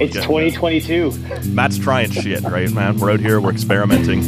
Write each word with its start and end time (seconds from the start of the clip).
It's 0.00 0.14
2022. 0.14 1.12
Matt's 1.46 1.78
trying 1.78 2.10
shit, 2.10 2.42
right, 2.42 2.70
man? 2.70 2.98
We're 2.98 3.12
out 3.12 3.20
here, 3.20 3.40
we're 3.40 3.52
experimenting. 3.52 4.20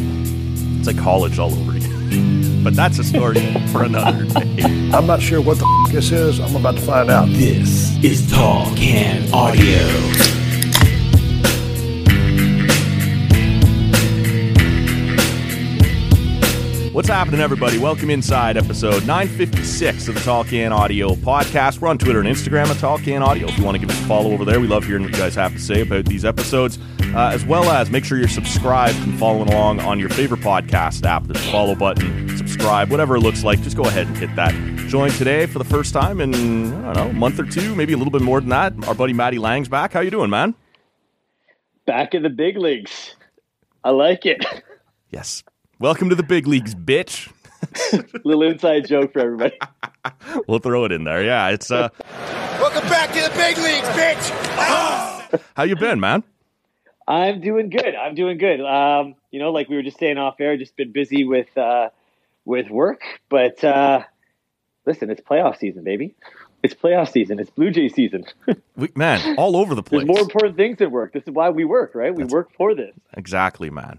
It's 0.78 0.86
like 0.86 0.98
college 0.98 1.38
all 1.38 1.52
over 1.52 1.72
again. 1.76 2.62
but 2.64 2.74
that's 2.74 2.98
a 2.98 3.04
story 3.04 3.40
for 3.72 3.82
another 3.82 4.24
day. 4.26 4.90
I'm 4.92 5.06
not 5.06 5.20
sure 5.20 5.40
what 5.40 5.58
the 5.58 5.84
f- 5.86 5.92
this 5.92 6.12
is. 6.12 6.38
I'm 6.40 6.54
about 6.56 6.76
to 6.76 6.82
find 6.82 7.10
out. 7.10 7.28
This 7.28 7.96
is 8.04 8.30
Tall 8.30 8.66
Can 8.76 9.32
Audio. 9.32 10.35
What's 16.96 17.08
happening, 17.08 17.40
everybody? 17.40 17.76
Welcome 17.76 18.08
inside 18.08 18.56
episode 18.56 19.06
956 19.06 20.08
of 20.08 20.14
the 20.14 20.20
Tall 20.22 20.44
Can 20.44 20.72
Audio 20.72 21.10
podcast. 21.10 21.78
We're 21.78 21.88
on 21.88 21.98
Twitter 21.98 22.20
and 22.20 22.26
Instagram 22.26 22.68
at 22.68 22.78
Tall 22.78 22.96
Can 22.96 23.22
Audio. 23.22 23.48
If 23.48 23.58
you 23.58 23.64
want 23.64 23.74
to 23.74 23.78
give 23.78 23.90
us 23.90 24.00
a 24.00 24.04
follow 24.06 24.32
over 24.32 24.46
there, 24.46 24.60
we 24.60 24.66
love 24.66 24.86
hearing 24.86 25.02
what 25.02 25.12
you 25.12 25.18
guys 25.18 25.34
have 25.34 25.52
to 25.52 25.58
say 25.58 25.82
about 25.82 26.06
these 26.06 26.24
episodes, 26.24 26.78
uh, 27.14 27.32
as 27.34 27.44
well 27.44 27.64
as 27.64 27.90
make 27.90 28.06
sure 28.06 28.16
you're 28.16 28.28
subscribed 28.28 28.96
and 29.00 29.18
following 29.18 29.50
along 29.50 29.80
on 29.80 30.00
your 30.00 30.08
favorite 30.08 30.40
podcast 30.40 31.04
app. 31.04 31.24
There's 31.24 31.46
a 31.46 31.50
follow 31.50 31.74
button, 31.74 32.34
subscribe, 32.34 32.90
whatever 32.90 33.16
it 33.16 33.20
looks 33.20 33.44
like. 33.44 33.60
Just 33.60 33.76
go 33.76 33.84
ahead 33.84 34.06
and 34.06 34.16
hit 34.16 34.34
that. 34.36 34.54
Join 34.88 35.10
today 35.10 35.44
for 35.44 35.58
the 35.58 35.66
first 35.66 35.92
time 35.92 36.18
in, 36.22 36.72
I 36.86 36.94
don't 36.94 37.04
know, 37.04 37.10
a 37.10 37.12
month 37.12 37.38
or 37.38 37.44
two, 37.44 37.74
maybe 37.74 37.92
a 37.92 37.98
little 37.98 38.10
bit 38.10 38.22
more 38.22 38.40
than 38.40 38.48
that. 38.48 38.72
Our 38.88 38.94
buddy 38.94 39.12
Matty 39.12 39.38
Lang's 39.38 39.68
back. 39.68 39.92
How 39.92 40.00
you 40.00 40.10
doing, 40.10 40.30
man? 40.30 40.54
Back 41.84 42.14
in 42.14 42.22
the 42.22 42.30
big 42.30 42.56
leagues. 42.56 43.14
I 43.84 43.90
like 43.90 44.24
it. 44.24 44.46
Yes. 45.10 45.44
Welcome 45.78 46.08
to 46.08 46.14
the 46.14 46.22
big 46.22 46.46
leagues, 46.46 46.74
bitch. 46.74 47.30
Little 48.24 48.42
inside 48.44 48.86
joke 48.86 49.12
for 49.12 49.20
everybody. 49.20 49.58
We'll 50.46 50.60
throw 50.60 50.84
it 50.84 50.92
in 50.92 51.02
there. 51.02 51.24
Yeah, 51.24 51.48
it's 51.48 51.68
uh 51.70 51.88
Welcome 52.00 52.88
back 52.88 53.12
to 53.12 53.20
the 53.22 53.30
big 53.36 53.58
leagues, 53.58 53.88
bitch. 53.88 55.42
how 55.56 55.64
you 55.64 55.74
been, 55.74 55.98
man? 55.98 56.22
I'm 57.08 57.40
doing 57.40 57.70
good. 57.70 57.94
I'm 57.96 58.14
doing 58.14 58.38
good. 58.38 58.60
Um, 58.60 59.16
you 59.32 59.40
know, 59.40 59.50
like 59.50 59.68
we 59.68 59.74
were 59.74 59.82
just 59.82 59.98
saying 59.98 60.16
off 60.16 60.36
air, 60.40 60.56
just 60.56 60.76
been 60.76 60.92
busy 60.92 61.24
with 61.24 61.56
uh, 61.58 61.88
with 62.44 62.70
work. 62.70 63.02
But 63.28 63.64
uh, 63.64 64.04
listen, 64.86 65.10
it's 65.10 65.20
playoff 65.20 65.58
season, 65.58 65.82
baby. 65.82 66.14
It's 66.62 66.74
playoff 66.74 67.10
season. 67.10 67.40
It's 67.40 67.50
Blue 67.50 67.70
Jay 67.70 67.88
season. 67.88 68.24
We, 68.76 68.90
man, 68.94 69.36
all 69.38 69.56
over 69.56 69.74
the 69.74 69.82
place. 69.82 70.04
There's 70.04 70.08
more 70.08 70.20
important 70.20 70.56
things 70.58 70.76
than 70.78 70.90
work. 70.90 71.14
This 71.14 71.22
is 71.22 71.30
why 71.30 71.48
we 71.48 71.64
work, 71.64 71.94
right? 71.94 72.14
We 72.14 72.24
work 72.24 72.52
for 72.58 72.74
this. 72.74 72.94
Exactly, 73.14 73.70
man. 73.70 73.98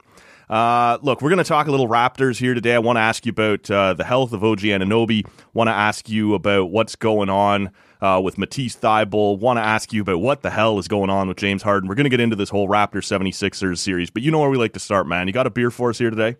Uh, 0.50 0.98
look, 1.02 1.22
we're 1.22 1.30
going 1.30 1.38
to 1.38 1.44
talk 1.44 1.68
a 1.68 1.72
little 1.72 1.90
Raptors 1.90 2.38
here 2.38 2.54
today. 2.54 2.74
I 2.74 2.80
want 2.80 2.96
to 2.96 3.02
ask 3.02 3.26
you 3.26 3.32
about 3.32 3.70
uh, 3.70 3.94
the 3.94 4.06
health 4.06 4.32
of 4.32 4.44
OG 4.44 4.60
Anunoby. 4.60 5.28
Want 5.54 5.68
to 5.68 5.74
ask 5.74 6.08
you 6.08 6.34
about 6.36 6.72
what's 6.72 6.96
going 6.96 7.30
on 7.30 7.72
uh, 8.02 8.22
with 8.24 8.38
Matisse 8.38 8.78
Thybulle. 8.78 9.40
Want 9.40 9.58
to 9.58 9.64
ask 9.64 9.92
you 9.92 10.02
about 10.02 10.20
what 10.20 10.44
the 10.44 10.50
hell 10.50 10.80
is 10.80 10.88
going 10.88 11.10
on 11.10 11.28
with 11.28 11.38
James 11.38 11.64
Harden. 11.64 11.90
We're 11.90 11.96
going 11.96 12.06
to 12.06 12.10
get 12.10 12.22
into 12.22 12.38
this 12.38 12.50
whole 12.50 12.70
Raptors 12.70 13.06
76ers 13.06 13.78
series, 13.80 14.10
but 14.10 14.22
you 14.22 14.32
know 14.32 14.40
where 14.40 14.50
we 14.50 14.58
like 14.58 14.74
to 14.74 14.80
start, 14.80 15.06
man. 15.06 15.28
You 15.28 15.34
got 15.34 15.48
a 15.48 15.50
beer 15.50 15.70
for 15.70 15.90
us 15.90 15.98
here 15.98 16.10
today? 16.10 16.38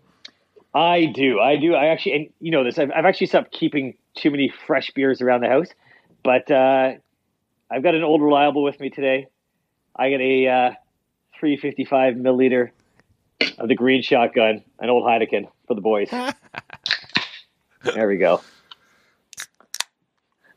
I 0.74 1.06
do. 1.06 1.38
I 1.40 1.56
do. 1.56 1.74
I 1.74 1.86
actually, 1.86 2.12
and 2.12 2.28
you 2.40 2.50
know 2.50 2.64
this. 2.64 2.78
I've, 2.78 2.90
I've 2.94 3.04
actually 3.04 3.26
stopped 3.26 3.52
keeping 3.52 3.94
too 4.14 4.30
many 4.30 4.52
fresh 4.66 4.90
beers 4.92 5.20
around 5.20 5.42
the 5.42 5.48
house, 5.48 5.68
but 6.22 6.50
uh, 6.50 6.92
I've 7.70 7.82
got 7.82 7.94
an 7.94 8.04
old 8.04 8.22
reliable 8.22 8.62
with 8.62 8.80
me 8.80 8.88
today. 8.88 9.26
I 9.96 10.10
got 10.10 10.20
a 10.20 10.46
uh, 10.46 10.70
355 11.40 12.14
milliliter 12.14 12.70
of 13.58 13.68
the 13.68 13.74
green 13.74 14.02
shotgun, 14.02 14.64
an 14.78 14.90
old 14.90 15.04
Heineken 15.04 15.48
for 15.66 15.74
the 15.74 15.80
boys. 15.80 16.08
there 17.94 18.08
we 18.08 18.16
go. 18.16 18.42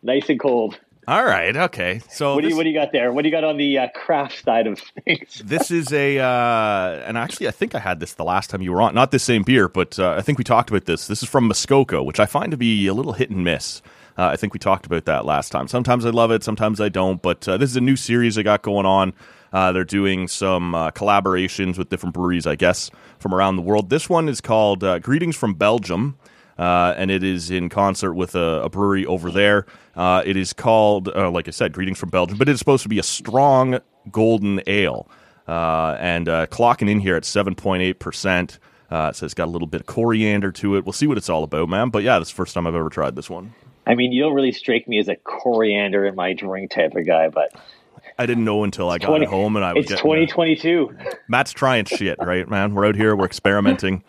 Nice 0.04 0.30
and 0.30 0.40
cold. 0.40 0.80
All 1.08 1.26
right, 1.26 1.56
okay. 1.56 2.02
So 2.10 2.36
What 2.36 2.42
do 2.42 2.48
this, 2.48 2.52
you 2.52 2.58
What 2.58 2.64
do 2.64 2.70
you 2.70 2.76
got 2.76 2.92
there? 2.92 3.12
What 3.12 3.24
do 3.24 3.30
you 3.30 3.32
got 3.36 3.44
on 3.44 3.58
the 3.58 3.80
uh, 3.80 3.88
craft 3.94 4.44
side 4.44 4.68
of 4.68 4.80
things? 5.04 5.42
this 5.46 5.72
is 5.72 5.92
a, 5.92 6.20
uh, 6.20 7.04
and 7.06 7.18
actually, 7.18 7.48
I 7.48 7.52
think 7.52 7.74
I 7.74 7.80
had 7.80 8.00
this 8.00 8.14
the 8.14 8.24
last 8.24 8.50
time 8.50 8.62
you 8.62 8.72
were 8.72 8.82
on. 8.82 8.94
Not 8.94 9.12
this 9.12 9.24
same 9.24 9.44
beer, 9.44 9.68
but 9.68 9.98
uh, 9.98 10.16
I 10.18 10.22
think 10.22 10.38
we 10.38 10.44
talked 10.44 10.70
about 10.70 10.86
this. 10.86 11.08
This 11.08 11.24
is 11.24 11.30
from 11.30 11.48
Muskoka, 11.48 12.04
which 12.04 12.20
I 12.20 12.28
find 12.28 12.52
to 12.52 12.58
be 12.58 12.88
a 12.88 12.94
little 12.94 13.14
hit 13.14 13.30
and 13.30 13.44
miss. 13.44 13.82
Uh, 14.18 14.28
I 14.28 14.36
think 14.36 14.54
we 14.54 14.60
talked 14.60 14.86
about 14.86 15.06
that 15.06 15.26
last 15.26 15.52
time. 15.52 15.68
Sometimes 15.68 16.06
I 16.06 16.12
love 16.12 16.32
it, 16.32 16.44
sometimes 16.44 16.80
I 16.80 16.90
don't. 16.90 17.22
But 17.22 17.48
uh, 17.48 17.58
this 17.58 17.70
is 17.70 17.76
a 17.76 17.82
new 17.82 17.96
series 17.96 18.38
I 18.38 18.44
got 18.44 18.62
going 18.62 18.86
on. 18.86 19.14
Uh, 19.54 19.72
they're 19.72 19.84
doing 19.84 20.28
some 20.28 20.74
uh, 20.74 20.92
collaborations 20.92 21.78
with 21.78 21.90
different 21.90 22.14
breweries, 22.14 22.48
I 22.48 22.56
guess, 22.56 22.90
from 23.20 23.34
around 23.34 23.56
the 23.58 23.62
world. 23.62 23.90
This 23.90 24.10
one 24.10 24.30
is 24.30 24.42
called 24.42 24.84
uh, 24.84 25.00
Greetings 25.00 25.36
from 25.36 25.54
Belgium, 25.54 26.18
uh, 26.58 26.94
and 26.98 27.12
it 27.12 27.24
is 27.24 27.52
in 27.52 27.70
concert 27.70 28.14
with 28.14 28.36
a, 28.36 28.62
a 28.64 28.70
brewery 28.70 29.06
over 29.06 29.30
there. 29.30 29.66
Uh, 29.96 30.24
it 30.26 30.38
is 30.38 30.54
called, 30.54 31.10
uh, 31.10 31.30
like 31.30 31.48
I 31.48 31.52
said, 31.52 31.74
Greetings 31.74 32.00
from 32.00 32.10
Belgium, 32.10 32.38
but 32.38 32.48
it 32.48 32.54
is 32.54 32.60
supposed 32.60 32.84
to 32.84 32.90
be 32.90 33.00
a 33.00 33.04
strong 33.04 33.80
golden 34.12 34.62
ale. 34.68 35.10
And 35.48 36.28
clocking 36.28 36.90
in 36.90 37.02
here 37.02 37.18
at 37.18 37.24
7.8%. 37.24 38.60
Uh, 38.90 39.10
says 39.14 39.28
it's 39.28 39.34
got 39.34 39.46
a 39.46 39.52
little 39.52 39.68
bit 39.68 39.82
of 39.82 39.88
coriander 39.88 40.52
to 40.52 40.76
it. 40.76 40.86
We'll 40.86 40.92
see 40.92 41.08
what 41.08 41.18
it's 41.18 41.30
all 41.30 41.44
about, 41.44 41.70
man. 41.70 41.90
But 41.90 42.04
yeah, 42.04 42.20
this 42.20 42.28
is 42.28 42.34
the 42.34 42.36
first 42.36 42.54
time 42.54 42.68
I've 42.68 42.76
ever 42.76 42.90
tried 42.90 43.16
this 43.16 43.30
one. 43.30 43.54
I 43.88 43.96
mean, 43.96 44.12
you 44.12 44.22
don't 44.22 44.34
really 44.34 44.52
strike 44.52 44.86
me 44.88 45.00
as 45.00 45.08
a 45.08 45.16
coriander 45.16 46.06
in 46.06 46.14
my 46.14 46.34
drink 46.34 46.72
type 46.72 46.94
of 46.96 47.06
guy, 47.06 47.30
but 47.30 47.54
I 48.18 48.26
didn't 48.26 48.46
know 48.46 48.64
until 48.64 48.90
I 48.90 48.98
got 48.98 49.08
20 49.08 49.26
home 49.26 49.56
and 49.56 49.66
I 49.66 49.74
was 49.74 49.86
it's 49.86 49.94
uh, 49.94 49.98
2022. 49.98 50.96
Matt's 51.28 51.52
trying 51.52 51.86
shit, 51.86 52.18
right, 52.20 52.48
man? 52.48 52.74
We're 52.74 52.86
out 52.86 52.96
here, 52.96 53.16
we're 53.16 53.26
experimenting. 53.26 54.04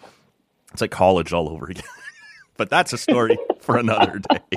It's 0.73 0.81
like 0.81 0.91
college 0.91 1.33
all 1.33 1.49
over 1.49 1.67
again. 1.67 1.85
but 2.57 2.71
that's 2.71 2.93
a 2.93 2.99
story 2.99 3.37
for 3.61 3.77
another 3.77 4.21
day. 4.31 4.57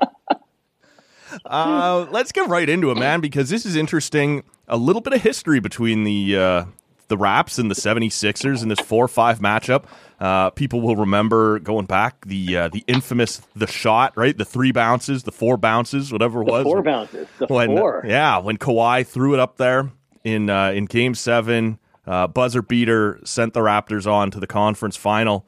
Uh, 1.45 2.07
let's 2.11 2.31
get 2.31 2.47
right 2.47 2.69
into 2.69 2.91
it, 2.91 2.97
man, 2.97 3.19
because 3.19 3.50
this 3.50 3.66
is 3.66 3.75
interesting. 3.75 4.44
A 4.67 4.78
little 4.78 5.01
bit 5.01 5.13
of 5.13 5.22
history 5.22 5.59
between 5.59 6.03
the 6.03 6.38
uh, 6.38 6.66
the 7.08 7.18
Raps 7.18 7.58
and 7.60 7.70
the 7.70 7.76
76ers 7.76 8.62
in 8.64 8.70
this 8.70 8.80
4-5 8.80 9.40
matchup. 9.40 9.86
Uh, 10.20 10.50
people 10.52 10.82
will 10.82 10.96
remember 10.96 11.60
going 11.60 11.86
back 11.86 12.26
the 12.26 12.56
uh, 12.58 12.68
the 12.70 12.84
infamous 12.88 13.42
the 13.56 13.68
shot, 13.68 14.14
right? 14.16 14.38
The 14.38 14.46
three 14.46 14.72
bounces, 14.72 15.24
the 15.24 15.32
four 15.34 15.58
bounces, 15.58 16.12
whatever 16.12 16.42
it 16.42 16.46
was. 16.48 16.64
Four 16.64 16.82
bounces. 16.84 17.28
The 17.38 17.48
when, 17.48 17.68
four. 17.76 18.04
Yeah, 18.08 18.38
when 18.38 18.58
Kawhi 18.58 19.06
threw 19.06 19.34
it 19.34 19.42
up 19.42 19.58
there 19.58 19.92
in 20.24 20.50
uh, 20.50 20.72
in 20.72 20.86
Game 20.86 21.16
Seven, 21.16 21.80
uh, 22.07 22.28
buzzer 22.28 22.62
beater 22.62 23.19
sent 23.25 23.54
the 23.54 23.60
Raptors 23.60 24.10
on 24.10 24.31
to 24.31 24.40
the 24.40 24.48
conference 24.48 24.96
final. 24.96 25.46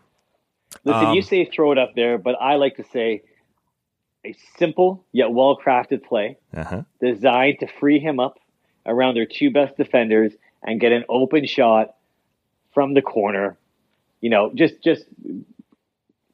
Listen, 0.84 1.06
Um, 1.06 1.14
you 1.16 1.22
say 1.22 1.46
throw 1.46 1.72
it 1.72 1.78
up 1.78 1.96
there, 1.96 2.18
but 2.18 2.36
I 2.42 2.56
like 2.56 2.76
to 2.76 2.84
say 2.92 3.22
a 4.26 4.36
simple 4.58 5.06
yet 5.14 5.32
well 5.32 5.58
crafted 5.58 6.04
play 6.04 6.38
Uh-huh. 6.54 6.84
designed 7.00 7.60
to 7.62 7.68
free 7.80 8.00
him 8.00 8.20
up 8.20 8.38
around 8.86 9.16
their 9.16 9.26
two 9.26 9.50
best 9.50 9.78
defenders 9.78 10.34
and 10.64 10.80
get 10.80 10.92
an 10.92 11.06
open 11.10 11.46
shot 11.46 11.96
from 12.74 12.94
the 12.94 13.02
corner. 13.02 13.58
You 14.22 14.30
know, 14.30 14.52
just 14.54 14.84
just 14.84 15.06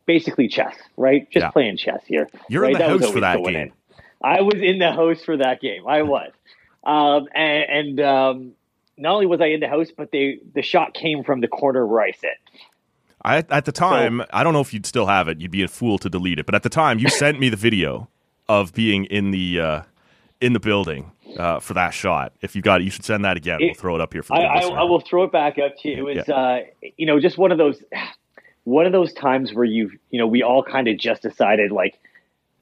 basically 0.05 0.47
chess, 0.47 0.75
right? 0.97 1.29
Just 1.31 1.43
Yeah. 1.45 1.51
playing 1.51 1.77
chess 1.77 2.01
here. 2.05 2.29
You're 2.49 2.65
in 2.65 2.73
right? 2.73 2.85
the 2.87 2.93
was 2.93 3.03
house 3.03 3.13
for 3.13 3.19
that 3.21 3.43
game. 3.43 3.55
in. 3.55 3.71
I 4.21 4.41
was 4.41 4.55
in 4.61 4.79
the 4.79 4.91
house 4.91 5.23
for 5.23 5.37
that 5.37 5.59
game. 5.61 5.85
I 5.87 6.01
was, 6.03 6.31
um, 6.83 7.27
and, 7.33 7.63
and 7.69 7.99
um, 7.99 8.51
not 8.97 9.15
only 9.15 9.25
was 9.25 9.41
I 9.41 9.47
in 9.47 9.59
the 9.59 9.67
house, 9.67 9.91
but 9.95 10.11
they 10.11 10.39
the 10.53 10.61
shot 10.61 10.93
came 10.93 11.23
from 11.23 11.41
the 11.41 11.47
corner 11.47 11.85
where 11.85 12.01
I 12.01 12.11
sit. 12.11 12.37
I, 13.25 13.37
at 13.37 13.65
the 13.65 13.71
time, 13.71 14.21
I 14.33 14.43
don't 14.43 14.51
know 14.51 14.59
if 14.59 14.73
you'd 14.73 14.85
still 14.85 15.05
have 15.05 15.29
it. 15.29 15.39
You'd 15.39 15.51
be 15.51 15.63
a 15.63 15.69
fool 15.69 15.97
to 15.99 16.09
delete 16.09 16.39
it. 16.39 16.45
But 16.45 16.55
at 16.55 16.63
the 16.63 16.69
time, 16.69 16.99
you 16.99 17.09
sent 17.09 17.39
me 17.39 17.47
the 17.47 17.55
video 17.55 18.09
of 18.49 18.73
being 18.73 19.05
in 19.05 19.31
the 19.31 19.59
uh, 19.59 19.81
in 20.41 20.51
the 20.53 20.59
building 20.59 21.11
uh, 21.37 21.59
for 21.59 21.73
that 21.75 21.91
shot. 21.91 22.33
If 22.41 22.55
you 22.55 22.61
got 22.61 22.81
it, 22.81 22.83
you 22.85 22.89
should 22.91 23.05
send 23.05 23.25
that 23.25 23.37
again. 23.37 23.61
It- 23.61 23.65
we'll 23.65 23.73
throw 23.75 23.95
it 23.95 24.01
up 24.01 24.13
here 24.13 24.23
for 24.23 24.35
I, 24.35 24.41
the 24.41 24.45
I, 24.47 24.55
listener. 24.55 24.77
I 24.79 24.83
will 24.83 24.99
throw 25.01 25.23
it 25.23 25.31
back 25.31 25.57
up 25.59 25.77
to 25.79 25.89
you. 25.89 26.07
It 26.09 26.17
was, 26.17 26.29
uh, 26.29 26.59
you 26.97 27.05
know, 27.05 27.19
just 27.19 27.37
one 27.37 27.51
of 27.51 27.57
those, 27.57 27.81
one 28.63 28.85
of 28.85 28.91
those 28.91 29.13
times 29.13 29.53
where 29.53 29.65
you, 29.65 29.91
you 30.09 30.19
know, 30.19 30.27
we 30.27 30.43
all 30.43 30.63
kind 30.63 30.87
of 30.87 30.97
just 30.97 31.21
decided 31.21 31.71
like, 31.71 31.99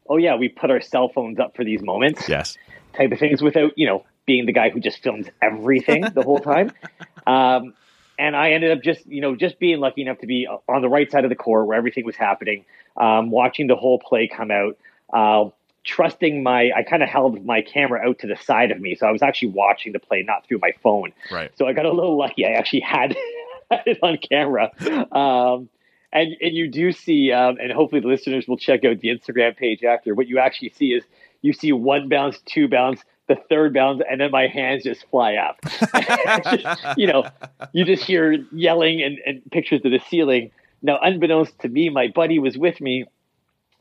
oh 0.09 0.17
yeah, 0.17 0.35
we 0.35 0.49
put 0.49 0.69
our 0.71 0.81
cell 0.81 1.09
phones 1.09 1.39
up 1.39 1.55
for 1.55 1.63
these 1.63 1.81
moments, 1.81 2.27
Yes. 2.27 2.57
type 2.95 3.11
of 3.11 3.19
things, 3.19 3.41
without 3.41 3.71
you 3.77 3.85
know 3.85 4.03
being 4.25 4.45
the 4.45 4.51
guy 4.53 4.69
who 4.69 4.79
just 4.79 5.01
films 5.01 5.27
everything 5.41 6.01
the 6.13 6.23
whole 6.23 6.39
time. 6.39 6.71
Um, 7.27 7.75
and 8.17 8.35
I 8.35 8.51
ended 8.53 8.71
up 8.71 8.81
just, 8.83 9.05
you 9.05 9.21
know, 9.21 9.35
just 9.35 9.59
being 9.59 9.79
lucky 9.79 10.01
enough 10.01 10.17
to 10.19 10.25
be 10.27 10.47
on 10.47 10.81
the 10.81 10.89
right 10.89 11.09
side 11.09 11.23
of 11.23 11.29
the 11.29 11.35
court 11.35 11.67
where 11.67 11.77
everything 11.77 12.03
was 12.03 12.15
happening, 12.15 12.65
um, 12.97 13.29
watching 13.29 13.67
the 13.67 13.75
whole 13.75 13.99
play 13.99 14.27
come 14.27 14.49
out. 14.49 14.75
Uh, 15.13 15.49
trusting 15.83 16.43
my 16.43 16.71
I 16.75 16.83
kind 16.83 17.01
of 17.03 17.09
held 17.09 17.43
my 17.45 17.61
camera 17.61 18.07
out 18.07 18.19
to 18.19 18.27
the 18.27 18.35
side 18.35 18.71
of 18.71 18.79
me 18.79 18.95
so 18.95 19.07
I 19.07 19.11
was 19.11 19.21
actually 19.21 19.49
watching 19.49 19.93
the 19.93 19.99
play 19.99 20.21
not 20.23 20.45
through 20.47 20.59
my 20.59 20.73
phone 20.83 21.11
Right. 21.31 21.51
so 21.57 21.67
I 21.67 21.73
got 21.73 21.85
a 21.85 21.91
little 21.91 22.17
lucky. 22.17 22.45
I 22.45 22.51
actually 22.51 22.81
had, 22.81 23.15
had 23.71 23.81
it 23.87 23.99
on 24.03 24.17
camera. 24.17 24.69
Um, 25.11 25.69
and, 26.13 26.35
and 26.41 26.53
you 26.53 26.67
do 26.67 26.91
see, 26.91 27.31
um, 27.31 27.57
and 27.61 27.71
hopefully 27.71 28.01
the 28.01 28.07
listeners 28.09 28.45
will 28.47 28.57
check 28.57 28.83
out 28.83 28.99
the 28.99 29.07
Instagram 29.09 29.55
page 29.55 29.83
after. 29.83 30.13
What 30.13 30.27
you 30.27 30.39
actually 30.39 30.69
see 30.69 30.87
is 30.93 31.03
you 31.41 31.53
see 31.53 31.71
one 31.71 32.09
bounce, 32.09 32.37
two 32.45 32.67
bounce, 32.67 33.01
the 33.27 33.37
third 33.49 33.73
bounce, 33.73 34.01
and 34.09 34.19
then 34.19 34.29
my 34.29 34.47
hands 34.47 34.83
just 34.83 35.05
fly 35.09 35.35
up. 35.35 35.59
Just, 36.51 36.97
you 36.97 37.07
know, 37.07 37.23
you 37.71 37.85
just 37.85 38.03
hear 38.03 38.33
yelling 38.51 39.01
and, 39.01 39.19
and 39.25 39.41
pictures 39.51 39.81
to 39.83 39.89
the 39.89 39.99
ceiling. 40.09 40.51
Now, 40.81 40.99
unbeknownst 41.01 41.57
to 41.59 41.69
me, 41.69 41.89
my 41.89 42.09
buddy 42.09 42.39
was 42.39 42.57
with 42.57 42.81
me, 42.81 43.05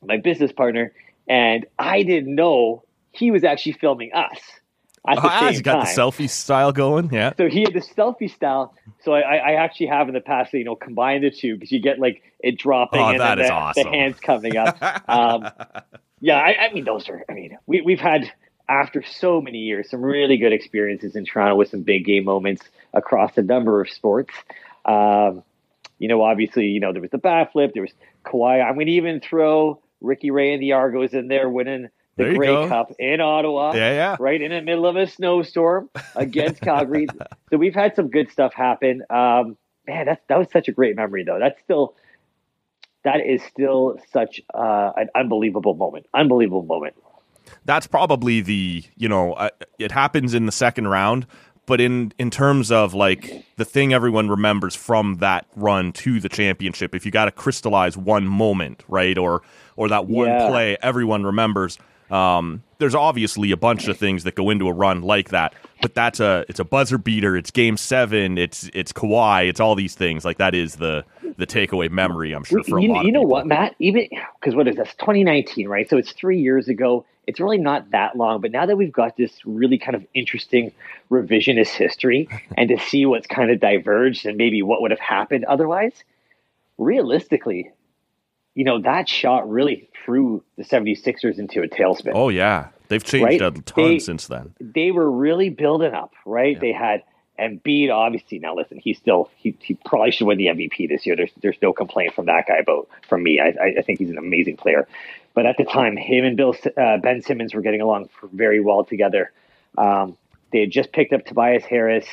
my 0.04 0.18
business 0.18 0.52
partner, 0.52 0.92
and 1.30 1.64
I 1.78 2.02
didn't 2.02 2.34
know 2.34 2.84
he 3.12 3.30
was 3.30 3.44
actually 3.44 3.72
filming 3.72 4.12
us. 4.12 4.38
At 5.08 5.14
the 5.16 5.22
Ah, 5.24 5.50
same 5.50 5.62
got 5.62 5.86
the 5.86 5.90
selfie 5.90 6.28
style 6.28 6.72
going. 6.72 7.08
Yeah. 7.10 7.32
so 7.38 7.48
he 7.48 7.60
had 7.62 7.72
the 7.72 7.80
selfie 7.80 8.30
style. 8.30 8.74
So 9.02 9.12
I, 9.14 9.36
I 9.36 9.52
actually 9.54 9.86
have 9.86 10.08
in 10.08 10.14
the 10.14 10.20
past, 10.20 10.52
you 10.52 10.62
know, 10.64 10.76
combined 10.76 11.24
the 11.24 11.30
two 11.30 11.54
because 11.54 11.72
you 11.72 11.80
get 11.80 11.98
like 11.98 12.22
it 12.40 12.58
dropping 12.58 13.00
Oh, 13.00 13.08
and 13.08 13.18
that 13.20 13.36
then 13.36 13.44
is 13.44 13.48
the, 13.48 13.54
awesome. 13.54 13.84
the 13.84 13.90
hands 13.90 14.20
coming 14.20 14.56
up. 14.58 14.76
Um, 15.08 15.48
yeah, 16.20 16.36
I, 16.36 16.66
I 16.66 16.72
mean, 16.74 16.84
those 16.84 17.08
are. 17.08 17.24
I 17.30 17.32
mean, 17.32 17.56
we 17.66 17.80
we've 17.80 17.98
had 17.98 18.30
after 18.68 19.02
so 19.02 19.40
many 19.40 19.58
years 19.60 19.88
some 19.90 20.02
really 20.02 20.36
good 20.36 20.52
experiences 20.52 21.16
in 21.16 21.24
Toronto 21.24 21.56
with 21.56 21.70
some 21.70 21.80
big 21.80 22.04
game 22.04 22.24
moments 22.24 22.62
across 22.92 23.38
a 23.38 23.42
number 23.42 23.80
of 23.80 23.88
sports. 23.88 24.34
Um, 24.84 25.42
you 25.98 26.08
know, 26.08 26.22
obviously, 26.22 26.66
you 26.66 26.78
know 26.80 26.92
there 26.92 27.00
was 27.00 27.10
the 27.10 27.16
bat 27.18 27.52
flip, 27.52 27.72
there 27.72 27.82
was 27.82 27.92
Kawhi. 28.26 28.62
I'm 28.62 28.74
going 28.74 28.86
to 28.86 28.92
even 28.92 29.20
throw 29.20 29.80
Ricky 30.00 30.30
Ray 30.30 30.52
and 30.52 30.62
the 30.62 30.72
Argos 30.72 31.12
in 31.14 31.28
there 31.28 31.48
winning 31.48 31.88
the 32.16 32.24
There 32.24 32.34
Grey 32.34 32.46
go. 32.48 32.68
Cup 32.68 32.92
in 32.98 33.20
Ottawa 33.20 33.72
Yeah, 33.74 33.92
yeah. 33.92 34.16
right 34.18 34.40
in 34.40 34.50
the 34.50 34.60
middle 34.62 34.86
of 34.86 34.96
a 34.96 35.06
snowstorm 35.06 35.90
against 36.16 36.60
Calgary. 36.62 37.06
so 37.50 37.56
we've 37.56 37.74
had 37.74 37.94
some 37.96 38.08
good 38.08 38.30
stuff 38.30 38.52
happen. 38.54 39.02
Um, 39.10 39.56
man, 39.86 40.06
that 40.06 40.22
that 40.28 40.38
was 40.38 40.48
such 40.52 40.68
a 40.68 40.72
great 40.72 40.96
memory, 40.96 41.24
though. 41.24 41.38
That's 41.38 41.60
still 41.62 41.94
that 43.04 43.20
is 43.26 43.42
still 43.44 43.98
such 44.12 44.40
uh, 44.52 44.92
an 44.96 45.08
unbelievable 45.14 45.74
moment. 45.74 46.06
Unbelievable 46.12 46.64
moment. 46.64 46.94
that's 47.64 47.86
probably 47.86 48.40
the 48.40 48.84
you 48.96 49.08
know 49.08 49.32
uh, 49.34 49.48
it 49.78 49.90
happens 49.92 50.34
in 50.34 50.46
the 50.46 50.52
second 50.52 50.88
round 50.88 51.26
but 51.70 51.80
in 51.80 52.12
in 52.18 52.30
terms 52.30 52.72
of 52.72 52.94
like 52.94 53.44
the 53.56 53.64
thing 53.64 53.92
everyone 53.94 54.28
remembers 54.28 54.74
from 54.74 55.18
that 55.18 55.46
run 55.54 55.92
to 55.92 56.18
the 56.18 56.28
championship 56.28 56.96
if 56.96 57.06
you 57.06 57.12
got 57.12 57.26
to 57.26 57.30
crystallize 57.30 57.96
one 57.96 58.26
moment 58.26 58.82
right 58.88 59.16
or 59.16 59.40
or 59.76 59.88
that 59.88 60.06
one 60.06 60.26
Yeah. 60.26 60.48
play 60.48 60.76
everyone 60.82 61.22
remembers 61.22 61.78
um, 62.10 62.62
there's 62.78 62.94
obviously 62.94 63.50
a 63.50 63.56
bunch 63.56 63.88
of 63.88 63.96
things 63.96 64.24
that 64.24 64.34
go 64.34 64.50
into 64.50 64.68
a 64.68 64.72
run 64.72 65.02
like 65.02 65.30
that 65.30 65.54
but 65.82 65.94
that's 65.94 66.20
a 66.20 66.44
it's 66.48 66.60
a 66.60 66.64
buzzer 66.64 66.98
beater 66.98 67.36
it's 67.36 67.50
game 67.50 67.76
7 67.76 68.36
it's 68.38 68.70
it's 68.74 68.92
Kawhi 68.92 69.48
it's 69.48 69.60
all 69.60 69.74
these 69.74 69.94
things 69.94 70.24
like 70.24 70.38
that 70.38 70.54
is 70.54 70.76
the 70.76 71.04
the 71.36 71.46
takeaway 71.46 71.90
memory 71.90 72.32
I'm 72.32 72.44
sure 72.44 72.62
for 72.62 72.78
a 72.78 72.82
you, 72.82 72.88
lot 72.92 73.04
you 73.04 73.12
know 73.12 73.20
people. 73.20 73.30
what, 73.30 73.46
Matt? 73.46 73.74
Even 73.78 74.08
because 74.38 74.54
what 74.54 74.68
is 74.68 74.76
this? 74.76 74.94
2019, 74.98 75.68
right? 75.68 75.88
So 75.88 75.96
it's 75.96 76.12
three 76.12 76.40
years 76.40 76.68
ago. 76.68 77.04
It's 77.26 77.40
really 77.40 77.58
not 77.58 77.90
that 77.90 78.16
long, 78.16 78.40
but 78.40 78.50
now 78.50 78.66
that 78.66 78.76
we've 78.76 78.92
got 78.92 79.16
this 79.16 79.32
really 79.44 79.78
kind 79.78 79.94
of 79.94 80.04
interesting 80.14 80.72
revisionist 81.10 81.68
history, 81.70 82.28
and 82.56 82.68
to 82.68 82.78
see 82.78 83.06
what's 83.06 83.26
kind 83.26 83.50
of 83.50 83.60
diverged 83.60 84.26
and 84.26 84.36
maybe 84.36 84.62
what 84.62 84.82
would 84.82 84.90
have 84.90 85.00
happened 85.00 85.44
otherwise, 85.44 85.92
realistically, 86.78 87.70
you 88.54 88.64
know 88.64 88.80
that 88.80 89.08
shot 89.08 89.48
really 89.50 89.88
threw 90.04 90.42
the 90.56 90.64
76ers 90.64 91.38
into 91.38 91.62
a 91.62 91.68
tailspin. 91.68 92.12
oh 92.14 92.28
yeah 92.28 92.68
they've 92.88 93.04
changed 93.04 93.24
Right? 93.40 93.42
a 93.42 93.50
ton 93.62 93.84
They- 93.88 93.98
since 93.98 94.26
then 94.26 94.54
they 94.60 94.90
were 94.90 95.10
really 95.10 95.50
building 95.50 95.92
up, 95.94 96.12
right? 96.26 96.58
They 96.60 96.72
had 96.72 97.02
Embiid, 97.38 97.90
obviously. 97.90 98.38
Now, 98.38 98.54
listen, 98.54 98.78
he's 98.78 98.98
still 98.98 99.30
he, 99.36 99.56
he 99.62 99.72
probably 99.86 100.10
should 100.10 100.26
win 100.26 100.36
the 100.36 100.48
MVP 100.48 100.88
this 100.90 101.06
year. 101.06 101.16
There's 101.16 101.30
there's 101.40 101.56
no 101.62 101.72
complaint 101.72 102.12
from 102.14 102.26
that 102.26 102.46
guy 102.46 102.58
about 102.58 102.88
from 103.08 103.22
me. 103.22 103.40
I 103.40 103.46
I, 103.58 103.74
I 103.78 103.82
think 103.82 103.98
he's 103.98 104.10
an 104.10 104.18
amazing 104.18 104.58
player. 104.58 104.86
But 105.32 105.46
at 105.46 105.56
the 105.56 105.64
time, 105.64 105.96
him 105.96 106.24
and 106.26 106.36
Bill 106.36 106.54
uh, 106.76 106.98
Ben 106.98 107.22
Simmons 107.22 107.54
were 107.54 107.62
getting 107.62 107.80
along 107.80 108.10
very 108.30 108.60
well 108.60 108.84
together. 108.84 109.32
Um, 109.78 110.18
they 110.52 110.60
had 110.60 110.70
just 110.70 110.92
picked 110.92 111.14
up 111.14 111.24
Tobias 111.24 111.64
Harris 111.64 112.06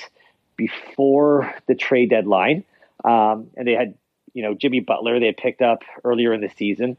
before 0.56 1.54
the 1.68 1.76
trade 1.76 2.10
deadline, 2.10 2.64
um, 3.04 3.48
and 3.56 3.68
they 3.68 3.74
had 3.74 3.96
you 4.38 4.44
know 4.44 4.54
Jimmy 4.54 4.80
Butler. 4.80 5.20
They 5.20 5.26
had 5.26 5.38
picked 5.38 5.62
up 5.62 5.82
earlier 6.04 6.34
in 6.34 6.42
the 6.42 6.52
season 6.58 6.98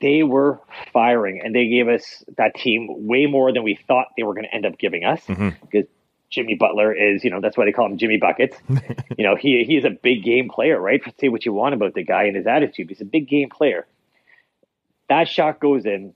they 0.00 0.22
were 0.22 0.60
firing 0.92 1.40
and 1.42 1.54
they 1.54 1.68
gave 1.68 1.88
us 1.88 2.24
that 2.36 2.54
team 2.54 2.86
way 3.06 3.26
more 3.26 3.52
than 3.52 3.62
we 3.62 3.78
thought 3.86 4.08
they 4.16 4.22
were 4.22 4.34
going 4.34 4.44
to 4.44 4.54
end 4.54 4.64
up 4.64 4.78
giving 4.78 5.04
us 5.04 5.20
mm-hmm. 5.26 5.50
because 5.60 5.86
Jimmy 6.30 6.54
Butler 6.54 6.92
is, 6.92 7.24
you 7.24 7.30
know, 7.30 7.40
that's 7.40 7.56
why 7.56 7.64
they 7.64 7.72
call 7.72 7.86
him 7.86 7.98
Jimmy 7.98 8.18
Buckets. 8.18 8.56
you 9.16 9.24
know, 9.24 9.34
he 9.34 9.64
he 9.64 9.76
is 9.76 9.84
a 9.84 9.90
big 9.90 10.22
game 10.22 10.50
player, 10.50 10.78
right? 10.78 11.02
Say 11.18 11.28
what 11.28 11.46
you 11.46 11.52
want 11.52 11.74
about 11.74 11.94
the 11.94 12.04
guy 12.04 12.24
and 12.24 12.36
his 12.36 12.46
attitude. 12.46 12.90
He's 12.90 13.00
a 13.00 13.06
big 13.06 13.28
game 13.28 13.48
player. 13.48 13.86
That 15.08 15.26
shot 15.26 15.58
goes 15.58 15.86
in. 15.86 16.14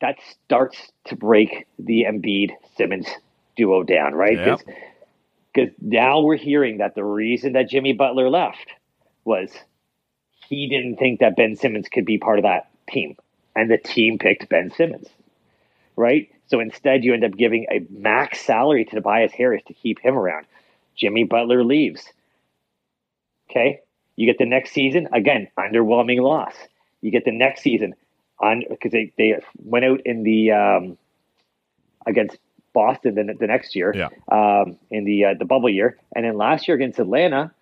That 0.00 0.16
starts 0.44 0.78
to 1.06 1.16
break 1.16 1.66
the 1.78 2.06
Embiid 2.08 2.52
Simmons 2.76 3.06
duo 3.56 3.82
down, 3.82 4.14
right? 4.14 4.38
Yep. 4.38 4.60
Because 5.58 5.74
now 5.80 6.20
we're 6.20 6.36
hearing 6.36 6.78
that 6.78 6.94
the 6.94 7.04
reason 7.04 7.54
that 7.54 7.68
Jimmy 7.68 7.92
Butler 7.92 8.30
left 8.30 8.66
was 9.24 9.50
he 10.48 10.68
didn't 10.68 10.98
think 10.98 11.18
that 11.18 11.36
Ben 11.36 11.56
Simmons 11.56 11.88
could 11.88 12.04
be 12.04 12.16
part 12.16 12.38
of 12.38 12.44
that 12.44 12.70
team. 12.88 13.16
And 13.56 13.68
the 13.68 13.76
team 13.76 14.18
picked 14.18 14.48
Ben 14.48 14.70
Simmons, 14.70 15.08
right? 15.96 16.30
So 16.46 16.60
instead, 16.60 17.02
you 17.02 17.12
end 17.12 17.24
up 17.24 17.36
giving 17.36 17.66
a 17.72 17.84
max 17.90 18.40
salary 18.40 18.84
to 18.84 18.96
Tobias 18.96 19.32
Harris 19.32 19.64
to 19.66 19.74
keep 19.74 19.98
him 19.98 20.16
around. 20.16 20.46
Jimmy 20.96 21.24
Butler 21.24 21.64
leaves. 21.64 22.06
Okay. 23.50 23.80
You 24.14 24.26
get 24.26 24.38
the 24.38 24.46
next 24.46 24.70
season, 24.70 25.08
again, 25.12 25.48
underwhelming 25.58 26.22
loss. 26.22 26.54
You 27.00 27.10
get 27.10 27.24
the 27.24 27.36
next 27.36 27.62
season 27.62 27.94
because 28.40 28.92
they, 28.92 29.12
they 29.18 29.40
went 29.56 29.84
out 29.84 30.02
in 30.04 30.22
the 30.22 30.52
um, 30.52 30.98
against 32.06 32.38
Boston 32.72 33.14
the, 33.14 33.34
the 33.38 33.46
next 33.46 33.74
year 33.74 33.92
Yeah. 33.94 34.08
um, 34.30 34.76
in 34.90 35.04
the 35.04 35.24
uh, 35.26 35.34
the 35.38 35.44
bubble 35.44 35.68
year, 35.70 35.96
and 36.14 36.24
then 36.24 36.36
last 36.36 36.68
year 36.68 36.76
against 36.76 36.98
Atlanta, 36.98 37.52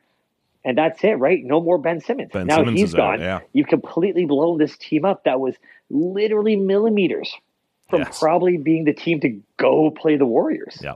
and 0.65 0.77
that's 0.77 1.03
it, 1.05 1.19
right? 1.19 1.43
No 1.45 1.61
more 1.61 1.79
Ben 1.79 2.01
Simmons. 2.01 2.31
Ben 2.33 2.47
now 2.47 2.57
Simmons 2.57 2.81
he's 2.81 2.89
is 2.91 2.95
out, 2.95 3.19
gone. 3.19 3.21
yeah. 3.21 3.41
You've 3.53 3.69
completely 3.69 4.25
blown 4.27 4.59
this 4.59 4.77
team 4.77 5.05
up. 5.05 5.25
That 5.25 5.41
was 5.41 5.55
literally 5.91 6.57
millimeters 6.57 7.33
from 7.89 8.01
Yes. 8.01 8.19
probably 8.19 8.57
being 8.57 8.85
the 8.85 8.93
team 8.93 9.21
to 9.21 9.41
go 9.57 9.91
play 9.91 10.17
the 10.17 10.27
Warriors. 10.27 10.79
Yeah. 10.83 10.95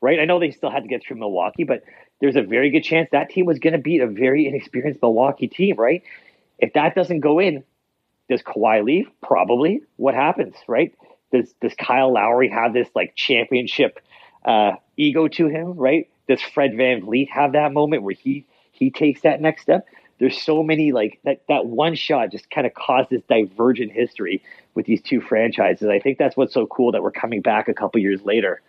Right. 0.00 0.18
I 0.18 0.24
know 0.24 0.38
they 0.40 0.50
still 0.50 0.70
had 0.70 0.82
to 0.82 0.88
get 0.88 1.02
through 1.02 1.18
Milwaukee, 1.18 1.64
but 1.64 1.82
there's 2.20 2.36
a 2.36 2.42
very 2.42 2.70
good 2.70 2.82
chance 2.82 3.08
that 3.12 3.30
team 3.30 3.46
was 3.46 3.58
going 3.60 3.72
to 3.74 3.78
beat 3.78 4.00
a 4.00 4.06
very 4.06 4.46
inexperienced 4.46 5.00
Milwaukee 5.00 5.46
team. 5.48 5.76
Right. 5.76 6.02
If 6.58 6.72
that 6.72 6.94
doesn't 6.94 7.20
go 7.20 7.38
in, 7.38 7.62
does 8.28 8.42
Kawhi 8.42 8.84
leave? 8.84 9.08
Probably. 9.22 9.82
What 9.96 10.14
happens? 10.14 10.54
Right. 10.66 10.94
Does 11.36 11.52
Does 11.60 11.74
Kyle 11.74 12.12
Lowry 12.12 12.48
have 12.48 12.72
this 12.72 12.88
like 12.94 13.14
championship 13.14 14.00
uh, 14.44 14.72
ego 14.96 15.28
to 15.28 15.46
him? 15.48 15.74
Right. 15.74 16.08
Does 16.28 16.40
Fred 16.42 16.72
VanVleet 16.72 17.28
have 17.30 17.52
that 17.52 17.72
moment 17.72 18.02
where 18.02 18.14
he 18.14 18.46
he 18.72 18.90
takes 18.90 19.22
that 19.22 19.40
next 19.40 19.62
step? 19.62 19.86
There's 20.18 20.40
so 20.40 20.62
many 20.62 20.92
like 20.92 21.20
that. 21.24 21.42
That 21.48 21.66
one 21.66 21.94
shot 21.94 22.30
just 22.30 22.50
kind 22.50 22.66
of 22.66 22.74
caused 22.74 23.10
this 23.10 23.22
divergent 23.28 23.92
history 23.92 24.42
with 24.74 24.86
these 24.86 25.02
two 25.02 25.20
franchises. 25.20 25.88
I 25.88 25.98
think 25.98 26.18
that's 26.18 26.36
what's 26.36 26.54
so 26.54 26.66
cool 26.66 26.92
that 26.92 27.02
we're 27.02 27.10
coming 27.10 27.42
back 27.42 27.68
a 27.68 27.74
couple 27.74 28.00
years 28.00 28.22
later 28.22 28.62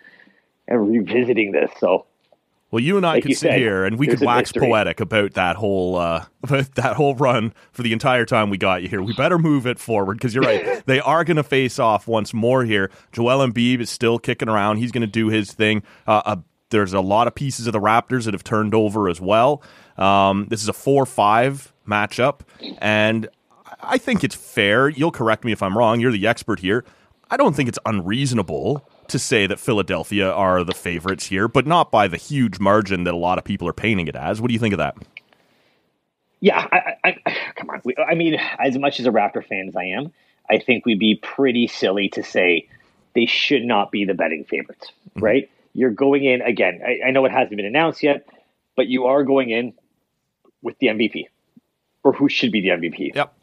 and 0.67 0.89
revisiting 0.89 1.51
this. 1.53 1.71
So 1.79 2.05
Well, 2.69 2.81
you 2.83 2.97
and 2.97 3.05
I 3.05 3.13
Like 3.13 3.23
could 3.23 3.31
sit 3.31 3.51
said, 3.51 3.59
here 3.59 3.85
and 3.85 3.97
we 3.97 4.07
could 4.07 4.19
wax 4.21 4.49
mystery. 4.53 4.67
poetic 4.69 4.99
about 4.99 5.33
that 5.35 5.55
whole 5.55 5.95
uh, 5.95 6.25
about 6.43 6.75
that 6.75 6.95
whole 6.97 7.15
run 7.15 7.53
for 7.71 7.81
the 7.81 7.93
entire 7.93 8.25
time 8.25 8.49
we 8.49 8.57
got 8.57 8.81
you 8.83 8.89
here. 8.89 9.01
We 9.01 9.13
better 9.13 9.39
move 9.39 9.65
it 9.65 9.79
forward 9.79 10.15
because 10.17 10.35
you're 10.35 10.43
right. 10.43 10.81
they 10.85 10.99
are 10.99 11.23
going 11.23 11.37
to 11.37 11.43
face 11.43 11.79
off 11.79 12.07
once 12.07 12.33
more 12.33 12.65
here. 12.65 12.91
Joel 13.13 13.45
Embiid 13.47 13.79
is 13.79 13.89
still 13.89 14.19
kicking 14.19 14.49
around. 14.49 14.77
He's 14.77 14.91
going 14.91 15.01
to 15.01 15.07
do 15.07 15.27
his 15.27 15.53
thing. 15.53 15.81
Uh, 16.05 16.21
uh, 16.25 16.35
there's 16.69 16.91
a 16.91 16.99
lot 16.99 17.27
of 17.27 17.35
pieces 17.35 17.67
of 17.67 17.73
the 17.73 17.79
Raptors 17.79 18.25
that 18.25 18.33
have 18.33 18.43
turned 18.43 18.75
over 18.75 19.07
as 19.07 19.21
well. 19.21 19.63
Um, 19.97 20.47
this 20.49 20.61
is 20.61 20.67
a 20.67 20.73
four-five 20.73 21.73
matchup, 21.87 22.41
and 22.79 23.29
I 23.81 23.97
think 23.97 24.25
it's 24.25 24.35
fair. 24.35 24.89
You'll 24.89 25.11
correct 25.11 25.45
me 25.45 25.53
if 25.53 25.63
I'm 25.63 25.77
wrong. 25.77 26.01
You're 26.01 26.11
the 26.11 26.27
expert 26.27 26.59
here. 26.59 26.83
I 27.31 27.37
don't 27.37 27.55
think 27.55 27.69
it's 27.69 27.79
unreasonable 27.85 28.87
to 29.09 29.19
say 29.19 29.47
that 29.47 29.59
Philadelphia 29.59 30.31
are 30.31 30.63
the 30.63 30.73
favorites 30.73 31.27
here, 31.27 31.47
but 31.47 31.65
not 31.65 31.91
by 31.91 32.07
the 32.07 32.17
huge 32.17 32.59
margin 32.59 33.03
that 33.05 33.13
a 33.13 33.17
lot 33.17 33.37
of 33.37 33.43
people 33.43 33.67
are 33.67 33.73
painting 33.73 34.07
it 34.07 34.15
as. 34.15 34.41
What 34.41 34.47
do 34.47 34.53
you 34.53 34.59
think 34.59 34.73
of 34.73 34.79
that? 34.79 34.97
Yeah, 36.39 36.67
I, 36.71 36.93
I, 37.03 37.17
I 37.25 37.37
come 37.55 37.69
on. 37.69 37.81
We, 37.83 37.95
I 37.97 38.15
mean, 38.15 38.35
as 38.59 38.77
much 38.77 38.99
as 38.99 39.07
a 39.07 39.09
Raptor 39.09 39.45
fan 39.45 39.67
as 39.67 39.75
I 39.75 39.85
am, 39.85 40.13
I 40.49 40.59
think 40.59 40.85
we'd 40.85 40.99
be 40.99 41.15
pretty 41.15 41.67
silly 41.67 42.09
to 42.09 42.23
say 42.23 42.69
they 43.15 43.25
should 43.25 43.63
not 43.63 43.91
be 43.91 44.05
the 44.05 44.13
betting 44.13 44.43
favorites, 44.43 44.91
mm-hmm. 45.09 45.23
right? 45.23 45.49
You're 45.73 45.91
going 45.91 46.23
in 46.23 46.41
again. 46.41 46.81
I, 46.85 47.07
I 47.07 47.11
know 47.11 47.25
it 47.25 47.31
hasn't 47.31 47.55
been 47.55 47.65
announced 47.65 48.03
yet, 48.03 48.27
but 48.75 48.87
you 48.87 49.05
are 49.05 49.23
going 49.23 49.49
in 49.49 49.73
with 50.61 50.77
the 50.79 50.87
MVP, 50.87 51.25
or 52.03 52.13
who 52.13 52.29
should 52.29 52.51
be 52.51 52.61
the 52.61 52.69
MVP. 52.69 53.15
Yep. 53.15 53.33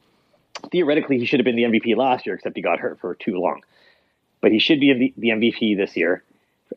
Theoretically, 0.70 1.18
he 1.18 1.26
should 1.26 1.40
have 1.40 1.44
been 1.44 1.56
the 1.56 1.64
MVP 1.64 1.96
last 1.96 2.26
year, 2.26 2.36
except 2.36 2.56
he 2.56 2.62
got 2.62 2.78
hurt 2.78 3.00
for 3.00 3.14
too 3.14 3.36
long. 3.36 3.62
But 4.44 4.52
he 4.52 4.58
should 4.58 4.78
be 4.78 5.14
the 5.16 5.30
MVP 5.30 5.74
this 5.74 5.96
year, 5.96 6.22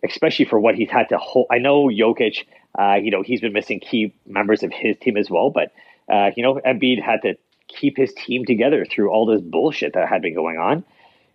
especially 0.02 0.46
for 0.46 0.58
what 0.58 0.76
he's 0.76 0.90
had 0.90 1.10
to 1.10 1.18
hold. 1.18 1.48
I 1.52 1.58
know 1.58 1.90
Jokic, 1.90 2.46
uh, 2.80 2.94
you 2.94 3.12
know, 3.12 3.24
he's 3.24 3.42
been 3.42 3.52
missing 3.52 3.82
key 3.82 4.14
members 4.26 4.64
of 4.64 4.72
his 4.72 4.96
team 5.02 5.18
as 5.18 5.30
well, 5.30 5.50
but 5.50 5.74
uh, 6.10 6.32
you 6.38 6.44
know, 6.44 6.62
Embiid 6.66 7.04
had 7.04 7.24
to 7.24 7.34
keep 7.68 7.98
his 7.98 8.14
team 8.14 8.46
together 8.46 8.86
through 8.86 9.10
all 9.10 9.26
this 9.26 9.42
bullshit 9.42 9.96
that 9.96 10.08
had 10.08 10.22
been 10.22 10.34
going 10.34 10.58
on. 10.58 10.86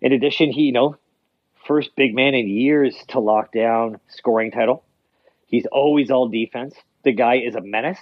In 0.00 0.14
addition, 0.14 0.50
he, 0.50 0.62
you 0.62 0.72
know, 0.72 0.96
first 1.66 1.94
big 1.96 2.14
man 2.14 2.32
in 2.32 2.48
years 2.48 2.96
to 3.08 3.20
lock 3.20 3.52
down 3.52 4.00
scoring 4.08 4.52
title. 4.52 4.84
He's 5.48 5.66
always 5.66 6.10
all 6.10 6.28
defense. 6.28 6.74
The 7.04 7.12
guy 7.12 7.40
is 7.40 7.56
a 7.56 7.60
menace. 7.60 8.00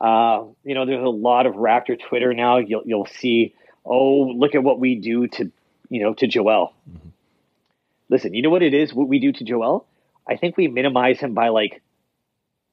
Uh, 0.00 0.46
you 0.64 0.74
know, 0.74 0.86
there's 0.86 1.04
a 1.04 1.08
lot 1.08 1.46
of 1.46 1.54
Raptor 1.54 1.96
Twitter 2.00 2.34
now. 2.34 2.56
You'll 2.56 2.82
you'll 2.84 3.06
see, 3.06 3.54
oh, 3.84 4.22
look 4.22 4.56
at 4.56 4.64
what 4.64 4.80
we 4.80 4.96
do 4.96 5.28
to, 5.28 5.52
you 5.88 6.02
know, 6.02 6.14
to 6.14 6.26
Joel. 6.26 6.74
Mm-hmm. 6.90 7.10
Listen, 8.10 8.34
you 8.34 8.42
know 8.42 8.50
what 8.50 8.62
it 8.62 8.74
is? 8.74 8.94
What 8.94 9.08
we 9.08 9.18
do 9.18 9.32
to 9.32 9.44
Joel? 9.44 9.86
I 10.28 10.36
think 10.36 10.56
we 10.56 10.68
minimize 10.68 11.20
him 11.20 11.34
by 11.34 11.48
like, 11.48 11.82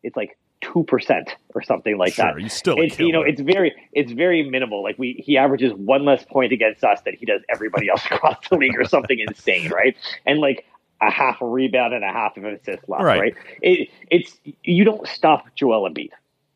it's 0.03 0.15
like 0.15 0.37
two 0.61 0.83
percent 0.83 1.35
or 1.53 1.61
something 1.61 1.97
like 1.97 2.13
sure, 2.13 2.25
that. 2.25 2.41
He's 2.41 2.53
still 2.53 2.75
it's, 2.77 2.99
you 2.99 3.11
know, 3.11 3.21
it's 3.21 3.41
very 3.41 3.73
it's 3.91 4.11
very 4.11 4.47
minimal. 4.49 4.83
Like 4.83 4.97
we 4.97 5.21
he 5.25 5.37
averages 5.37 5.73
one 5.73 6.05
less 6.05 6.23
point 6.25 6.51
against 6.51 6.83
us 6.83 7.01
than 7.05 7.15
he 7.15 7.25
does 7.25 7.41
everybody 7.49 7.89
else 7.89 8.05
across 8.11 8.37
the 8.49 8.57
league 8.57 8.77
or 8.77 8.85
something 8.85 9.19
insane, 9.19 9.69
right? 9.69 9.95
And 10.25 10.39
like 10.39 10.65
a 11.01 11.11
half 11.11 11.41
a 11.41 11.45
rebound 11.45 11.93
and 11.93 12.03
a 12.03 12.11
half 12.11 12.37
of 12.37 12.45
an 12.45 12.53
assist 12.53 12.87
loss, 12.87 13.03
right? 13.03 13.19
right? 13.19 13.35
It, 13.61 13.89
it's 14.09 14.37
you 14.63 14.85
don't 14.85 15.07
stop 15.07 15.47
Joel 15.55 15.89
Embiid, 15.89 16.11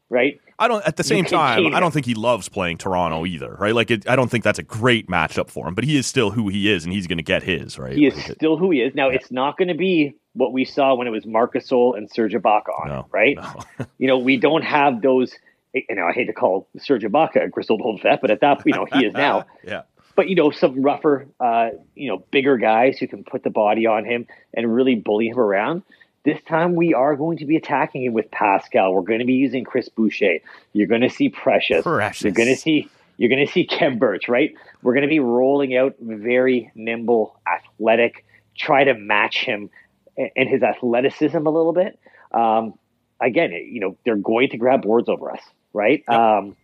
right? 0.09 0.39
I 0.57 0.67
don't. 0.67 0.85
At 0.85 0.97
the 0.97 1.03
same 1.03 1.23
time, 1.25 1.73
I 1.73 1.79
don't 1.79 1.91
think 1.91 2.05
he 2.05 2.15
loves 2.15 2.49
playing 2.49 2.77
Toronto 2.77 3.25
either, 3.25 3.55
right? 3.59 3.73
Like, 3.73 3.91
it, 3.91 4.09
I 4.09 4.15
don't 4.15 4.29
think 4.29 4.43
that's 4.43 4.59
a 4.59 4.63
great 4.63 5.07
matchup 5.07 5.49
for 5.49 5.67
him. 5.67 5.73
But 5.73 5.85
he 5.85 5.97
is 5.97 6.05
still 6.05 6.31
who 6.31 6.49
he 6.49 6.69
is, 6.69 6.83
and 6.83 6.91
he's 6.91 7.07
going 7.07 7.17
to 7.17 7.23
get 7.23 7.43
his, 7.43 7.79
right? 7.79 7.95
He 7.95 8.07
is 8.07 8.15
like, 8.15 8.31
still 8.33 8.57
who 8.57 8.71
he 8.71 8.81
is. 8.81 8.93
Now, 8.93 9.09
yeah. 9.09 9.15
it's 9.15 9.31
not 9.31 9.57
going 9.57 9.69
to 9.69 9.75
be 9.75 10.15
what 10.33 10.51
we 10.51 10.65
saw 10.65 10.95
when 10.95 11.07
it 11.07 11.11
was 11.11 11.25
Marcus 11.25 11.69
Gasol 11.69 11.97
and 11.97 12.09
Serge 12.09 12.33
Ibaka 12.33 12.69
on, 12.81 12.87
no, 12.87 13.07
right? 13.11 13.37
No. 13.37 13.85
you 13.97 14.07
know, 14.07 14.17
we 14.17 14.37
don't 14.37 14.63
have 14.63 15.01
those. 15.01 15.33
You 15.73 15.83
know, 15.91 16.07
I 16.07 16.13
hate 16.13 16.25
to 16.25 16.33
call 16.33 16.67
Serge 16.77 17.03
Ibaka 17.03 17.45
a 17.45 17.47
grizzled 17.47 17.81
old 17.81 18.01
vet, 18.01 18.21
but 18.21 18.31
at 18.31 18.41
that, 18.41 18.63
you 18.65 18.73
know, 18.73 18.85
he 18.91 19.05
is 19.05 19.13
now. 19.13 19.45
yeah. 19.63 19.83
But 20.15 20.27
you 20.27 20.35
know, 20.35 20.51
some 20.51 20.81
rougher, 20.81 21.27
uh, 21.39 21.69
you 21.95 22.09
know, 22.09 22.25
bigger 22.31 22.57
guys 22.57 22.97
who 22.97 23.07
can 23.07 23.23
put 23.23 23.43
the 23.43 23.49
body 23.49 23.85
on 23.85 24.03
him 24.03 24.27
and 24.53 24.73
really 24.73 24.95
bully 24.95 25.27
him 25.27 25.39
around. 25.39 25.83
This 26.25 26.41
time 26.43 26.75
we 26.75 26.93
are 26.93 27.15
going 27.15 27.37
to 27.37 27.45
be 27.45 27.55
attacking 27.55 28.03
him 28.03 28.13
with 28.13 28.29
Pascal. 28.29 28.93
We're 28.93 29.01
going 29.01 29.19
to 29.19 29.25
be 29.25 29.33
using 29.33 29.63
Chris 29.63 29.89
Boucher. 29.89 30.39
You're 30.73 30.87
going 30.87 31.01
to 31.01 31.09
see 31.09 31.29
Precious. 31.29 31.83
Precious. 31.83 32.23
You're 32.23 32.33
going 32.33 32.49
to 32.49 32.57
see 32.57 32.89
you're 33.19 33.29
going 33.29 33.45
to 33.45 33.51
see 33.51 33.65
Khem 33.65 33.99
Birch, 33.99 34.29
right? 34.29 34.55
We're 34.81 34.93
going 34.93 35.03
to 35.03 35.09
be 35.09 35.19
rolling 35.19 35.75
out 35.75 35.95
very 35.99 36.71
nimble, 36.73 37.37
athletic, 37.45 38.25
try 38.57 38.85
to 38.85 38.93
match 38.93 39.43
him 39.43 39.69
and 40.17 40.47
his 40.47 40.63
athleticism 40.63 41.35
a 41.35 41.49
little 41.49 41.73
bit. 41.73 41.99
Um, 42.31 42.75
again, 43.19 43.51
you 43.51 43.81
know, 43.81 43.97
they're 44.05 44.15
going 44.15 44.49
to 44.49 44.57
grab 44.57 44.83
boards 44.83 45.09
over 45.09 45.31
us, 45.31 45.41
right? 45.73 46.03
Yep. 46.09 46.17
Um, 46.17 46.55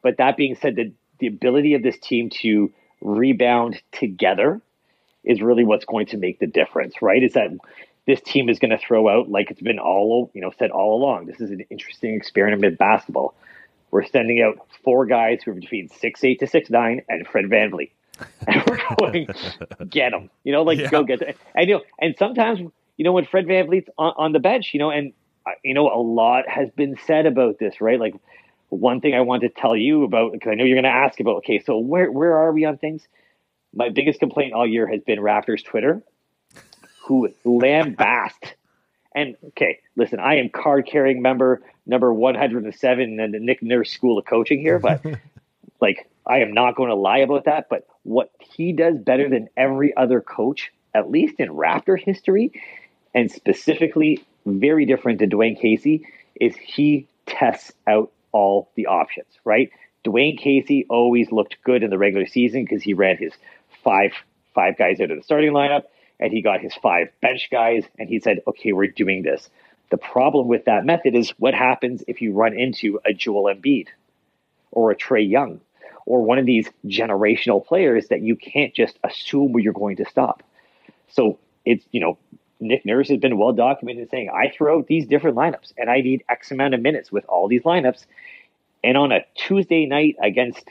but 0.00 0.18
that 0.18 0.36
being 0.36 0.54
said, 0.54 0.76
the, 0.76 0.92
the 1.18 1.26
ability 1.26 1.74
of 1.74 1.82
this 1.82 1.98
team 1.98 2.30
to 2.42 2.72
rebound 3.00 3.82
together 3.90 4.60
is 5.24 5.42
really 5.42 5.64
what's 5.64 5.84
going 5.84 6.06
to 6.06 6.16
make 6.16 6.38
the 6.38 6.46
difference, 6.46 7.02
right? 7.02 7.22
Is 7.22 7.32
that 7.32 7.50
this 8.10 8.20
team 8.20 8.48
is 8.48 8.58
going 8.58 8.70
to 8.72 8.78
throw 8.78 9.08
out 9.08 9.30
like 9.30 9.50
it's 9.50 9.60
been 9.60 9.78
all 9.78 10.30
you 10.34 10.40
know 10.40 10.50
said 10.58 10.70
all 10.70 11.00
along. 11.00 11.26
This 11.26 11.40
is 11.40 11.50
an 11.50 11.60
interesting 11.70 12.14
experiment 12.14 12.64
in 12.64 12.74
basketball. 12.74 13.34
We're 13.90 14.04
sending 14.04 14.42
out 14.42 14.66
four 14.84 15.06
guys 15.06 15.40
who 15.44 15.52
are 15.52 15.54
between 15.54 15.88
six 15.88 16.24
eight 16.24 16.40
to 16.40 16.46
six 16.48 16.70
nine 16.70 17.02
and 17.08 17.26
Fred 17.26 17.48
Van 17.48 17.70
VanVleet, 17.70 17.90
and 18.48 18.62
we're 18.66 18.96
going 18.98 19.28
get 19.88 20.10
them. 20.10 20.28
You 20.42 20.52
know, 20.52 20.62
like 20.62 20.78
yeah. 20.78 20.90
go 20.90 21.04
get 21.04 21.20
them. 21.20 21.34
And 21.54 21.68
you 21.68 21.76
know, 21.76 21.82
and 22.00 22.16
sometimes 22.18 22.58
you 22.96 23.04
know 23.04 23.12
when 23.12 23.26
Fred 23.26 23.46
VanVleet's 23.46 23.88
on, 23.96 24.14
on 24.16 24.32
the 24.32 24.40
bench, 24.40 24.70
you 24.72 24.80
know, 24.80 24.90
and 24.90 25.12
uh, 25.46 25.52
you 25.62 25.74
know 25.74 25.88
a 25.88 26.02
lot 26.02 26.48
has 26.48 26.68
been 26.70 26.96
said 27.06 27.26
about 27.26 27.60
this, 27.60 27.80
right? 27.80 28.00
Like 28.00 28.14
one 28.70 29.00
thing 29.00 29.14
I 29.14 29.20
want 29.20 29.42
to 29.42 29.48
tell 29.48 29.76
you 29.76 30.02
about 30.02 30.32
because 30.32 30.50
I 30.50 30.54
know 30.56 30.64
you're 30.64 30.80
going 30.80 30.84
to 30.84 30.90
ask 30.90 31.20
about. 31.20 31.36
Okay, 31.38 31.60
so 31.60 31.78
where 31.78 32.10
where 32.10 32.36
are 32.36 32.52
we 32.52 32.64
on 32.64 32.76
things? 32.76 33.06
My 33.72 33.88
biggest 33.88 34.18
complaint 34.18 34.52
all 34.52 34.66
year 34.66 34.88
has 34.88 35.00
been 35.02 35.20
Raptors 35.20 35.64
Twitter 35.64 36.02
who 37.04 37.28
lambast. 37.44 38.52
And 39.14 39.36
okay, 39.48 39.80
listen, 39.96 40.20
I 40.20 40.36
am 40.36 40.50
card 40.50 40.86
carrying 40.86 41.22
member 41.22 41.62
number 41.86 42.12
107 42.12 43.20
in 43.20 43.30
the 43.32 43.38
Nick 43.40 43.62
Nurse 43.62 43.90
School 43.90 44.18
of 44.18 44.24
Coaching 44.24 44.60
here, 44.60 44.78
but 44.78 45.04
like 45.80 46.08
I 46.26 46.38
am 46.38 46.52
not 46.52 46.76
going 46.76 46.90
to 46.90 46.94
lie 46.94 47.18
about 47.18 47.44
that. 47.44 47.68
But 47.68 47.86
what 48.04 48.30
he 48.38 48.72
does 48.72 48.96
better 48.98 49.28
than 49.28 49.48
every 49.56 49.96
other 49.96 50.20
coach, 50.20 50.72
at 50.94 51.10
least 51.10 51.40
in 51.40 51.48
Raptor 51.48 52.00
history, 52.00 52.52
and 53.14 53.30
specifically 53.30 54.24
very 54.46 54.86
different 54.86 55.18
to 55.18 55.26
Dwane 55.26 55.60
Casey, 55.60 56.06
is 56.40 56.54
he 56.56 57.08
tests 57.26 57.72
out 57.86 58.12
all 58.32 58.70
the 58.76 58.86
options, 58.86 59.28
right? 59.44 59.70
Dwane 60.04 60.38
Casey 60.38 60.86
always 60.88 61.32
looked 61.32 61.56
good 61.64 61.82
in 61.82 61.90
the 61.90 61.98
regular 61.98 62.26
season 62.26 62.64
because 62.64 62.82
he 62.82 62.94
ran 62.94 63.16
his 63.16 63.32
five 63.82 64.12
five 64.54 64.76
guys 64.78 65.00
out 65.00 65.10
of 65.10 65.16
the 65.16 65.22
starting 65.22 65.52
lineup 65.52 65.82
and 66.20 66.32
he 66.32 66.42
got 66.42 66.60
his 66.60 66.74
five 66.74 67.08
bench 67.20 67.48
guys 67.50 67.84
and 67.98 68.08
he 68.08 68.20
said, 68.20 68.40
okay, 68.46 68.72
we're 68.72 68.86
doing 68.86 69.22
this. 69.22 69.48
The 69.90 69.96
problem 69.96 70.46
with 70.46 70.66
that 70.66 70.84
method 70.84 71.16
is 71.16 71.30
what 71.30 71.54
happens 71.54 72.04
if 72.06 72.20
you 72.20 72.32
run 72.32 72.56
into 72.56 73.00
a 73.04 73.12
Joel 73.12 73.52
Embiid 73.52 73.88
or 74.70 74.92
a 74.92 74.96
Trae 74.96 75.28
Young 75.28 75.60
or 76.06 76.22
one 76.22 76.38
of 76.38 76.46
these 76.46 76.68
generational 76.86 77.64
players 77.64 78.08
that 78.08 78.20
you 78.20 78.36
can't 78.36 78.74
just 78.74 78.98
assume 79.02 79.52
where 79.52 79.62
you're 79.62 79.72
going 79.72 79.96
to 79.96 80.04
stop. 80.04 80.42
So 81.08 81.38
it's, 81.64 81.84
you 81.90 82.00
know, 82.00 82.18
Nick 82.60 82.84
Nurse 82.84 83.08
has 83.08 83.18
been 83.18 83.38
well 83.38 83.52
documented 83.52 84.10
saying, 84.10 84.30
I 84.30 84.50
throw 84.50 84.78
out 84.78 84.86
these 84.86 85.06
different 85.06 85.36
lineups 85.36 85.72
and 85.76 85.90
I 85.90 86.02
need 86.02 86.22
X 86.28 86.50
amount 86.50 86.74
of 86.74 86.82
minutes 86.82 87.10
with 87.10 87.24
all 87.24 87.48
these 87.48 87.62
lineups. 87.62 88.04
And 88.84 88.96
on 88.96 89.12
a 89.12 89.24
Tuesday 89.34 89.86
night 89.86 90.16
against 90.22 90.68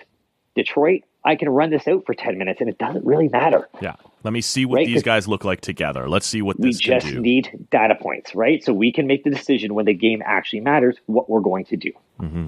Detroit, 0.56 1.04
I 1.26 1.36
can 1.36 1.50
run 1.50 1.72
this 1.72 1.88
out 1.88 2.06
for 2.06 2.14
10 2.14 2.38
minutes 2.38 2.62
and 2.62 2.70
it 2.70 2.78
doesn't 2.78 3.06
really 3.06 3.28
matter. 3.28 3.68
Yeah. 3.82 3.96
Let 4.24 4.34
me 4.34 4.42
see 4.42 4.66
what 4.66 4.78
right? 4.78 4.88
these 4.88 5.04
guys 5.04 5.28
look 5.28 5.46
like 5.46 5.62
together. 5.62 6.10
Let's 6.10 6.26
see 6.26 6.42
what 6.42 6.58
this. 6.58 6.78
we 6.78 6.84
just 6.84 7.08
need 7.08 7.68
data 7.72 7.96
points, 7.96 8.36
right? 8.36 8.64
So 8.64 8.74
we 8.74 8.92
can 8.92 9.08
make 9.08 9.24
the 9.24 9.30
decision 9.30 9.74
when 9.74 9.86
the 9.86 9.94
game 9.94 10.22
actually 10.26 10.60
matters 10.60 10.98
what 11.06 11.30
we're 11.30 11.40
going 11.40 11.66
to 11.66 11.78
do. 11.78 11.92
Mm-hmm. 12.20 12.48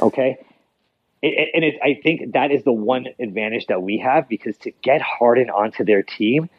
Okay. 0.00 0.38
and 1.22 1.64
it, 1.64 1.76
I 1.82 1.98
think 2.02 2.32
that 2.32 2.50
is 2.50 2.62
the 2.64 2.72
one 2.72 3.06
advantage 3.18 3.66
that 3.68 3.82
we 3.82 3.98
have 3.98 4.28
because 4.28 4.56
to 4.58 4.70
get 4.82 5.00
Harden 5.00 5.48
onto 5.48 5.84
their 5.84 6.02
team, 6.02 6.50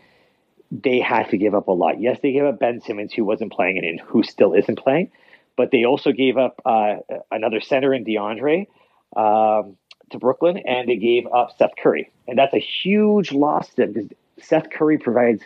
they 0.72 1.00
had 1.00 1.30
to 1.30 1.38
give 1.38 1.54
up 1.54 1.68
a 1.68 1.72
lot. 1.72 2.02
Yes, 2.02 2.20
they 2.22 2.32
gave 2.32 2.44
up 2.44 2.60
Ben 2.60 2.82
Simmons, 2.82 3.14
who 3.14 3.24
wasn't 3.24 3.52
playing 3.52 3.78
and 3.78 4.00
who 4.00 4.24
still 4.24 4.54
isn't 4.54 4.80
playing, 4.80 5.12
but 5.56 5.70
they 5.72 5.86
also 5.86 6.12
gave 6.12 6.38
up 6.38 6.60
uh, 6.66 6.96
another 7.32 7.62
center 7.62 7.94
in 7.94 8.04
DeAndre. 8.04 8.68
Um, 9.16 9.78
to 10.12 10.20
Brooklyn, 10.20 10.58
and 10.58 10.90
they 10.90 10.96
gave 10.96 11.28
up 11.28 11.56
Seth 11.58 11.72
Curry, 11.82 12.12
and 12.28 12.38
that's 12.38 12.54
a 12.54 12.60
huge 12.60 13.32
loss 13.32 13.70
to 13.70 13.76
them 13.78 13.94
because 13.94 14.10
Seth 14.44 14.70
Curry 14.70 14.98
provides 14.98 15.44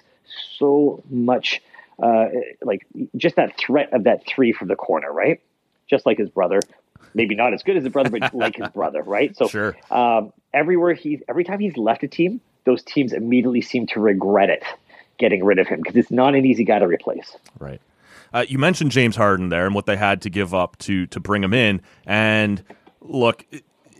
so 0.58 1.04
much, 1.10 1.62
uh, 2.02 2.28
like 2.62 2.86
just 3.16 3.36
that 3.36 3.58
threat 3.58 3.94
of 3.94 4.04
that 4.06 4.26
three 4.28 4.52
from 4.52 4.68
the 4.68 4.76
corner, 4.76 5.12
right? 5.12 5.42
Just 5.88 6.06
like 6.06 6.18
his 6.18 6.30
brother, 6.30 6.60
maybe 7.14 7.36
not 7.36 7.54
as 7.54 7.64
good 7.64 7.78
as 7.78 7.84
his 7.84 7.92
brother, 7.92 8.10
but 8.10 8.34
like 8.34 8.56
his 8.56 8.70
brother, 8.70 9.02
right? 9.02 9.36
So 9.36 9.48
sure. 9.48 9.78
um, 9.92 10.34
everywhere 10.54 10.94
he's 10.94 11.22
every 11.28 11.44
time 11.44 11.60
he's 11.60 11.78
left 11.78 12.04
a 12.04 12.08
team, 12.08 12.42
those 12.66 12.84
teams 12.84 13.14
immediately 13.14 13.62
seem 13.62 13.88
to 13.88 14.00
regret 14.00 14.50
it 14.50 14.64
getting 15.18 15.44
rid 15.44 15.60
of 15.60 15.68
him 15.68 15.80
because 15.82 15.96
it's 15.96 16.12
not 16.12 16.36
an 16.36 16.46
easy 16.46 16.64
guy 16.64 16.80
to 16.80 16.88
replace. 16.88 17.38
Right. 17.60 17.82
Uh, 18.34 18.46
you 18.48 18.58
mentioned 18.58 18.92
James 18.92 19.16
Harden 19.16 19.50
there 19.50 19.66
and 19.66 19.76
what 19.76 19.86
they 19.86 19.96
had 19.96 20.22
to 20.24 20.30
give 20.30 20.54
up 20.54 20.78
to 20.80 21.06
to 21.08 21.20
bring 21.20 21.44
him 21.44 21.54
in, 21.54 21.82
and 22.06 22.64
look, 23.02 23.46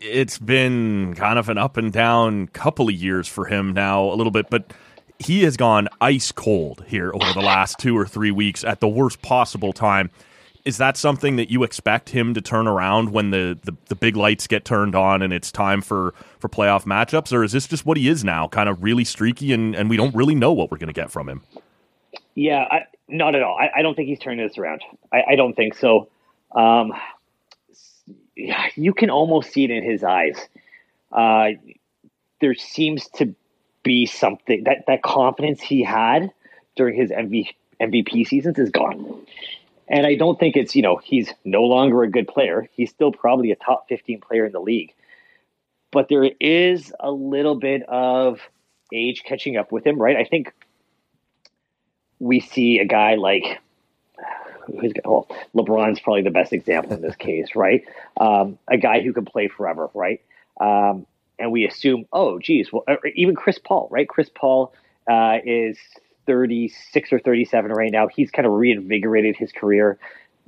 it's 0.04 0.38
been 0.38 1.14
kind 1.16 1.40
of 1.40 1.50
an 1.50 1.58
up 1.58 1.78
and 1.78 1.92
down 1.92 2.48
couple 2.48 2.90
of 2.90 2.94
years 2.94 3.28
for 3.28 3.46
him 3.46 3.74
now, 3.74 4.04
a 4.04 4.16
little 4.16 4.32
bit, 4.32 4.50
but 4.50 4.74
he 5.20 5.44
has 5.44 5.56
gone 5.56 5.88
ice 6.02 6.32
cold 6.32 6.84
here 6.88 7.12
over 7.14 7.34
the 7.34 7.42
last 7.42 7.80
two 7.80 7.98
or 7.98 8.06
three 8.06 8.32
weeks 8.32 8.64
at 8.64 8.82
the 8.82 8.88
worst 8.88 9.22
possible 9.22 9.72
time. 9.72 10.12
is 10.66 10.78
that 10.78 10.96
something 10.98 11.36
that 11.36 11.50
you 11.50 11.64
expect 11.64 12.10
him 12.10 12.34
to 12.34 12.42
turn 12.42 12.68
around 12.68 13.12
when 13.12 13.32
the, 13.32 13.58
the, 13.64 13.76
the 13.88 13.96
big 13.96 14.16
lights 14.16 14.48
get 14.48 14.64
turned 14.64 14.96
on 14.96 15.22
and 15.22 15.34
it's 15.34 15.52
time 15.52 15.82
for, 15.82 16.14
for 16.40 16.48
playoff 16.48 16.86
matchups? 16.86 17.34
Or 17.34 17.44
is 17.44 17.52
this 17.52 17.68
just 17.68 17.86
what 17.86 17.98
he 17.98 18.08
is 18.08 18.24
now, 18.24 18.48
kind 18.48 18.70
of 18.70 18.82
really 18.84 19.04
streaky 19.04 19.54
and, 19.54 19.76
and 19.76 19.90
we 19.90 19.98
don't 19.98 20.16
really 20.16 20.36
know 20.36 20.54
what 20.54 20.72
we're 20.72 20.78
going 20.78 20.88
to 20.88 20.94
get 20.94 21.12
from 21.12 21.28
him? 21.28 21.42
Yeah, 22.36 22.66
I, 22.70 22.82
not 23.08 23.36
at 23.36 23.44
all. 23.44 23.58
I, 23.58 23.80
I, 23.80 23.82
don't 23.82 23.96
think 23.96 24.08
he's 24.08 24.20
turning 24.20 24.46
this 24.46 24.58
around. 24.58 24.82
I, 25.12 25.24
I 25.32 25.36
don't 25.36 25.54
think 25.54 25.76
so. 25.76 26.10
Um, 26.56 26.94
you 28.36 28.94
can 28.94 29.10
almost 29.10 29.52
see 29.52 29.64
it 29.64 29.72
in 29.72 29.84
his 29.84 30.04
eyes. 30.04 30.38
Uh, 31.12 31.50
there 32.42 32.56
seems 32.56 33.08
to 33.10 33.34
be 33.84 34.06
something 34.06 34.64
that, 34.64 34.86
that 34.88 35.04
confidence 35.04 35.62
he 35.62 35.84
had 35.84 36.32
during 36.76 36.96
his 36.96 37.12
MV, 37.12 37.48
MVP 37.82 38.28
seasons 38.28 38.58
is 38.58 38.70
gone. 38.70 39.26
And 39.88 40.08
I 40.08 40.16
don't 40.16 40.40
think 40.40 40.56
it's, 40.56 40.76
you 40.76 40.82
know, 40.82 40.98
he's 40.98 41.34
no 41.44 41.64
longer 41.64 42.04
a 42.04 42.10
good 42.10 42.28
player. 42.28 42.68
He's 42.74 42.90
still 42.90 43.12
probably 43.12 43.52
a 43.52 43.56
top 43.56 43.88
15 43.90 44.22
player 44.22 44.46
in 44.46 44.52
the 44.52 44.62
league. 44.62 44.94
But 45.92 46.10
there 46.10 46.24
is 46.40 46.92
a 47.00 47.12
little 47.12 47.56
bit 47.56 47.84
of 47.84 48.40
age 48.92 49.24
catching 49.24 49.58
up 49.58 49.72
with 49.72 49.86
him, 49.86 50.00
right? 50.00 50.16
I 50.16 50.24
think 50.24 50.54
we 52.20 52.40
see 52.40 52.80
a 52.80 52.86
guy 52.86 53.16
like 53.16 53.60
who's 54.66 54.94
well, 55.06 55.28
LeBron's 55.56 56.00
probably 56.00 56.22
the 56.22 56.32
best 56.32 56.54
example 56.54 56.94
in 56.94 57.02
this 57.02 57.16
case, 57.18 57.56
right? 57.56 57.84
Um, 58.20 58.58
a 58.68 58.78
guy 58.78 59.02
who 59.02 59.14
can 59.14 59.26
play 59.26 59.48
forever, 59.48 59.90
right? 59.94 60.22
Um, 60.60 61.06
and 61.40 61.52
we 61.52 61.66
assume, 61.66 62.06
oh, 62.14 62.40
geez, 62.40 62.72
well, 62.72 62.86
even 63.16 63.36
Chris 63.36 63.58
Paul, 63.58 63.88
right? 63.92 64.08
Chris 64.08 64.30
Paul 64.34 64.74
uh, 65.10 65.38
is 65.44 65.78
36 66.26 67.12
or 67.12 67.20
37 67.20 67.72
right 67.72 67.92
now. 67.92 68.08
He's 68.08 68.32
kind 68.32 68.46
of 68.46 68.54
reinvigorated 68.54 69.36
his 69.36 69.52
career 69.52 69.98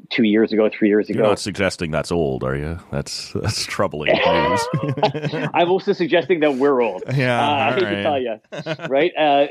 two 0.10 0.24
years 0.24 0.54
ago, 0.54 0.70
three 0.70 0.90
years 0.90 1.10
ago. 1.10 1.20
You're 1.20 1.28
not 1.30 1.40
suggesting 1.40 1.92
that's 1.92 2.12
old, 2.12 2.44
are 2.44 2.56
you? 2.56 2.80
That's 2.92 3.32
that's 3.34 3.66
troubling 3.66 4.14
news. 4.26 5.50
I'm 5.54 5.70
also 5.70 5.94
suggesting 5.94 6.42
that 6.42 6.56
we're 6.56 6.82
old. 6.82 7.04
Yeah, 7.16 7.40
uh, 7.40 7.54
I 7.54 7.74
hate 7.74 7.84
right. 7.84 7.96
to 7.96 8.04
tell 8.04 8.22
you, 8.22 8.88
right? 8.90 9.12
Uh, 9.18 9.48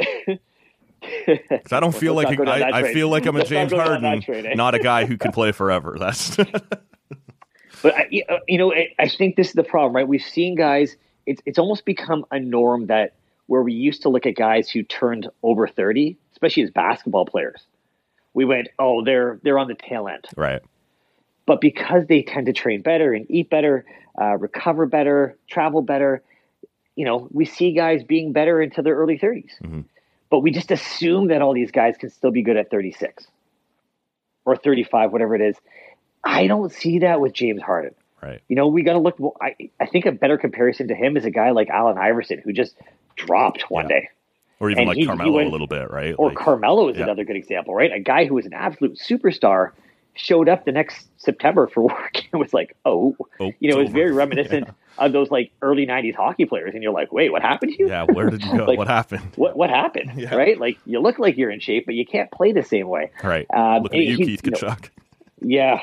Because 1.27 1.73
I 1.73 1.81
don't 1.81 1.95
feel 1.95 2.15
like 2.15 2.39
I, 2.39 2.81
I, 2.81 2.93
feel 2.93 3.09
like 3.09 3.27
I'm 3.27 3.35
a 3.35 3.39
Let's 3.39 3.51
James 3.51 3.73
not 3.73 3.87
Harden, 3.87 4.23
train, 4.23 4.47
eh? 4.47 4.55
not 4.55 4.75
a 4.75 4.79
guy 4.79 5.07
who 5.07 5.17
can 5.17 5.33
play 5.39 5.53
forever. 5.53 5.97
That's 5.99 6.37
But 7.83 7.95
I, 7.97 8.09
you 8.49 8.59
know, 8.59 8.73
I 8.99 9.09
think 9.09 9.37
this 9.37 9.49
is 9.49 9.53
the 9.55 9.63
problem, 9.63 9.95
right? 9.95 10.09
We've 10.09 10.23
seen 10.23 10.55
guys. 10.55 10.97
It's 11.27 11.43
it's 11.45 11.59
almost 11.59 11.85
become 11.85 12.25
a 12.31 12.39
norm 12.39 12.87
that 12.87 13.15
where 13.47 13.63
we 13.63 13.75
used 13.75 14.03
to 14.03 14.09
look 14.09 14.25
at 14.27 14.37
guys 14.37 14.71
who 14.71 14.83
turned 14.83 15.29
over 15.43 15.69
thirty, 15.69 16.17
especially 16.33 16.63
as 16.63 16.71
basketball 16.71 17.27
players, 17.27 17.63
we 18.33 18.45
went, 18.45 18.69
oh, 18.79 19.05
they're 19.05 19.39
they're 19.43 19.59
on 19.59 19.69
the 19.69 19.75
tail 19.75 20.09
end. 20.09 20.25
right. 20.37 20.63
But 21.47 21.61
because 21.61 22.07
they 22.07 22.23
tend 22.23 22.47
to 22.47 22.55
train 22.55 22.81
better 22.81 23.13
and 23.13 23.27
eat 23.31 23.51
better, 23.51 23.85
uh, 24.19 24.39
recover 24.39 24.87
better, 24.87 25.37
travel 25.47 25.83
better, 25.83 26.23
you 26.97 27.05
know, 27.05 27.29
we 27.31 27.45
see 27.45 27.73
guys 27.73 28.03
being 28.03 28.33
better 28.33 28.63
into 28.63 28.81
their 28.81 28.95
early 28.95 29.19
30s. 29.19 29.85
But 30.31 30.41
we 30.41 30.51
just 30.51 30.71
assume 30.71 31.29
that 31.29 31.43
all 31.43 31.55
these 31.55 31.71
guys 31.71 31.97
can 31.97 32.11
still 32.11 32.31
be 32.31 32.43
good 32.43 32.57
at 32.57 32.71
36 32.71 33.27
or 34.45 34.57
35, 34.57 35.13
whatever 35.13 35.35
it 35.35 35.41
is. 35.41 35.57
I 36.23 36.47
don't 36.47 36.73
see 36.73 37.01
that 37.01 37.21
with 37.21 37.33
James 37.33 37.63
Harden. 37.63 37.95
Right. 38.23 38.41
You 38.49 38.57
know, 38.57 38.69
we 38.69 38.83
got 38.83 38.95
to 38.95 38.99
look. 38.99 39.17
well, 39.19 39.37
I, 39.41 39.55
I 39.79 39.87
think 39.87 40.07
a 40.07 40.13
better 40.13 40.39
comparison 40.39 40.89
to 40.89 40.95
him 40.95 41.17
is 41.17 41.25
a 41.27 41.31
guy 41.31 41.51
like 41.51 41.69
Allen 41.69 41.99
Iverson 41.99 42.41
who 42.43 42.53
just 42.53 42.75
dropped 43.17 43.71
one 43.71 43.85
Yeah. 43.91 44.01
day. 44.01 44.09
Or 44.61 44.71
even 44.71 44.81
And 44.83 44.89
like 44.89 44.97
he- 44.97 45.03
he 45.03 45.07
Carmelo 45.07 45.33
went- 45.33 45.49
a 45.49 45.51
little 45.51 45.67
bit, 45.67 45.91
right? 45.91 46.15
Or 46.17 46.29
Like, 46.29 46.39
Carmelo 46.39 46.89
is 46.89 46.97
yeah. 46.97 47.03
another 47.05 47.25
good 47.25 47.37
example, 47.37 47.75
right? 47.75 47.93
A 47.93 48.01
guy 48.01 48.25
who 48.25 48.35
was 48.35 48.47
an 48.47 48.55
absolute 48.55 48.97
superstar 48.99 49.73
showed 50.17 50.49
up 50.49 50.65
the 50.65 50.73
next 50.73 51.09
September 51.17 51.67
for 51.67 51.83
work 51.89 52.23
and 52.33 52.41
was 52.41 52.53
like, 52.55 52.77
oh, 52.85 53.17
Oh, 53.41 53.53
you 53.61 53.71
know, 53.71 53.77
it 53.77 53.81
was 53.81 53.87
it's 53.87 53.95
very 53.95 54.11
over. 54.11 54.15
reminiscent 54.19 54.69
of 54.99 55.13
those 55.13 55.31
like 55.31 55.51
early 55.61 55.87
90s 55.87 56.15
hockey 56.15 56.45
players. 56.45 56.73
And 56.75 56.83
you're 56.83 56.93
like, 56.93 57.13
wait, 57.13 57.33
what 57.33 57.43
happened 57.43 57.73
to 57.73 57.79
you? 57.83 57.89
yeah, 57.89 58.05
where 58.05 58.31
did 58.31 58.43
you 58.45 58.57
go? 58.57 58.65
Like- 58.67 58.79
what 58.79 58.87
happened? 58.89 59.33
What, 59.37 59.57
what 59.57 59.71
happened? 59.71 60.13
Yeah. 60.17 60.35
Right? 60.35 60.59
Like, 60.59 60.79
you 60.87 61.01
look 61.01 61.19
like 61.19 61.37
you're 61.37 61.51
in 61.51 61.59
shape, 61.61 61.87
but 61.87 61.95
you 61.97 62.07
can't 62.07 62.31
play 62.31 62.53
the 62.53 62.63
same 62.63 62.89
way. 62.89 63.11
Right. 63.23 63.47
Um, 63.53 63.83
Looking 63.83 64.01
at 64.01 64.07
you, 64.07 64.17
Keith 64.19 64.47
you 64.47 64.53
know, 64.63 64.77
Yeah. 65.41 65.81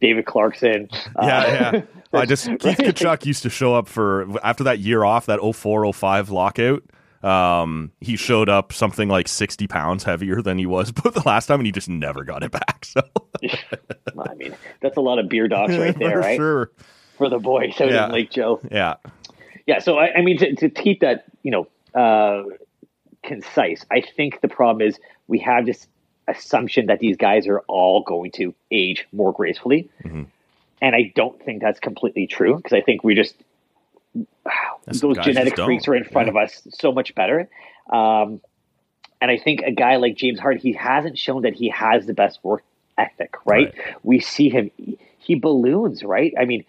David 0.00 0.26
Clarkson. 0.26 0.88
Uh, 1.14 1.26
Yeah, 1.26 1.72
yeah. 1.72 1.82
I 2.12 2.26
just 2.26 2.46
Keith 2.46 2.64
Right. 2.64 2.78
Tkachuk 2.78 3.24
used 3.24 3.42
to 3.44 3.50
show 3.50 3.74
up 3.74 3.86
for 3.88 4.26
after 4.44 4.64
that 4.64 4.80
year 4.80 5.04
off, 5.04 5.26
that 5.26 5.38
0405 5.40 6.28
lockout. 6.30 6.82
Um, 7.22 7.92
he 8.00 8.16
showed 8.16 8.48
up 8.48 8.72
something 8.72 9.08
like 9.08 9.28
60 9.28 9.66
pounds 9.68 10.02
heavier 10.04 10.42
than 10.42 10.58
he 10.58 10.66
was 10.66 10.90
but 11.02 11.14
the 11.14 11.22
last 11.24 11.46
time, 11.46 11.60
and 11.60 11.66
he 11.66 11.72
just 11.72 11.88
never 11.88 12.24
got 12.24 12.42
it 12.42 12.50
back. 12.50 12.84
So 12.84 13.00
I 14.18 14.34
mean, 14.34 14.54
that's 14.80 14.96
a 14.96 15.00
lot 15.00 15.18
of 15.18 15.28
beer 15.28 15.48
dogs 15.48 15.76
right 15.78 15.94
there, 15.98 16.10
for 16.12 16.18
right? 16.18 16.36
sure. 16.36 16.70
For 17.18 17.28
the 17.28 17.38
boys 17.38 17.80
out 17.80 17.90
Yeah. 17.90 18.06
in 18.06 18.12
Lake 18.12 18.30
Joe. 18.30 18.60
Yeah. 18.70 18.94
Yeah, 19.66 19.78
so 19.78 19.96
I, 19.98 20.14
I 20.14 20.22
mean, 20.22 20.38
to, 20.38 20.56
to 20.56 20.70
keep 20.70 21.00
that, 21.00 21.24
you 21.44 21.52
know, 21.52 21.68
uh, 21.94 22.42
concise, 23.22 23.84
I 23.90 24.00
think 24.00 24.40
the 24.40 24.48
problem 24.48 24.86
is 24.86 24.98
we 25.28 25.38
have 25.38 25.66
this 25.66 25.86
assumption 26.26 26.86
that 26.86 26.98
these 26.98 27.16
guys 27.16 27.46
are 27.46 27.60
all 27.68 28.02
going 28.02 28.32
to 28.32 28.54
age 28.72 29.06
more 29.12 29.32
gracefully. 29.32 29.88
Mm-hmm. 30.04 30.22
And 30.80 30.96
I 30.96 31.12
don't 31.14 31.40
think 31.44 31.62
that's 31.62 31.78
completely 31.78 32.26
true 32.26 32.56
because 32.56 32.72
I 32.72 32.80
think 32.80 33.04
we 33.04 33.14
just, 33.14 33.36
Some 34.14 35.14
those 35.14 35.24
genetic 35.24 35.56
freaks 35.56 35.86
are 35.88 35.94
in 35.94 36.04
front 36.04 36.26
Yeah. 36.26 36.32
of 36.32 36.36
us 36.36 36.66
so 36.70 36.92
much 36.92 37.14
better. 37.14 37.48
Um, 37.90 38.40
and 39.20 39.30
I 39.30 39.38
think 39.38 39.62
a 39.62 39.70
guy 39.70 39.96
like 39.96 40.16
James 40.16 40.40
Harden, 40.40 40.60
he 40.60 40.72
hasn't 40.72 41.16
shown 41.18 41.42
that 41.42 41.54
he 41.54 41.68
has 41.68 42.06
the 42.06 42.14
best 42.14 42.40
work 42.42 42.64
ethic, 42.98 43.34
right? 43.46 43.72
We 44.02 44.18
see 44.20 44.48
him, 44.48 44.70
he 45.18 45.34
balloons, 45.36 46.02
right? 46.02 46.34
I 46.38 46.44
mean, 46.44 46.64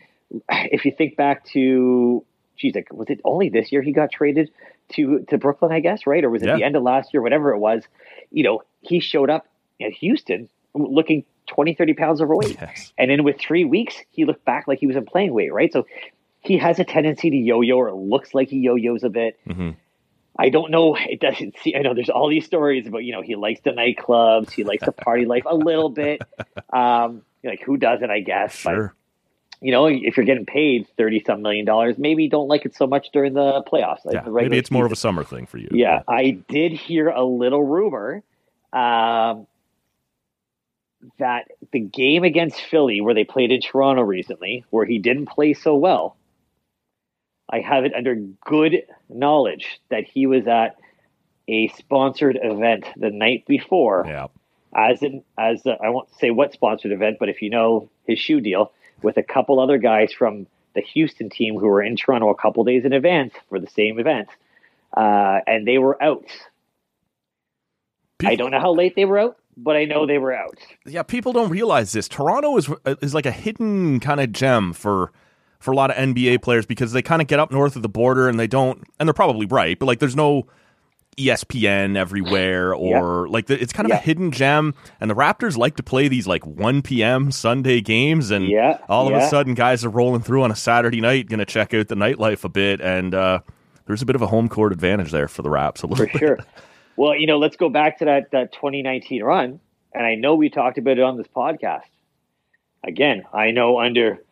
if 0.49 0.85
you 0.85 0.91
think 0.91 1.15
back 1.15 1.45
to, 1.47 2.23
geez, 2.57 2.75
like, 2.75 2.93
was 2.93 3.09
it 3.09 3.19
only 3.23 3.49
this 3.49 3.71
year 3.71 3.81
he 3.81 3.91
got 3.91 4.11
traded 4.11 4.51
to 4.93 5.19
to 5.29 5.37
Brooklyn, 5.37 5.71
I 5.71 5.79
guess, 5.79 6.05
right? 6.05 6.23
Or 6.23 6.29
was 6.29 6.43
it 6.43 6.47
Yeah. 6.47 6.57
the 6.57 6.63
end 6.63 6.75
of 6.75 6.83
last 6.83 7.13
year, 7.13 7.21
whatever 7.21 7.53
it 7.53 7.59
was? 7.59 7.83
You 8.31 8.43
know, 8.43 8.61
he 8.81 8.99
showed 8.99 9.29
up 9.29 9.47
at 9.81 9.91
Houston 9.93 10.49
looking 10.75 11.23
20, 11.47 11.73
30 11.73 11.93
pounds 11.93 12.21
overweight. 12.21 12.57
Yes. 12.59 12.93
And 12.97 13.09
then 13.09 13.23
with 13.23 13.39
three 13.39 13.65
weeks, 13.65 13.95
he 14.11 14.25
looked 14.25 14.45
back 14.45 14.67
like 14.67 14.79
he 14.79 14.87
was 14.87 14.95
in 14.95 15.05
playing 15.05 15.33
weight, 15.33 15.51
right? 15.53 15.71
So 15.73 15.85
he 16.43 16.57
has 16.57 16.77
a 16.79 16.83
tendency 16.83 17.29
to 17.29 17.35
yo-yo, 17.37 17.77
or 17.77 17.87
it 17.89 17.95
looks 17.95 18.33
like 18.33 18.49
he 18.49 18.57
yo-yos 18.57 19.03
a 19.03 19.09
bit. 19.09 19.39
Mhm. 19.47 19.75
I 20.37 20.49
don't 20.49 20.71
know. 20.71 20.95
It 20.95 21.19
doesn't 21.19 21.55
see. 21.59 21.75
I 21.75 21.81
know 21.81 21.93
there's 21.93 22.09
all 22.09 22.27
these 22.29 22.45
stories 22.45 22.87
about 22.87 23.03
you 23.05 23.11
know 23.13 23.21
he 23.21 23.35
likes 23.35 23.61
the 23.61 23.69
nightclubs, 23.71 24.51
he 24.51 24.63
likes 24.63 24.83
the 24.85 24.91
party 24.91 25.25
life 25.25 25.43
a 25.45 25.55
little 25.55 25.89
bit. 25.89 26.21
Um, 26.73 27.21
like 27.43 27.61
who 27.61 27.77
doesn't? 27.77 28.09
I 28.09 28.21
guess. 28.21 28.55
Sure. 28.55 28.95
But 28.95 29.65
you 29.65 29.71
know, 29.71 29.85
if 29.85 30.17
you're 30.17 30.25
getting 30.25 30.45
paid 30.45 30.87
thirty 30.97 31.21
some 31.23 31.41
million 31.43 31.65
dollars, 31.65 31.97
maybe 31.99 32.23
you 32.23 32.29
don't 32.29 32.47
like 32.47 32.65
it 32.65 32.75
so 32.75 32.87
much 32.87 33.09
during 33.13 33.33
the 33.33 33.61
playoffs. 33.63 34.03
Like 34.05 34.15
Yeah. 34.15 34.23
the 34.23 34.31
Maybe 34.31 34.57
it's 34.57 34.71
more 34.71 34.85
of 34.85 34.91
a 34.91 34.95
summer 34.95 35.23
thing 35.23 35.45
for 35.45 35.57
you. 35.59 35.69
Yeah, 35.71 36.01
I 36.07 36.31
did 36.49 36.71
hear 36.71 37.09
a 37.09 37.23
little 37.23 37.63
rumor 37.63 38.23
um, 38.73 39.45
that 41.19 41.47
the 41.71 41.79
game 41.79 42.23
against 42.23 42.59
Philly, 42.61 43.01
where 43.01 43.13
they 43.13 43.23
played 43.23 43.51
in 43.51 43.61
Toronto 43.61 44.01
recently, 44.01 44.65
where 44.71 44.85
he 44.85 44.97
didn't 44.99 45.27
play 45.27 45.53
so 45.53 45.75
well, 45.75 46.15
I 47.53 47.59
have 47.61 47.85
it 47.85 47.93
under 47.95 48.15
good 48.45 48.83
knowledge 49.09 49.79
that 49.89 50.05
he 50.05 50.25
was 50.25 50.47
at 50.47 50.75
a 51.47 51.67
sponsored 51.69 52.39
event 52.41 52.85
the 52.97 53.11
night 53.11 53.45
before, 53.47 54.05
Yeah. 54.07 54.27
as 54.75 55.03
in 55.03 55.23
as 55.37 55.61
I 55.67 55.77
I 55.85 55.89
won't 55.89 56.09
say 56.19 56.31
what 56.31 56.51
sponsored 56.53 56.91
event, 56.91 57.17
but 57.19 57.29
if 57.29 57.41
you 57.43 57.49
know 57.51 57.89
his 58.07 58.17
shoe 58.19 58.41
deal, 58.41 58.71
with 59.03 59.17
a 59.17 59.23
couple 59.23 59.59
other 59.59 59.77
guys 59.77 60.11
from 60.13 60.47
the 60.73 60.81
Houston 60.81 61.29
team 61.29 61.53
who 61.59 61.67
were 61.67 61.83
in 61.83 61.95
Toronto 61.95 62.29
a 62.29 62.35
couple 62.35 62.63
days 62.63 62.83
in 62.85 62.93
advance 62.93 63.33
for 63.49 63.59
the 63.59 63.67
same 63.67 63.99
event, 63.99 64.29
uh, 64.97 65.39
and 65.45 65.67
they 65.67 65.77
were 65.77 66.01
out. 66.01 66.25
I 68.25 68.35
don't 68.35 68.51
know 68.51 68.59
how 68.59 68.73
late 68.73 68.95
they 68.95 69.05
were 69.05 69.19
out, 69.19 69.37
but 69.57 69.75
I 69.75 69.85
know 69.85 70.05
they 70.05 70.17
were 70.17 70.33
out. 70.33 70.57
yeah, 70.85 71.03
people 71.03 71.33
don't 71.33 71.49
realize 71.49 71.91
this. 71.91 72.07
Toronto 72.07 72.55
is 72.57 72.69
is 73.01 73.13
like 73.13 73.25
a 73.25 73.31
hidden 73.31 73.99
kind 73.99 74.21
of 74.21 74.31
gem 74.31 74.71
for 74.73 75.11
for 75.63 75.71
a 75.71 75.75
lot 75.75 75.89
of 75.89 75.97
NBA 75.97 76.41
players 76.41 76.65
because 76.65 76.91
they 76.91 77.01
kind 77.01 77.21
of 77.21 77.27
get 77.27 77.39
up 77.39 77.51
north 77.51 77.75
of 77.75 77.81
the 77.81 77.89
border 77.89 78.27
and 78.29 78.39
they 78.39 78.47
don't, 78.47 78.83
and 78.99 79.07
they're 79.07 79.13
probably 79.13 79.45
right, 79.45 79.77
but 79.79 79.85
like 79.85 79.99
there's 79.99 80.15
no 80.15 80.45
ESPN 81.17 81.95
everywhere 81.95 82.73
or 82.73 83.27
like 83.29 83.45
the, 83.45 83.61
it's 83.61 83.71
kind 83.71 83.85
of 83.85 83.91
Yeah. 83.91 83.97
a 83.97 84.01
hidden 84.01 84.31
gem. 84.31 84.73
And 84.99 85.09
the 85.09 85.15
Raptors 85.15 85.55
like 85.57 85.75
to 85.75 85.83
play 85.83 86.07
these 86.07 86.25
like 86.27 86.43
1 86.45 86.81
p.m. 86.81 87.31
Sunday 87.31 87.81
games, 87.81 88.31
and 88.31 88.47
Yeah, 88.47 88.79
all 88.89 89.07
of 89.07 89.13
a 89.13 89.27
sudden 89.27 89.53
guys 89.53 89.85
are 89.85 89.89
rolling 89.89 90.21
through 90.21 90.43
on 90.43 90.51
a 90.51 90.55
Saturday 90.55 91.01
night, 91.01 91.29
going 91.29 91.39
to 91.39 91.45
check 91.45 91.73
out 91.73 91.87
the 91.87 91.95
nightlife 91.95 92.43
a 92.43 92.49
bit, 92.49 92.81
and 92.81 93.13
uh, 93.13 93.39
there's 93.85 94.01
a 94.01 94.05
bit 94.05 94.15
of 94.15 94.21
a 94.23 94.27
home 94.27 94.49
court 94.49 94.71
advantage 94.73 95.11
there 95.11 95.27
for 95.27 95.43
the 95.43 95.49
Raps 95.51 95.83
a 95.83 95.87
little 95.87 96.05
for 96.05 96.11
bit. 96.11 96.19
sure. 96.19 96.39
Well, 96.95 97.15
you 97.15 97.25
know, 97.25 97.39
let's 97.39 97.55
go 97.55 97.69
back 97.69 97.97
to 97.99 98.05
that 98.05 98.29
that 98.31 98.51
2019 98.53 99.23
run, 99.23 99.59
and 99.95 100.05
I 100.05 100.13
know 100.13 100.35
we 100.35 100.51
talked 100.51 100.77
about 100.77 100.99
it 100.99 101.03
on 101.03 101.17
this 101.17 101.25
podcast. 101.27 101.81
Again, 102.83 103.23
I 103.33 103.49
know 103.49 103.79
under 103.79 104.23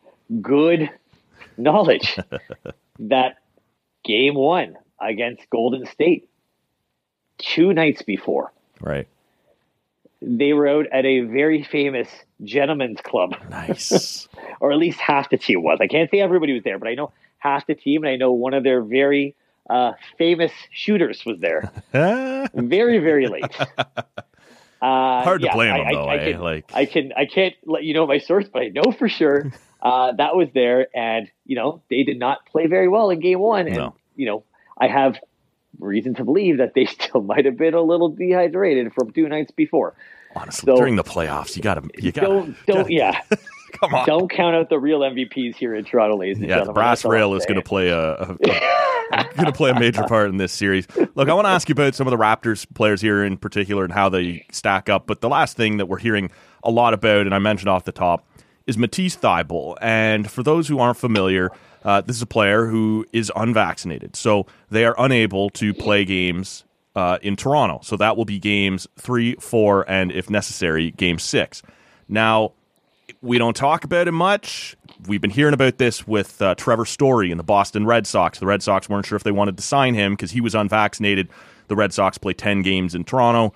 good 0.41 0.87
knowledge 1.63 2.17
that 2.99 3.37
game 4.03 4.35
one 4.35 4.77
against 4.99 5.49
Golden 5.49 5.85
State, 5.85 6.29
two 7.37 7.73
nights 7.73 8.01
before, 8.01 8.51
Right. 8.79 9.07
they 10.21 10.53
were 10.53 10.67
out 10.67 10.87
at 10.91 11.05
a 11.05 11.21
very 11.21 11.63
famous 11.63 12.07
gentleman's 12.43 13.01
club, 13.01 13.35
Nice. 13.49 14.27
or 14.59 14.71
at 14.71 14.77
least 14.77 14.99
half 14.99 15.29
the 15.29 15.37
team 15.37 15.63
was. 15.63 15.79
I 15.81 15.87
can't 15.87 16.09
say 16.11 16.19
everybody 16.19 16.53
was 16.53 16.63
there, 16.63 16.77
but 16.79 16.87
I 16.87 16.95
know 16.95 17.11
half 17.39 17.65
the 17.67 17.75
team, 17.75 18.03
and 18.03 18.11
I 18.11 18.15
know 18.15 18.31
one 18.31 18.53
of 18.53 18.63
their 18.63 18.81
very 18.81 19.35
uh, 19.69 19.93
famous 20.17 20.51
shooters 20.71 21.23
was 21.25 21.39
there. 21.39 21.71
very, 22.53 22.99
very 22.99 23.27
late. 23.27 23.55
Uh, 24.81 25.23
Hard 25.23 25.41
to 25.41 25.47
yeah, 25.47 25.53
blame 25.53 25.73
I, 25.73 25.77
him, 25.79 25.93
though, 25.93 26.05
I 26.05 26.15
eh? 26.17 26.31
can, 26.31 26.41
Like- 26.41 26.71
I 26.73 26.85
can, 26.85 27.13
I 27.15 27.25
can't 27.25 27.53
let 27.65 27.83
you 27.83 27.93
know 27.93 28.07
my 28.07 28.17
source, 28.17 28.47
but 28.51 28.63
I 28.63 28.67
know 28.69 28.91
for 28.91 29.07
sure 29.07 29.51
uh, 29.81 30.13
that 30.13 30.35
was 30.35 30.47
there, 30.53 30.87
and 30.95 31.29
you 31.45 31.55
know 31.55 31.81
they 31.89 32.03
did 32.03 32.17
not 32.17 32.45
play 32.47 32.65
very 32.67 32.87
well 32.87 33.09
in 33.11 33.19
game 33.19 33.39
one, 33.39 33.67
and 33.67 33.75
No. 33.77 33.95
you 34.15 34.25
know 34.25 34.43
I 34.77 34.87
have 34.87 35.17
reason 35.79 36.15
to 36.15 36.23
believe 36.23 36.57
that 36.57 36.73
they 36.73 36.85
still 36.99 37.21
might 37.21 37.45
have 37.45 37.57
been 37.57 37.73
a 37.75 37.81
little 37.81 38.09
dehydrated 38.09 38.91
from 38.93 39.11
two 39.11 39.27
nights 39.27 39.51
before. 39.51 39.95
Honestly, 40.35 40.65
So- 40.71 40.77
during 40.77 40.95
the 40.95 41.03
playoffs, 41.03 41.55
you 41.55 41.61
gotta, 41.61 41.83
you 41.97 42.11
gotta, 42.11 42.27
Don't, 42.27 42.55
don't, 42.65 42.89
yeah, 43.01 43.21
come 43.79 43.93
on. 43.93 44.05
don't 44.07 44.31
count 44.31 44.55
out 44.55 44.69
the 44.69 44.79
real 44.79 45.01
MVPs 45.01 45.55
here 45.57 45.75
in 45.75 45.83
Toronto, 45.85 46.17
ladies 46.17 46.37
and 46.39 46.47
yeah, 46.49 46.63
the 46.63 46.71
brass 46.73 47.03
rail 47.05 47.35
is 47.35 47.45
going 47.45 47.57
to 47.59 47.61
play 47.61 47.89
a, 47.89 48.13
a, 48.13 48.37
going 49.35 49.45
to 49.45 49.51
play 49.51 49.71
a 49.71 49.79
major 49.79 50.03
part 50.03 50.29
in 50.29 50.37
this 50.37 50.51
series. 50.51 50.87
Look, 51.15 51.29
I 51.29 51.33
want 51.33 51.45
to 51.45 51.49
ask 51.49 51.69
you 51.69 51.73
about 51.73 51.95
some 51.95 52.07
of 52.07 52.11
the 52.11 52.17
Raptors 52.17 52.65
players 52.73 53.01
here 53.01 53.23
in 53.23 53.37
particular 53.37 53.83
and 53.83 53.93
how 53.93 54.09
they 54.09 54.45
stack 54.51 54.89
up. 54.89 55.07
But 55.07 55.21
the 55.21 55.29
last 55.29 55.57
thing 55.57 55.77
that 55.77 55.87
we're 55.87 55.99
hearing 55.99 56.31
a 56.63 56.71
lot 56.71 56.93
about, 56.93 57.25
and 57.25 57.33
I 57.33 57.39
mentioned 57.39 57.69
off 57.69 57.85
the 57.85 57.91
top, 57.91 58.25
is 58.67 58.77
Matisse 58.77 59.17
Thybulle. 59.17 59.75
And 59.81 60.29
for 60.29 60.43
those 60.43 60.67
who 60.67 60.79
aren't 60.79 60.97
familiar, 60.97 61.51
uh, 61.83 62.01
this 62.01 62.15
is 62.15 62.21
a 62.21 62.27
player 62.27 62.67
who 62.67 63.05
is 63.11 63.31
unvaccinated, 63.35 64.15
so 64.15 64.45
they 64.69 64.85
are 64.85 64.95
unable 64.99 65.49
to 65.51 65.73
play 65.73 66.05
games 66.05 66.63
uh, 66.95 67.17
in 67.21 67.35
Toronto. 67.35 67.79
So 67.83 67.97
that 67.97 68.17
will 68.17 68.25
be 68.25 68.39
games 68.39 68.87
three, 68.97 69.35
four, 69.35 69.89
and 69.89 70.11
if 70.11 70.29
necessary, 70.29 70.91
game 70.91 71.17
six. 71.17 71.63
Now, 72.07 72.53
we 73.21 73.37
don't 73.37 73.55
talk 73.55 73.83
about 73.83 74.07
it 74.07 74.11
much. 74.11 74.75
We've 75.07 75.21
been 75.21 75.31
hearing 75.31 75.53
about 75.53 75.77
this 75.77 76.07
with 76.07 76.41
uh, 76.41 76.55
Trevor 76.55 76.85
Story 76.85 77.31
and 77.31 77.39
the 77.39 77.43
Boston 77.43 77.85
Red 77.85 78.05
Sox. 78.05 78.39
The 78.39 78.45
Red 78.45 78.61
Sox 78.61 78.87
weren't 78.87 79.05
sure 79.05 79.15
if 79.15 79.23
they 79.23 79.31
wanted 79.31 79.57
to 79.57 79.63
sign 79.63 79.95
him 79.95 80.13
because 80.13 80.31
he 80.31 80.41
was 80.41 80.53
unvaccinated. 80.53 81.29
The 81.67 81.75
Red 81.75 81.93
Sox 81.93 82.17
play 82.17 82.33
10 82.33 82.61
games 82.61 82.93
in 82.93 83.03
Toronto. 83.03 83.53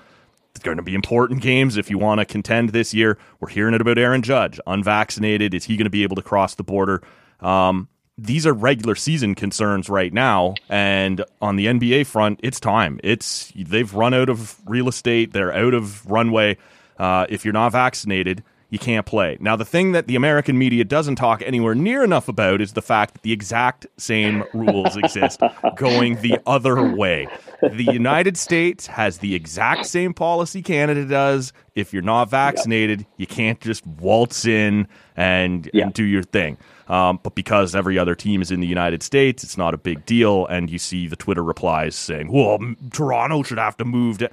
It's 0.55 0.63
going 0.63 0.77
to 0.77 0.83
be 0.83 0.95
important 0.95 1.41
games 1.41 1.77
if 1.77 1.89
you 1.89 1.97
want 1.97 2.19
to 2.19 2.25
contend 2.25 2.69
this 2.69 2.93
year. 2.93 3.17
We're 3.39 3.49
hearing 3.49 3.75
it 3.75 3.81
about 3.81 3.97
Aaron 3.97 4.21
Judge, 4.21 4.59
unvaccinated. 4.65 5.53
Is 5.53 5.65
he 5.65 5.75
going 5.75 5.85
to 5.85 5.89
be 5.91 6.03
able 6.03 6.15
to 6.15 6.21
cross 6.21 6.55
the 6.55 6.63
border? 6.63 7.03
Um, 7.41 7.89
these 8.17 8.47
are 8.47 8.53
regular 8.53 8.95
season 8.95 9.35
concerns 9.35 9.89
right 9.89 10.13
now, 10.13 10.55
and 10.69 11.25
on 11.41 11.57
the 11.57 11.65
NBA 11.65 12.05
front, 12.05 12.39
it's 12.41 12.61
time. 12.61 12.99
It's 13.03 13.51
they've 13.53 13.93
run 13.93 14.13
out 14.13 14.29
of 14.29 14.57
real 14.65 14.87
estate. 14.87 15.33
They're 15.33 15.53
out 15.53 15.73
of 15.73 16.09
runway. 16.09 16.57
Uh, 16.97 17.25
if 17.27 17.43
you're 17.43 17.53
not 17.53 17.73
vaccinated, 17.73 18.41
you 18.69 18.79
can't 18.79 19.05
play. 19.05 19.37
Now, 19.39 19.55
the 19.55 19.65
thing 19.65 19.91
that 19.93 20.07
the 20.07 20.15
American 20.15 20.57
media 20.57 20.83
doesn't 20.83 21.15
talk 21.15 21.41
anywhere 21.43 21.75
near 21.75 22.03
enough 22.03 22.27
about 22.27 22.61
is 22.61 22.73
the 22.73 22.81
fact 22.81 23.13
that 23.13 23.23
the 23.23 23.31
exact 23.31 23.85
same 23.97 24.43
rules 24.53 24.97
exist 24.97 25.39
going 25.75 26.21
the 26.21 26.39
other 26.45 26.95
way. 26.95 27.27
The 27.61 27.83
United 27.83 28.37
States 28.37 28.87
has 28.87 29.19
the 29.19 29.35
exact 29.35 29.85
same 29.85 30.13
policy 30.13 30.61
Canada 30.61 31.05
does. 31.05 31.53
If 31.75 31.93
you're 31.93 32.01
not 32.01 32.29
vaccinated, 32.29 33.05
you 33.17 33.27
can't 33.27 33.59
just 33.61 33.85
waltz 33.85 34.45
in 34.45 34.87
and, 35.15 35.69
Yeah. 35.73 35.85
and 35.85 35.93
do 35.93 36.03
your 36.03 36.23
thing. 36.23 36.57
Um, 36.87 37.19
but 37.23 37.33
because 37.35 37.75
every 37.75 37.97
other 37.97 38.13
team 38.15 38.41
is 38.41 38.51
in 38.51 38.59
the 38.59 38.67
United 38.67 39.01
States, 39.03 39.43
it's 39.43 39.57
not 39.57 39.73
a 39.73 39.77
big 39.77 40.05
deal. 40.05 40.45
And 40.47 40.69
you 40.69 40.77
see 40.79 41.07
the 41.07 41.15
Twitter 41.15 41.43
replies 41.43 41.95
saying, 41.95 42.31
well, 42.31 42.59
Toronto 42.91 43.41
should 43.43 43.57
have 43.57 43.77
to 43.77 43.85
move 43.85 44.17
to. 44.19 44.29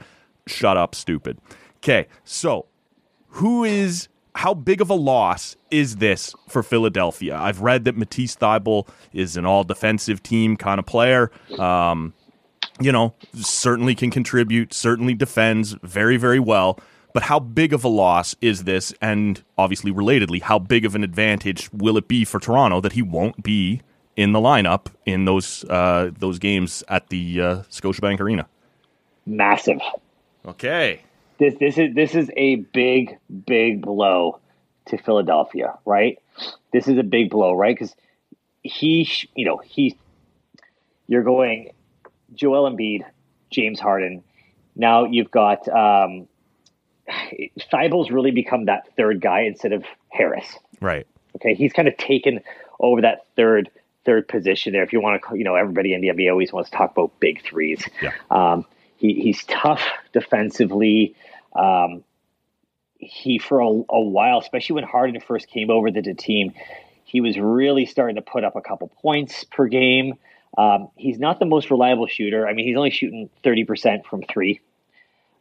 Shut 0.47 0.77
up, 0.77 0.95
stupid. 0.95 1.39
Okay, 1.79 2.09
so 2.25 2.67
who 3.29 3.65
is 3.65 4.09
how 4.35 4.55
big 4.55 4.81
of 4.81 4.91
a 4.91 4.95
loss 4.95 5.57
is 5.71 5.97
this 5.97 6.35
for 6.49 6.63
Philadelphia? 6.63 7.37
I've 7.37 7.61
read 7.61 7.85
that 7.85 7.97
Matisse 7.97 8.37
Thybulle 8.37 8.89
is 9.13 9.37
an 9.37 9.45
all 9.45 9.65
defensive 9.65 10.23
team 10.23 10.57
kind 10.57 10.79
of 10.79 10.87
player. 10.87 11.31
Um, 11.59 12.15
you 12.81 12.91
know, 12.91 13.15
certainly 13.35 13.95
can 13.95 14.11
contribute, 14.11 14.73
certainly 14.73 15.15
defends 15.15 15.77
very, 15.83 16.17
very 16.17 16.41
well. 16.41 16.79
But 17.15 17.25
how 17.25 17.39
big 17.39 17.75
of 17.75 17.85
a 17.85 17.89
loss 17.89 18.35
is 18.41 18.65
this? 18.65 18.95
And 19.03 19.43
obviously, 19.59 19.93
relatedly, 19.93 20.41
how 20.41 20.59
big 20.59 20.87
of 20.87 20.95
an 20.95 21.05
advantage 21.05 21.71
will 21.71 21.99
it 21.99 22.09
be 22.09 22.25
for 22.25 22.41
Toronto 22.41 22.81
that 22.81 22.93
he 22.93 23.03
won't 23.03 23.43
be 23.43 23.83
in 24.17 24.33
the 24.33 24.39
lineup 24.39 24.87
in 25.05 25.27
those 25.27 25.65
uh, 25.65 26.11
those 26.19 26.39
games 26.39 26.83
at 26.89 27.09
the 27.09 27.41
uh, 27.41 27.57
Scotiabank 27.71 28.19
Arena? 28.19 28.49
massive. 29.27 29.81
Okay. 30.47 31.03
This 31.43 31.55
this 31.59 31.77
is 31.77 31.93
this 31.93 32.15
is 32.15 32.31
a 32.37 32.55
big 32.55 33.19
big 33.47 33.83
blow 33.83 34.39
to 34.87 34.97
Philadelphia, 34.97 35.77
right? 35.85 36.21
This 36.73 36.87
is 36.87 36.97
a 36.99 37.03
big 37.03 37.31
blow, 37.31 37.53
right? 37.53 37.75
Because 37.75 37.97
he, 38.63 39.09
you 39.35 39.45
know, 39.45 39.57
he, 39.57 39.99
you're 41.09 41.25
going 41.25 41.73
Joel 42.33 42.71
Embiid, 42.71 43.03
James 43.51 43.81
Harden. 43.81 44.23
Now 44.77 45.07
you've 45.07 45.33
got 45.33 45.67
um, 45.67 46.29
Thybulle's 47.73 48.13
really 48.13 48.31
become 48.31 48.67
that 48.67 48.95
third 48.97 49.21
guy 49.21 49.41
instead 49.41 49.73
of 49.73 49.85
Harris. 50.11 50.47
Right. 50.81 51.09
Okay, 51.35 51.55
he's 51.55 51.73
kind 51.73 51.89
of 51.89 51.97
taken 51.97 52.39
over 52.79 53.01
that 53.01 53.27
third 53.35 53.69
third 54.05 54.29
position 54.29 54.73
there. 54.73 54.85
If 54.85 54.93
you 54.93 55.01
want 55.01 55.21
to, 55.29 55.37
you 55.37 55.43
know, 55.43 55.57
everybody 55.57 55.93
in 55.93 56.03
the 56.03 56.09
NBA 56.11 56.31
always 56.31 56.53
wants 56.53 56.71
to 56.71 56.77
talk 56.77 56.93
about 56.93 57.19
big 57.19 57.43
threes. 57.43 57.85
Yeah. 58.01 58.13
Um, 58.31 58.65
he, 58.97 59.15
he's 59.15 59.43
tough 59.47 59.83
defensively. 60.13 61.17
Um, 61.55 62.05
he 62.99 63.39
for 63.39 63.61
a, 63.61 63.67
a 63.67 64.01
while, 64.01 64.39
especially 64.39 64.75
when 64.75 64.85
Harden 64.85 65.21
first 65.21 65.49
came 65.49 65.71
over 65.71 65.91
to 65.91 66.03
the 66.03 66.15
team, 66.15 66.53
he 67.05 67.21
was 67.21 67.37
really 67.39 67.87
starting 67.87 68.17
to 68.17 68.23
put 68.23 68.45
up 68.45 68.57
a 68.57 68.61
couple 68.61 68.89
points 69.03 69.45
per 69.45 69.67
game. 69.67 70.15
Um, 70.57 70.89
he's 70.97 71.19
not 71.19 71.39
the 71.39 71.47
most 71.47 71.71
reliable 71.71 72.07
shooter. 72.07 72.47
I 72.47 72.53
mean, 72.55 72.67
he's 72.67 72.77
only 72.77 72.91
shooting 72.91 73.29
thirty 73.43 73.65
percent 73.65 74.07
from 74.07 74.23
three. 74.23 74.61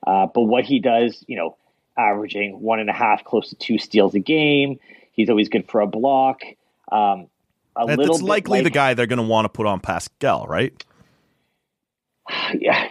Uh, 0.06 0.26
but 0.34 0.42
what 0.42 0.64
he 0.66 0.80
does, 0.80 1.24
you 1.28 1.38
know, 1.38 1.56
averaging 1.98 2.60
one 2.62 2.80
and 2.80 2.90
a 2.90 2.94
half, 2.94 3.24
close 3.24 3.50
to 3.50 3.56
two 3.56 3.78
steals 3.78 4.16
a 4.16 4.20
game. 4.20 4.80
He's 5.12 5.30
always 5.30 5.50
good 5.50 5.70
for 5.70 5.82
a 5.82 5.88
block. 5.88 6.42
Um, 6.92 7.28
a 7.76 7.86
That- 7.86 8.00
little 8.00 8.16
That's 8.16 8.24
likely 8.24 8.60
like- 8.60 8.64
the 8.64 8.70
guy 8.72 8.94
they're 8.96 9.06
going 9.06 9.18
to 9.18 9.24
want 9.24 9.46
to 9.46 9.50
put 9.50 9.68
on 9.68 9.80
Pascal, 9.80 10.48
right? 10.48 10.74
yeah, 12.58 12.88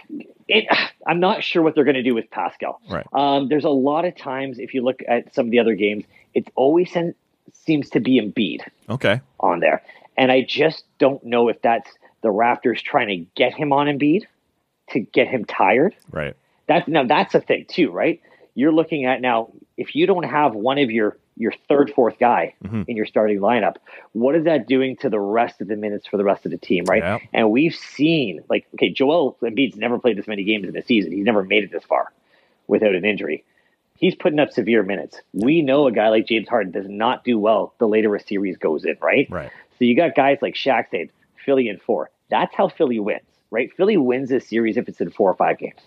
it, 0.51 0.67
I'm 1.07 1.19
not 1.19 1.43
sure 1.43 1.61
what 1.63 1.75
they're 1.75 1.83
going 1.83 1.95
to 1.95 2.03
do 2.03 2.13
with 2.15 2.29
Pascal. 2.29 2.79
Right. 2.89 3.05
Um, 3.13 3.47
there's 3.49 3.65
a 3.65 3.69
lot 3.69 4.05
of 4.05 4.15
times, 4.15 4.59
if 4.59 4.73
you 4.73 4.83
look 4.83 5.01
at 5.07 5.33
some 5.33 5.45
of 5.45 5.51
the 5.51 5.59
other 5.59 5.75
games, 5.75 6.05
it 6.33 6.47
always 6.55 6.91
sen- 6.91 7.15
seems 7.53 7.89
to 7.91 7.99
be 7.99 8.19
Embiid 8.21 8.61
Okay. 8.89 9.21
on 9.39 9.59
there, 9.59 9.81
and 10.17 10.31
I 10.31 10.41
just 10.41 10.83
don't 10.99 11.23
know 11.23 11.47
if 11.49 11.61
that's 11.61 11.89
the 12.21 12.29
Raptors 12.29 12.81
trying 12.81 13.07
to 13.07 13.17
get 13.35 13.53
him 13.53 13.73
on 13.73 13.87
Embiid 13.87 14.23
to 14.91 14.99
get 14.99 15.27
him 15.27 15.45
tired. 15.45 15.95
Right. 16.11 16.35
That's 16.67 16.87
now 16.87 17.03
that's 17.05 17.33
a 17.35 17.41
thing 17.41 17.65
too, 17.67 17.91
right? 17.91 18.21
You're 18.53 18.71
looking 18.71 19.05
at 19.05 19.21
now 19.21 19.51
if 19.77 19.95
you 19.95 20.05
don't 20.05 20.23
have 20.23 20.53
one 20.53 20.77
of 20.77 20.91
your 20.91 21.17
your 21.41 21.53
third, 21.67 21.91
fourth 21.93 22.17
guy 22.19 22.53
Mhm. 22.63 22.85
in 22.87 22.95
your 22.95 23.05
starting 23.05 23.39
lineup, 23.39 23.75
what 24.13 24.35
is 24.35 24.43
that 24.45 24.67
doing 24.67 24.95
to 24.97 25.09
the 25.09 25.19
rest 25.19 25.59
of 25.61 25.67
the 25.67 25.75
minutes 25.75 26.07
for 26.07 26.17
the 26.17 26.23
rest 26.23 26.45
of 26.45 26.51
the 26.51 26.57
team, 26.57 26.83
right? 26.87 27.01
Yeah. 27.03 27.19
And 27.33 27.51
we've 27.51 27.75
seen 27.75 28.41
like 28.49 28.65
okay, 28.75 28.89
Joel 28.89 29.37
Embiid's 29.41 29.75
never 29.77 29.99
played 29.99 30.17
this 30.17 30.27
many 30.27 30.43
games 30.43 30.67
in 30.69 30.75
a 30.77 30.81
season. 30.81 31.11
He's 31.11 31.25
never 31.25 31.43
made 31.43 31.63
it 31.63 31.71
this 31.71 31.83
far 31.83 32.11
without 32.67 32.95
an 32.95 33.03
injury. 33.05 33.43
He's 33.97 34.15
putting 34.15 34.39
up 34.39 34.51
severe 34.51 34.81
minutes. 34.83 35.21
We 35.33 35.61
know 35.61 35.85
a 35.87 35.91
guy 35.91 36.09
like 36.09 36.25
James 36.25 36.47
Harden 36.49 36.71
does 36.71 36.89
not 36.89 37.23
do 37.23 37.37
well 37.37 37.73
the 37.77 37.87
later 37.87 38.15
a 38.15 38.19
series 38.19 38.57
goes 38.57 38.83
in, 38.85 38.97
right? 39.01 39.27
Right. 39.29 39.51
So 39.77 39.85
you 39.85 39.95
got 39.95 40.15
guys 40.15 40.39
like 40.41 40.55
Shaq 40.55 40.89
saying 40.91 41.09
Philly 41.45 41.67
in 41.67 41.77
four. 41.77 42.09
That's 42.29 42.53
how 42.55 42.67
Philly 42.69 42.99
wins, 42.99 43.21
right? 43.51 43.71
Philly 43.75 43.97
wins 43.97 44.29
this 44.29 44.47
series 44.47 44.77
if 44.77 44.87
it's 44.89 45.01
in 45.01 45.09
four 45.11 45.29
or 45.29 45.35
five 45.35 45.57
games. 45.59 45.79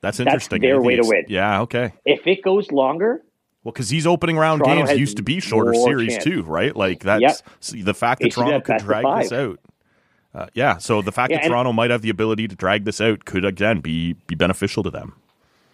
That's 0.00 0.16
That's 0.18 0.26
interesting. 0.26 0.62
their 0.62 0.80
way 0.80 0.96
to 0.96 1.02
win. 1.06 1.26
Yeah. 1.28 1.60
Okay. 1.62 1.92
If 2.04 2.26
it 2.26 2.42
goes 2.42 2.72
longer, 2.72 3.22
Well, 3.64 3.72
because 3.72 3.88
these 3.90 4.06
opening 4.06 4.36
round 4.36 4.62
Toronto 4.64 4.86
games 4.86 4.98
used 4.98 5.16
to 5.18 5.22
be 5.22 5.38
shorter 5.40 5.72
series 5.74 6.12
chance. 6.14 6.24
too, 6.24 6.42
right? 6.42 6.74
Like 6.74 7.04
that's 7.04 7.42
Yep. 7.72 7.84
the 7.84 7.94
fact 7.94 8.20
that 8.22 8.32
should 8.32 8.40
Toronto 8.40 8.60
could 8.60 8.78
drag 8.78 9.04
this 9.22 9.32
out. 9.32 9.60
Uh, 10.34 10.46
yeah. 10.54 10.78
So 10.78 11.02
the 11.02 11.12
fact 11.12 11.30
Yeah, 11.30 11.42
that 11.42 11.48
Toronto 11.48 11.72
might 11.72 11.90
have 11.90 12.02
the 12.02 12.10
ability 12.10 12.48
to 12.48 12.56
drag 12.56 12.84
this 12.84 13.00
out 13.00 13.24
could 13.24 13.44
again 13.44 13.80
be 13.80 14.14
be 14.26 14.34
beneficial 14.34 14.82
to 14.82 14.90
them. 14.90 15.14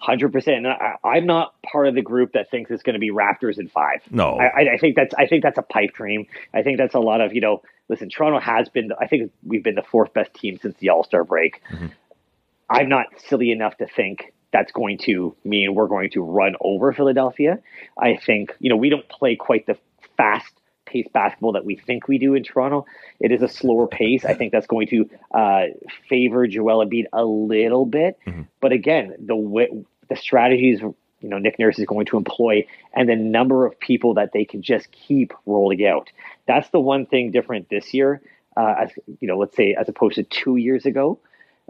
hundred 0.01 0.33
percent. 0.33 0.66
I'm 1.05 1.27
not 1.27 1.55
part 1.62 1.87
of 1.88 1.94
the 1.94 2.03
group 2.03 2.33
that 2.33 2.51
thinks 2.51 2.70
it's 2.70 2.83
going 2.83 2.94
to 2.94 3.01
be 3.01 3.11
Raptors 3.11 3.59
in 3.59 3.68
five. 3.68 4.01
No. 4.11 4.38
I, 4.38 4.44
I- 4.62 4.72
I 4.74 4.79
think 4.79 4.94
that's 4.96 5.14
I 5.14 5.27
think 5.27 5.42
that's 5.42 5.59
a 5.59 5.62
pipe 5.62 5.92
dream. 5.94 6.27
I 6.53 6.62
think 6.62 6.77
that's 6.79 6.94
a 6.94 7.01
lot 7.01 7.20
of 7.20 7.33
you 7.35 7.40
know. 7.40 7.62
Listen, 7.88 8.11
Toronto 8.11 8.38
has 8.38 8.68
been. 8.68 8.90
I 9.01 9.07
think 9.07 9.33
we've 9.46 9.64
been 9.64 9.77
the 9.77 9.83
fourth 9.83 10.12
best 10.12 10.35
team 10.35 10.59
since 10.61 10.77
the 10.79 10.90
All 10.90 11.05
Star 11.05 11.24
break. 11.24 11.62
Mm-hmm. 11.72 11.87
I'm 12.68 12.88
not 12.90 13.07
silly 13.29 13.51
enough 13.51 13.79
to 13.79 13.87
think 13.87 14.35
that's 14.52 14.72
going 14.72 14.98
to 14.98 15.37
mean 15.44 15.74
we're 15.74 15.88
going 15.88 16.11
to 16.11 16.22
run 16.22 16.54
over 16.61 16.92
Philadelphia. 16.92 17.58
I 17.98 18.16
think 18.16 18.54
you 18.58 18.70
know 18.70 18.76
we 18.76 18.88
don't 18.88 19.08
play 19.08 19.37
quite 19.37 19.66
the 19.66 19.76
fast 20.16 20.52
paced 20.87 21.12
basketball 21.12 21.52
that 21.52 21.64
we 21.64 21.76
think 21.76 22.08
we 22.08 22.18
do 22.18 22.34
in 22.34 22.42
Toronto. 22.42 22.87
It 23.20 23.30
is 23.30 23.42
a 23.42 23.48
slower 23.48 23.87
pace. 23.87 24.24
I 24.24 24.34
think 24.34 24.52
that's 24.52 24.66
going 24.66 24.88
to 24.88 25.11
uh, 25.32 25.62
favor 26.08 26.46
Joel 26.46 26.84
Embiid 26.84 27.04
a 27.12 27.24
little 27.24 27.84
bit. 27.84 28.18
But 28.61 28.72
again, 28.72 29.14
the 29.18 29.84
the 30.08 30.16
strategies 30.16 30.80
you 30.80 31.28
know 31.28 31.38
Nick 31.38 31.58
Nurse 31.58 31.78
is 31.78 31.84
going 31.84 32.06
to 32.06 32.16
employ 32.16 32.66
and 32.94 33.08
the 33.08 33.16
number 33.16 33.66
of 33.66 33.78
people 33.78 34.14
that 34.14 34.32
they 34.32 34.44
can 34.44 34.62
just 34.62 34.90
keep 34.92 35.32
rolling 35.46 35.84
out. 35.87 36.11
That's 36.46 36.68
the 36.70 36.80
one 36.80 37.06
thing 37.06 37.30
different 37.32 37.68
this 37.68 37.92
year, 37.92 38.22
uh, 38.56 38.74
as 38.82 38.90
you 39.20 39.28
know, 39.28 39.38
let's 39.38 39.56
say 39.56 39.74
as 39.78 39.88
opposed 39.88 40.14
to 40.16 40.22
two 40.22 40.56
years 40.56 40.87
ago 40.87 41.18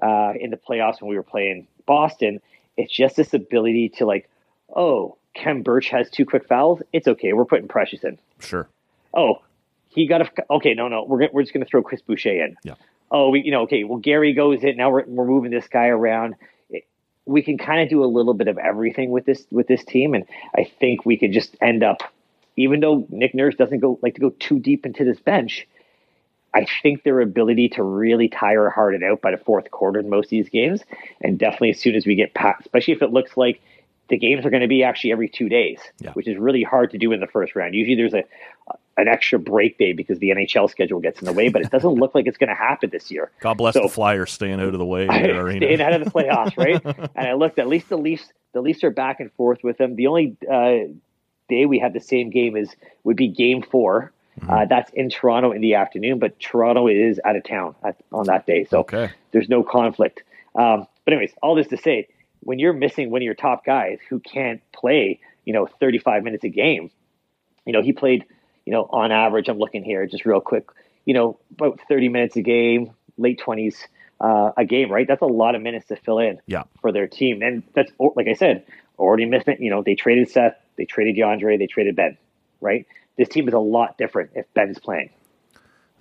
uh, 0.03 0.33
in 0.39 0.51
the 0.51 0.57
playoffs 0.57 1.01
when 1.01 1.11
we 1.11 1.17
were 1.17 1.23
playing 1.23 1.67
Boston. 1.87 2.41
It's 2.79 2.95
just 2.95 3.17
this 3.17 3.35
ability 3.35 3.91
to 3.97 4.07
like, 4.07 4.31
oh, 4.75 5.19
Khem 5.35 5.63
Birch 5.63 5.89
has 5.91 6.09
two 6.09 6.25
quick 6.25 6.47
fouls. 6.47 6.81
It's 6.93 7.09
okay. 7.09 7.33
We're 7.33 7.45
putting 7.45 7.69
Precious 7.69 8.05
in. 8.05 8.19
Sure. 8.39 8.69
Oh, 9.13 9.43
he 9.89 10.07
got 10.07 10.23
a 10.23 10.31
okay. 10.51 10.75
No, 10.75 10.89
no, 10.89 11.05
we're 11.05 11.29
we're 11.33 11.43
just 11.43 11.53
going 11.53 11.65
to 11.65 11.69
throw 11.69 11.83
Chris 11.83 12.01
Boucher 12.03 12.45
in. 12.45 12.57
Yeah. 12.63 12.75
Oh, 13.11 13.31
we 13.31 13.43
you 13.43 13.51
know 13.51 13.63
okay. 13.63 13.85
Well, 13.85 13.99
Gary 13.99 14.33
goes 14.33 14.63
in. 14.63 14.77
Now 14.77 14.91
we're 14.91 15.05
we're 15.07 15.27
moving 15.27 15.51
this 15.51 15.67
guy 15.67 15.87
around. 15.87 16.37
It, 16.71 16.87
we 17.27 17.43
can 17.43 17.59
kind 17.59 17.83
of 17.83 17.89
do 17.89 18.05
a 18.05 18.07
little 18.07 18.35
bit 18.35 18.49
of 18.49 18.59
everything 18.59 19.11
with 19.11 19.25
this 19.25 19.45
with 19.51 19.67
this 19.67 19.85
team, 19.85 20.15
and 20.15 20.25
I 20.55 20.71
think 20.79 21.05
we 21.05 21.19
could 21.19 21.33
just 21.33 21.57
end 21.61 21.83
up. 21.83 22.03
Even 22.57 22.81
though 22.81 23.07
Nick 23.11 23.35
Nurse 23.35 23.55
doesn't 23.55 23.81
go 23.81 23.99
like 24.03 24.15
to 24.15 24.21
go 24.21 24.31
too 24.31 24.59
deep 24.61 24.87
into 24.87 25.05
this 25.05 25.21
bench, 25.21 25.67
I 26.55 26.67
think 26.83 27.03
their 27.03 27.21
ability 27.21 27.69
to 27.71 27.83
really 27.83 28.29
tire 28.29 28.71
Harden 28.71 29.03
out 29.05 29.21
by 29.21 29.31
the 29.31 29.37
fourth 29.37 29.71
quarter 29.71 30.01
in 30.01 30.09
most 30.09 30.27
of 30.27 30.31
these 30.31 30.49
games, 30.49 30.83
and 31.21 31.39
definitely 31.39 31.71
as 31.71 31.81
soon 31.81 31.95
as 31.95 32.07
we 32.07 32.15
get 32.15 32.35
past, 32.35 32.61
especially 32.63 32.95
if 32.95 33.03
it 33.03 33.13
looks 33.13 33.37
like 33.37 33.61
the 34.09 34.17
games 34.17 34.47
are 34.47 34.51
going 34.51 34.63
to 34.63 34.69
be 34.69 34.83
actually 34.83 35.13
every 35.13 35.29
two 35.29 35.49
days, 35.51 35.79
Yeah. 36.01 36.13
which 36.13 36.27
is 36.27 36.39
really 36.39 36.63
hard 36.63 36.91
to 36.93 36.99
do 36.99 37.13
in 37.13 37.21
the 37.21 37.27
first 37.27 37.55
round. 37.55 37.75
Usually 37.75 37.95
there's 37.97 38.15
a 38.15 38.25
an 38.97 39.07
extra 39.07 39.39
break 39.39 39.79
day 39.79 39.93
because 39.93 40.19
the 40.19 40.31
NHL 40.31 40.69
schedule 40.69 40.99
gets 40.99 41.21
in 41.21 41.27
the 41.27 41.33
way, 41.33 41.49
but 41.51 41.63
it 41.63 41.71
doesn't 41.71 41.93
look 41.95 42.17
like 42.17 42.27
it's 42.27 42.37
going 42.37 42.49
to 42.49 42.55
happen 42.55 42.91
this 42.91 43.13
year. 43.13 43.31
God 43.41 43.55
bless 43.55 43.75
So- 43.75 43.83
the 43.83 43.89
Flyers 43.89 44.33
staying 44.33 44.55
out 44.55 44.73
of 44.75 44.79
the 44.79 44.85
way. 44.85 45.05
in 45.05 45.11
arena. 45.37 45.59
Staying 45.67 45.81
out 45.81 45.93
of 45.93 46.05
the 46.05 46.11
playoffs, 46.11 46.57
right? 46.57 46.83
and 47.15 47.29
I 47.29 47.35
looked 47.35 47.61
at 47.61 47.69
least 47.69 47.89
the 47.91 47.97
Leafs. 47.99 48.25
The 48.55 48.61
Leafs 48.61 48.83
are 48.83 48.91
back 48.91 49.21
and 49.21 49.31
forth 49.35 49.63
with 49.63 49.79
them. 49.79 49.95
The 49.95 50.09
only 50.09 50.37
uh, 50.51 50.91
day 51.49 51.67
we 51.67 51.79
had 51.79 51.93
the 51.93 52.01
same 52.01 52.31
game 52.31 52.57
is 52.57 52.75
would 53.05 53.17
be 53.17 53.29
Game 53.29 53.63
4 53.63 54.11
Mm-hmm. 54.41 54.51
Uh, 54.51 54.65
that's 54.67 54.91
in 54.93 55.11
Toronto 55.11 55.53
in 55.53 55.61
the 55.61 55.75
afternoon, 55.75 56.19
but 56.19 56.39
Toronto 56.39 56.87
is 56.89 57.21
out 57.25 57.37
of 57.37 57.45
town 57.45 57.75
at, 57.85 57.97
on 58.13 58.27
that 58.27 58.47
day, 58.47 58.65
so 58.65 58.81
Okay. 58.81 59.11
there's 59.33 59.49
no 59.49 59.63
conflict. 59.63 60.23
Um, 60.55 60.87
but 61.05 61.15
anyways, 61.15 61.33
all 61.43 61.55
this 61.55 61.69
to 61.69 61.77
say, 61.77 62.09
when 62.41 62.59
you're 62.59 62.73
missing 62.73 63.11
one 63.11 63.21
of 63.21 63.25
your 63.25 63.35
top 63.35 63.65
guys 63.65 63.99
who 64.09 64.21
can't 64.21 64.61
play, 64.73 65.21
you 65.45 65.53
know, 65.53 65.67
35 65.81 66.23
minutes 66.25 66.45
a 66.45 66.49
game, 66.49 66.91
you 67.67 67.73
know, 67.73 67.83
he 67.83 67.93
played, 67.93 68.25
you 68.65 68.73
know, 68.73 68.89
on 68.91 69.13
average, 69.13 69.49
I'm 69.49 69.59
looking 69.59 69.83
here 69.85 70.07
just 70.07 70.25
real 70.25 70.41
quick, 70.41 70.67
you 71.05 71.15
know, 71.15 71.39
about 71.53 71.81
30 71.89 72.09
minutes 72.09 72.37
a 72.37 72.43
game, 72.43 72.93
late 73.17 73.41
20s 73.45 73.77
uh, 74.21 74.53
a 74.57 74.65
game, 74.65 74.91
right? 74.91 75.07
That's 75.07 75.23
a 75.23 75.27
lot 75.27 75.55
of 75.55 75.63
minutes 75.63 75.87
to 75.89 75.97
fill 75.97 76.19
in 76.19 76.41
Yeah. 76.47 76.65
for 76.81 76.93
their 76.93 77.07
team. 77.07 77.43
And 77.43 77.63
that's, 77.75 77.91
like 78.17 78.29
I 78.29 78.35
said, 78.35 78.65
already 78.99 79.27
missed 79.27 79.49
it. 79.49 79.61
You 79.61 79.71
know, 79.71 79.83
they 79.83 79.95
traded 79.95 80.31
Seth, 80.31 80.57
they 80.77 80.85
traded 80.85 81.17
DeAndre, 81.17 81.59
they 81.59 81.67
traded 81.67 81.97
Ben, 81.97 82.17
right? 82.61 82.87
This 83.19 83.29
team 83.29 83.49
is 83.49 83.55
a 83.55 83.59
lot 83.59 83.99
different 83.99 84.31
if 84.35 84.47
Ben's 84.55 84.79
playing. 84.79 85.11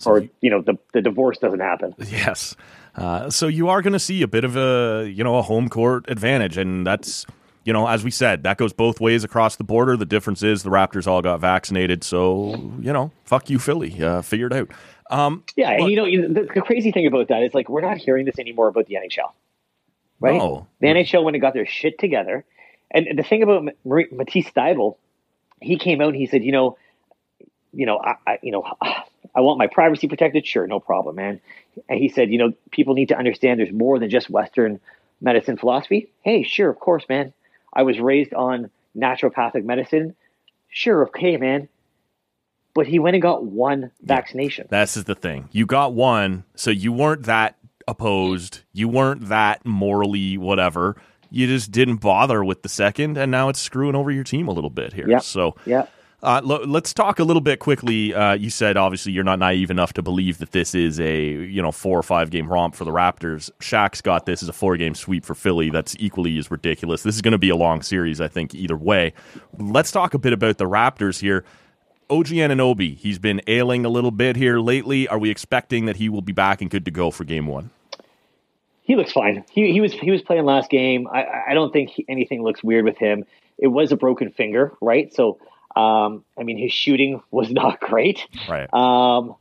or, 0.06 0.23
you 0.41 0.49
know, 0.51 0.62
the, 0.62 0.77
the 0.93 1.01
divorce 1.01 1.39
doesn't 1.39 1.60
happen. 1.60 1.95
Yes. 2.08 2.56
Uh, 2.95 3.30
so 3.30 3.47
you 3.47 3.67
are 3.69 3.82
going 3.82 3.93
to 3.93 3.99
see 3.99 4.21
a 4.21 4.27
bit 4.27 4.43
of 4.43 4.56
a 4.58 5.08
you 5.08 5.23
know 5.23 5.36
a 5.38 5.41
home 5.43 5.69
court 5.69 6.06
advantage, 6.10 6.58
and 6.58 6.86
that's 6.86 7.27
you 7.63 7.71
know 7.71 7.88
as 7.88 8.03
we 8.03 8.10
said 8.10 8.41
that 8.41 8.58
goes 8.58 8.73
both 8.73 8.99
ways 8.99 9.23
across 9.23 9.56
the 9.56 9.63
border. 9.63 9.95
The 9.95 10.06
difference 10.06 10.41
is 10.41 10.63
the 10.63 10.71
Raptors 10.71 11.06
all 11.06 11.21
got 11.21 11.39
vaccinated, 11.39 12.03
so 12.03 12.56
you 12.82 12.91
know 12.91 13.12
fuck 13.23 13.51
you 13.51 13.60
Philly, 13.60 14.01
uh, 14.01 14.23
figured 14.23 14.51
out. 14.51 14.71
Um, 15.12 15.43
Yeah, 15.56 15.69
and 15.71 15.84
Look- 15.84 16.10
you 16.10 16.21
know 16.21 16.27
the, 16.34 16.49
the 16.56 16.62
crazy 16.62 16.91
thing 16.91 17.06
about 17.06 17.27
that 17.27 17.43
is 17.43 17.53
like 17.53 17.69
we're 17.69 17.82
not 17.82 17.97
hearing 17.97 18.25
this 18.25 18.39
anymore 18.39 18.67
about 18.67 18.88
the 18.88 18.95
NHL, 18.95 19.32
right? 20.19 20.39
No. 20.39 20.65
The 20.82 20.88
NHL 20.88 21.23
when 21.23 21.36
it 21.36 21.39
got 21.39 21.53
their 21.53 21.67
shit 21.67 21.99
together, 21.99 22.45
and 22.89 23.08
the 23.15 23.21
thing 23.23 23.43
about 23.43 23.63
Matisse 23.86 24.49
Thybulle, 24.49 24.97
he 25.62 25.77
came 25.77 26.01
out 26.01 26.08
and 26.10 26.17
he 26.17 26.25
said, 26.25 26.43
you 26.43 26.51
know, 26.51 26.77
you 27.73 27.86
know, 27.86 27.99
I, 27.99 28.15
I 28.25 28.39
you 28.41 28.51
know, 28.51 28.63
I 28.82 29.41
want 29.41 29.60
my 29.60 29.67
privacy 29.67 30.08
protected. 30.08 30.45
Sure, 30.45 30.67
no 30.67 30.80
problem, 30.80 31.15
man. 31.15 31.39
And 31.88 31.99
he 31.99 32.10
said, 32.10 32.32
you 32.32 32.38
know, 32.38 32.53
people 32.71 32.95
need 32.95 33.10
to 33.10 33.17
understand 33.17 33.60
there's 33.60 33.71
more 33.71 33.99
than 33.99 34.10
just 34.10 34.30
Western 34.30 34.80
medicine 35.21 35.58
philosophy. 35.58 36.10
Hey, 36.21 36.43
sure, 36.43 36.69
of 36.69 36.80
course, 36.80 37.06
man. 37.08 37.34
I 37.73 37.84
was 37.84 37.99
raised 37.99 38.34
on 38.34 38.71
naturopathic 38.95 39.63
medicine. 39.63 40.15
Sure, 40.69 41.06
okay, 41.08 41.38
man. 41.38 41.69
But 42.73 42.88
he 42.88 42.99
went 42.99 43.15
and 43.15 43.21
got 43.21 43.43
one 43.43 43.91
vaccination. 44.01 44.67
This 44.69 44.97
is 44.97 45.06
the 45.06 45.15
thing. 45.15 45.49
You 45.51 45.65
got 45.65 45.93
one, 45.93 46.43
so 46.56 46.69
you 46.69 46.91
weren't 46.91 47.23
that 47.23 47.58
opposed. 47.88 48.62
You 48.73 48.88
weren't 48.88 49.30
that 49.30 49.65
morally 49.65 50.38
whatever. 50.38 50.95
You 51.30 51.47
just 51.47 51.71
didn't 51.71 51.97
bother 51.97 52.43
with 52.43 52.62
the 52.62 52.69
second, 52.69 53.17
and 53.17 53.32
now 53.32 53.49
it's 53.49 53.60
screwing 53.60 53.95
over 53.95 54.12
your 54.12 54.23
team 54.23 54.47
a 54.47 54.51
little 54.51 54.69
bit 54.69 54.93
here. 54.93 55.10
Yeah. 55.10 55.19
So 55.19 55.56
Yeah. 55.65 55.88
Uh, 56.27 56.41
lo- 56.43 56.65
let's 56.65 56.93
talk 56.93 57.19
a 57.19 57.23
little 57.23 57.39
bit 57.39 57.59
quickly. 57.59 58.13
Uh, 58.13 58.33
you 58.33 58.49
said 58.49 58.75
obviously 58.75 59.13
you're 59.13 59.23
not 59.23 59.39
naive 59.39 59.71
enough 59.71 59.93
to 59.93 60.01
believe 60.01 60.39
that 60.39 60.51
this 60.51 60.75
is 60.75 60.99
a 60.99 61.25
you 61.25 61.61
know 61.61 61.71
four 61.71 61.97
or 61.97 62.03
five 62.03 62.31
game 62.31 62.51
romp 62.51 62.75
for 62.75 62.83
the 62.83 62.91
Raptors. 62.91 63.49
Shaq's 63.61 64.01
got 64.01 64.25
this 64.25 64.43
as 64.43 64.49
a 64.49 64.53
four 64.53 64.75
game 64.75 64.93
sweep 64.93 65.23
for 65.23 65.35
Philly. 65.35 65.69
That's 65.69 65.95
equally 65.99 66.37
as 66.37 66.51
ridiculous. 66.51 67.03
This 67.03 67.15
is 67.15 67.21
going 67.21 67.31
to 67.31 67.37
be 67.37 67.47
a 67.47 67.55
long 67.55 67.81
series, 67.81 68.19
I 68.19 68.27
think, 68.27 68.53
either 68.53 68.75
way. 68.75 69.13
Let's 69.57 69.89
talk 69.89 70.13
a 70.15 70.19
bit 70.19 70.33
about 70.33 70.57
the 70.57 70.65
Raptors 70.65 71.21
here. 71.21 71.45
OG 72.09 72.25
Anunoby, 72.27 72.97
he's 72.97 73.19
been 73.19 73.39
ailing 73.47 73.85
a 73.85 73.89
little 73.89 74.11
bit 74.11 74.35
here 74.35 74.59
lately. 74.59 75.07
Are 75.07 75.17
we 75.17 75.29
expecting 75.29 75.85
that 75.85 75.95
he 75.95 76.09
will 76.09 76.21
be 76.21 76.33
back 76.33 76.59
and 76.59 76.69
good 76.69 76.83
to 76.83 76.91
go 76.91 77.09
for 77.09 77.23
game 77.23 77.47
one? 77.47 77.69
He 78.81 78.97
looks 78.97 79.13
fine. 79.13 79.45
He, 79.49 79.71
he 79.71 79.79
was 79.79 79.93
he 79.93 80.11
was 80.11 80.21
playing 80.23 80.43
last 80.43 80.69
game. 80.69 81.07
I, 81.07 81.51
I 81.51 81.53
don't 81.53 81.71
think 81.71 81.91
he, 81.91 82.05
anything 82.09 82.43
looks 82.43 82.61
weird 82.61 82.83
with 82.83 82.97
him. 82.97 83.23
It 83.57 83.67
was 83.67 83.93
a 83.93 83.95
broken 83.95 84.29
finger, 84.29 84.73
right? 84.81 85.13
So, 85.13 85.39
um, 85.77 86.25
I 86.37 86.43
mean, 86.43 86.57
his 86.57 86.73
shooting 86.73 87.21
was 87.31 87.51
not 87.51 87.79
great. 87.79 88.27
Right. 88.49 88.67
Um, 88.73 89.35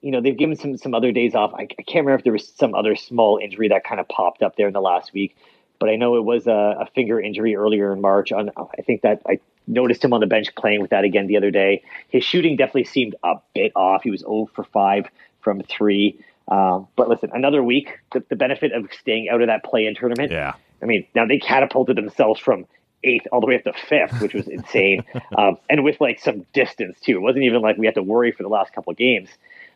you 0.00 0.10
know, 0.10 0.20
they've 0.20 0.36
given 0.36 0.56
some 0.56 0.76
some 0.76 0.94
other 0.94 1.12
days 1.12 1.34
off. 1.34 1.52
I, 1.54 1.62
I 1.62 1.82
can't 1.82 2.06
remember 2.06 2.14
if 2.14 2.24
there 2.24 2.32
was 2.32 2.48
some 2.56 2.74
other 2.74 2.96
small 2.96 3.38
injury 3.42 3.68
that 3.68 3.84
kind 3.84 4.00
of 4.00 4.08
popped 4.08 4.42
up 4.42 4.56
there 4.56 4.66
in 4.66 4.72
the 4.72 4.80
last 4.80 5.12
week, 5.12 5.36
but 5.78 5.88
I 5.88 5.96
know 5.96 6.16
it 6.16 6.24
was 6.24 6.46
a, 6.46 6.76
a 6.80 6.86
finger 6.94 7.20
injury 7.20 7.54
earlier 7.56 7.92
in 7.92 8.00
March. 8.00 8.32
On 8.32 8.50
I 8.56 8.82
think 8.82 9.02
that 9.02 9.22
I 9.28 9.38
noticed 9.66 10.04
him 10.04 10.12
on 10.12 10.20
the 10.20 10.26
bench 10.26 10.54
playing 10.56 10.80
with 10.80 10.90
that 10.90 11.04
again 11.04 11.26
the 11.26 11.36
other 11.36 11.50
day. 11.50 11.82
His 12.08 12.24
shooting 12.24 12.56
definitely 12.56 12.84
seemed 12.84 13.14
a 13.22 13.34
bit 13.54 13.72
off. 13.76 14.02
He 14.02 14.10
was 14.10 14.20
0 14.20 14.48
for 14.54 14.64
5 14.64 15.06
from 15.40 15.62
three. 15.62 16.18
Um, 16.48 16.88
but 16.96 17.08
listen, 17.08 17.30
another 17.32 17.62
week, 17.62 18.00
the, 18.12 18.24
the 18.28 18.34
benefit 18.34 18.72
of 18.72 18.88
staying 18.92 19.28
out 19.28 19.40
of 19.40 19.46
that 19.46 19.62
play-in 19.62 19.94
tournament. 19.94 20.32
Yeah. 20.32 20.54
I 20.82 20.86
mean, 20.86 21.06
now 21.14 21.26
they 21.26 21.38
catapulted 21.38 21.96
themselves 21.96 22.40
from 22.40 22.66
eighth 23.04 23.26
all 23.32 23.40
the 23.40 23.46
way 23.46 23.56
up 23.56 23.64
to 23.64 23.72
fifth, 23.88 24.20
which 24.20 24.34
was 24.34 24.46
insane, 24.48 25.04
um, 25.38 25.56
and 25.68 25.84
with 25.84 26.00
like 26.00 26.20
some 26.20 26.46
distance 26.52 26.98
too. 27.00 27.16
It 27.16 27.20
wasn't 27.20 27.44
even 27.44 27.60
like 27.62 27.76
we 27.76 27.86
had 27.86 27.94
to 27.96 28.02
worry 28.02 28.32
for 28.32 28.42
the 28.42 28.48
last 28.48 28.72
couple 28.72 28.90
of 28.90 28.96
games. 28.96 29.28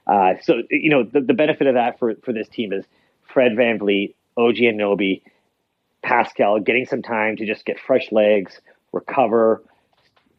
Uh, 0.07 0.35
so 0.43 0.63
you 0.71 0.91
know, 0.91 1.03
the, 1.03 1.21
the 1.21 1.35
benefit 1.35 1.67
of 1.67 1.75
that 1.75 1.99
for 1.99 2.15
for 2.25 2.33
this 2.33 2.49
team 2.49 2.73
is 2.73 2.85
Fred 3.33 3.53
VanVleet, 3.53 4.15
OG 4.37 4.57
Anunoby, 4.57 5.23
Pascal 6.03 6.61
getting 6.61 6.87
some 6.87 7.03
time 7.03 7.37
to 7.37 7.47
just 7.47 7.65
get 7.65 7.79
fresh 7.81 8.13
legs, 8.13 8.61
recover, 8.93 9.63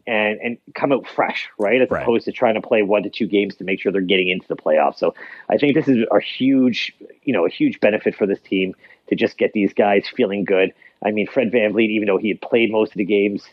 and 0.07 0.39
and 0.39 0.57
come 0.73 0.93
out 0.93 1.05
fresh, 1.07 1.49
right? 1.59 1.81
As 1.81 1.91
Right. 1.91 2.01
opposed 2.01 2.25
to 2.25 2.31
trying 2.31 2.55
to 2.55 2.61
play 2.61 2.81
one 2.81 3.03
to 3.03 3.09
two 3.09 3.27
games 3.27 3.55
to 3.57 3.65
make 3.65 3.81
sure 3.81 3.91
they're 3.91 4.01
getting 4.01 4.29
into 4.29 4.47
the 4.47 4.55
playoffs. 4.55 4.97
So 4.97 5.13
I 5.49 5.57
think 5.57 5.75
this 5.75 5.87
is 5.87 6.05
a 6.09 6.21
huge, 6.21 6.93
you 7.23 7.33
know, 7.33 7.45
a 7.45 7.49
huge 7.49 7.79
benefit 7.81 8.15
for 8.15 8.25
this 8.25 8.39
team 8.39 8.73
to 9.09 9.15
just 9.15 9.37
get 9.37 9.51
these 9.53 9.73
guys 9.73 10.07
feeling 10.15 10.45
good. 10.45 10.73
I 11.05 11.11
mean, 11.11 11.27
Fred 11.27 11.51
VanVleet, 11.51 11.89
even 11.89 12.07
though 12.07 12.17
he 12.17 12.29
had 12.29 12.41
played 12.41 12.71
most 12.71 12.91
of 12.91 12.97
the 12.97 13.05
games, 13.05 13.43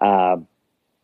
um, 0.00 0.46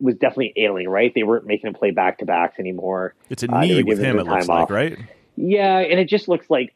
was 0.00 0.14
definitely 0.16 0.54
ailing, 0.56 0.88
right? 0.88 1.12
They 1.14 1.22
weren't 1.22 1.46
making 1.46 1.68
him 1.68 1.74
play 1.74 1.90
back 1.90 2.18
to 2.18 2.24
backs 2.26 2.58
anymore. 2.58 3.14
It's 3.28 3.42
a 3.42 3.54
Uh, 3.54 3.60
knee 3.60 3.82
were 3.82 3.88
with 3.88 3.98
him, 3.98 4.16
him 4.16 4.20
it 4.20 4.26
looks 4.26 4.46
time 4.46 4.56
like, 4.56 4.62
off. 4.64 4.70
right? 4.70 4.98
Yeah, 5.36 5.78
and 5.78 6.00
it 6.00 6.06
just 6.08 6.26
looks 6.28 6.48
like 6.48 6.74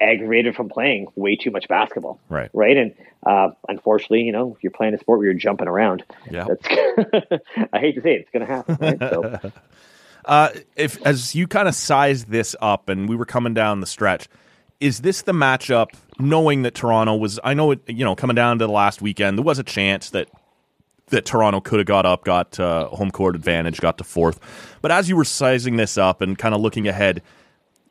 aggravated 0.00 0.54
from 0.54 0.68
playing 0.68 1.06
way 1.14 1.36
too 1.36 1.50
much 1.50 1.68
basketball. 1.68 2.20
Right. 2.28 2.50
Right. 2.52 2.76
And 2.76 2.94
uh, 3.26 3.50
unfortunately, 3.68 4.22
you 4.22 4.32
know, 4.32 4.54
if 4.56 4.62
you're 4.62 4.70
playing 4.72 4.94
a 4.94 4.98
sport 4.98 5.18
where 5.18 5.26
you're 5.26 5.34
jumping 5.34 5.68
around, 5.68 6.04
Yeah. 6.30 6.46
I 7.72 7.78
hate 7.78 7.94
to 7.94 8.02
say 8.02 8.14
it, 8.14 8.20
it's 8.20 8.30
going 8.30 8.46
to 8.46 8.52
happen. 8.52 8.76
Right? 8.80 8.98
So 8.98 9.52
Uh, 10.24 10.48
if 10.74 11.00
as 11.06 11.36
you 11.36 11.46
kind 11.46 11.68
of 11.68 11.74
sized 11.76 12.28
this 12.28 12.56
up, 12.60 12.88
and 12.88 13.08
we 13.08 13.14
were 13.14 13.24
coming 13.24 13.54
down 13.54 13.78
the 13.78 13.86
stretch, 13.86 14.26
is 14.80 15.00
this 15.00 15.22
the 15.22 15.32
matchup? 15.32 15.88
Knowing 16.18 16.62
that 16.62 16.74
Toronto 16.74 17.14
was, 17.14 17.38
I 17.44 17.52
know 17.54 17.72
it. 17.72 17.80
You 17.86 18.04
know, 18.04 18.14
coming 18.16 18.34
down 18.36 18.58
to 18.58 18.66
the 18.66 18.72
last 18.72 19.02
weekend, 19.02 19.36
there 19.38 19.44
was 19.44 19.58
a 19.58 19.62
chance 19.64 20.10
that 20.10 20.28
that 21.08 21.24
Toronto 21.24 21.60
could 21.60 21.78
have 21.78 21.86
got 21.86 22.04
up, 22.06 22.24
got 22.24 22.58
uh, 22.58 22.88
home 22.88 23.10
court 23.10 23.36
advantage, 23.36 23.80
got 23.80 23.96
to 23.98 24.04
fourth. 24.04 24.40
But 24.82 24.90
as 24.90 25.08
you 25.08 25.14
were 25.16 25.24
sizing 25.24 25.76
this 25.76 25.96
up 25.98 26.20
and 26.20 26.36
kind 26.36 26.54
of 26.54 26.60
looking 26.60 26.88
ahead, 26.88 27.22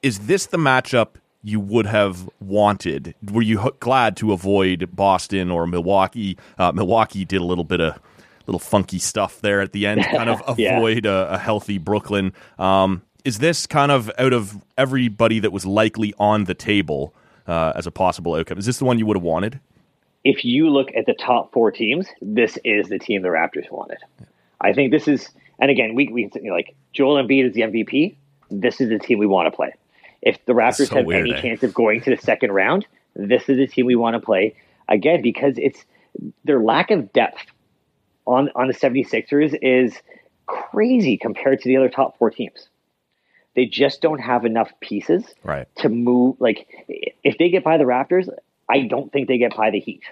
is 0.02 0.19
this 0.28 0.48
the 0.48 0.58
matchup 0.58 1.10
you 1.41 1.60
would 1.60 1.86
have 1.86 2.28
wanted? 2.41 3.15
Were 3.32 3.41
you 3.43 3.62
h- 3.63 3.74
glad 3.80 4.17
to 4.17 4.34
avoid 4.34 4.89
Boston 4.93 5.50
or 5.52 5.65
Milwaukee? 5.67 6.38
Uh, 6.58 6.71
Milwaukee 6.74 7.24
did 7.24 7.39
a 7.39 7.45
little 7.45 7.63
bit 7.63 7.80
of 7.80 7.98
little 8.48 8.60
funky 8.60 9.00
stuff 9.00 9.39
there 9.41 9.62
at 9.62 9.71
the 9.71 9.88
end, 9.88 10.04
kind 10.06 10.30
of 10.30 10.41
Yeah. 10.58 10.78
avoid 10.78 11.06
a, 11.06 11.34
a 11.36 11.38
healthy 11.38 11.78
Brooklyn. 11.78 12.34
Um, 12.60 13.02
is 13.26 13.40
this 13.40 13.68
kind 13.68 13.92
of 13.92 14.10
out 14.18 14.32
of 14.32 14.64
everybody 14.78 15.40
that 15.40 15.52
was 15.52 15.66
likely 15.66 16.14
on 16.18 16.46
the 16.46 16.54
table 16.54 17.14
uh, 17.48 17.74
as 17.76 17.86
a 17.86 17.92
possible 17.92 18.36
outcome? 18.36 18.58
Is 18.58 18.66
this 18.66 18.78
the 18.78 18.86
one 18.86 18.98
you 18.98 19.06
would 19.06 19.18
have 19.18 19.24
wanted? 19.24 19.60
if 20.26 20.44
you 20.44 20.70
look 20.70 20.90
at 20.98 21.06
the 21.06 21.14
top 21.14 21.54
four 21.54 21.72
teams, 21.72 22.08
this 22.20 22.58
is 22.66 22.90
the 22.90 22.98
team 22.98 23.22
the 23.22 23.30
Raptors 23.30 23.70
wanted. 23.72 24.00
I 24.60 24.74
think 24.74 24.92
this 24.92 25.08
is, 25.08 25.30
and 25.60 25.70
again, 25.70 25.94
we 25.94 26.08
we 26.08 26.30
you 26.34 26.42
know, 26.42 26.54
like 26.54 26.76
Joel 26.92 27.24
Embiid 27.24 27.48
is 27.48 27.54
the 27.54 27.62
MVP. 27.62 28.16
This 28.50 28.82
is 28.82 28.90
the 28.90 29.00
team 29.00 29.20
we 29.20 29.28
want 29.28 29.46
to 29.46 29.56
play. 29.56 29.74
If 30.24 30.44
the 30.46 30.54
Raptors 30.54 30.88
so 30.88 30.96
have 30.96 31.06
weird, 31.06 31.22
any 31.22 31.36
eh? 31.36 31.42
chance 31.42 31.62
of 31.62 31.74
going 31.74 32.02
to 32.02 32.10
the 32.10 32.18
second 32.18 32.52
round, 32.52 32.88
this 33.16 33.48
is 33.48 33.58
the 33.58 33.68
team 33.68 33.86
we 33.86 33.96
want 33.96 34.16
to 34.16 34.20
play 34.20 34.56
again 34.90 35.22
because 35.22 35.54
it's 35.58 35.86
their 36.44 36.60
lack 36.60 36.90
of 36.90 37.14
depth 37.14 37.46
on 38.26 38.50
on 38.56 38.68
the 38.68 38.74
76ers 38.74 39.56
is 39.62 39.96
crazy 40.48 41.18
compared 41.18 41.62
to 41.62 41.70
the 41.70 41.78
other 41.78 41.90
top 41.90 42.18
four 42.18 42.32
teams. 42.32 42.68
They 43.56 43.65
just 43.65 44.02
don't 44.02 44.20
have 44.20 44.46
enough 44.46 44.72
pieces 44.82 45.24
Right. 45.44 45.68
to 45.78 45.89
move. 45.89 46.38
Like 46.39 46.68
if 47.24 47.38
they 47.38 47.50
get 47.50 47.63
by 47.63 47.78
the 47.78 47.86
Raptors, 47.86 48.28
I 48.70 48.82
don't 48.82 49.12
think 49.12 49.28
they 49.28 49.38
get 49.38 49.56
by 49.56 49.72
the 49.72 49.80
Heat 49.80 50.04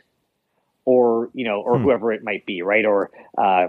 or 0.85 1.29
you 1.33 1.45
know 1.45 1.61
or 1.61 1.77
whoever 1.79 2.11
it 2.11 2.23
might 2.23 2.45
be, 2.45 2.61
right? 2.61 2.85
Or 2.85 3.11
uh, 3.37 3.67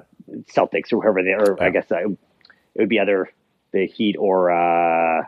Celtics 0.54 0.92
or 0.92 1.02
whoever 1.02 1.22
they 1.22 1.30
or 1.30 1.62
I 1.62 1.70
guess 1.70 1.90
uh, 1.90 2.08
it 2.08 2.18
would 2.76 2.88
be 2.88 2.98
either 3.00 3.30
the 3.72 3.87
Heat 3.87 4.16
or 4.18 4.50
uh, 4.50 5.24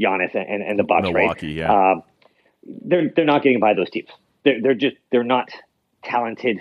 Giannis 0.00 0.34
and, 0.34 0.62
and 0.62 0.78
the 0.78 0.84
Bucks, 0.84 1.08
Milwaukee, 1.08 1.46
right? 1.46 1.56
yeah. 1.56 1.90
Um, 1.92 2.02
they're 2.64 3.10
they're 3.14 3.24
not 3.24 3.42
getting 3.42 3.60
by 3.60 3.74
those 3.74 3.90
teams. 3.90 4.08
They're 4.44 4.60
they're 4.60 4.74
just 4.74 4.96
they're 5.10 5.24
not 5.24 5.50
talented, 6.02 6.60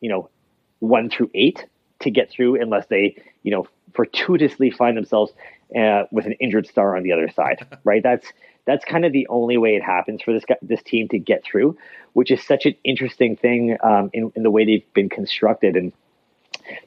you 0.00 0.08
know, 0.08 0.30
one 0.78 1.10
through 1.10 1.30
eight 1.34 1.64
to 2.00 2.10
get 2.10 2.30
through 2.30 2.60
unless 2.60 2.86
they 2.86 3.16
you 3.42 3.50
know 3.50 3.66
fortuitously 3.94 4.70
find 4.70 4.96
themselves 4.96 5.32
uh, 5.78 6.04
with 6.10 6.26
an 6.26 6.32
injured 6.32 6.66
star 6.66 6.96
on 6.96 7.02
the 7.02 7.12
other 7.12 7.28
side, 7.30 7.66
right? 7.84 8.02
That's 8.02 8.26
that's 8.66 8.84
kind 8.84 9.04
of 9.04 9.12
the 9.12 9.26
only 9.28 9.56
way 9.56 9.74
it 9.74 9.82
happens 9.82 10.22
for 10.22 10.32
this 10.32 10.44
guy, 10.44 10.56
this 10.62 10.82
team 10.82 11.08
to 11.08 11.18
get 11.18 11.42
through, 11.44 11.76
which 12.12 12.30
is 12.30 12.42
such 12.44 12.66
an 12.66 12.74
interesting 12.84 13.36
thing 13.36 13.76
um, 13.82 14.10
in, 14.12 14.32
in 14.36 14.42
the 14.42 14.50
way 14.50 14.64
they've 14.64 14.92
been 14.92 15.08
constructed. 15.08 15.76
And 15.76 15.92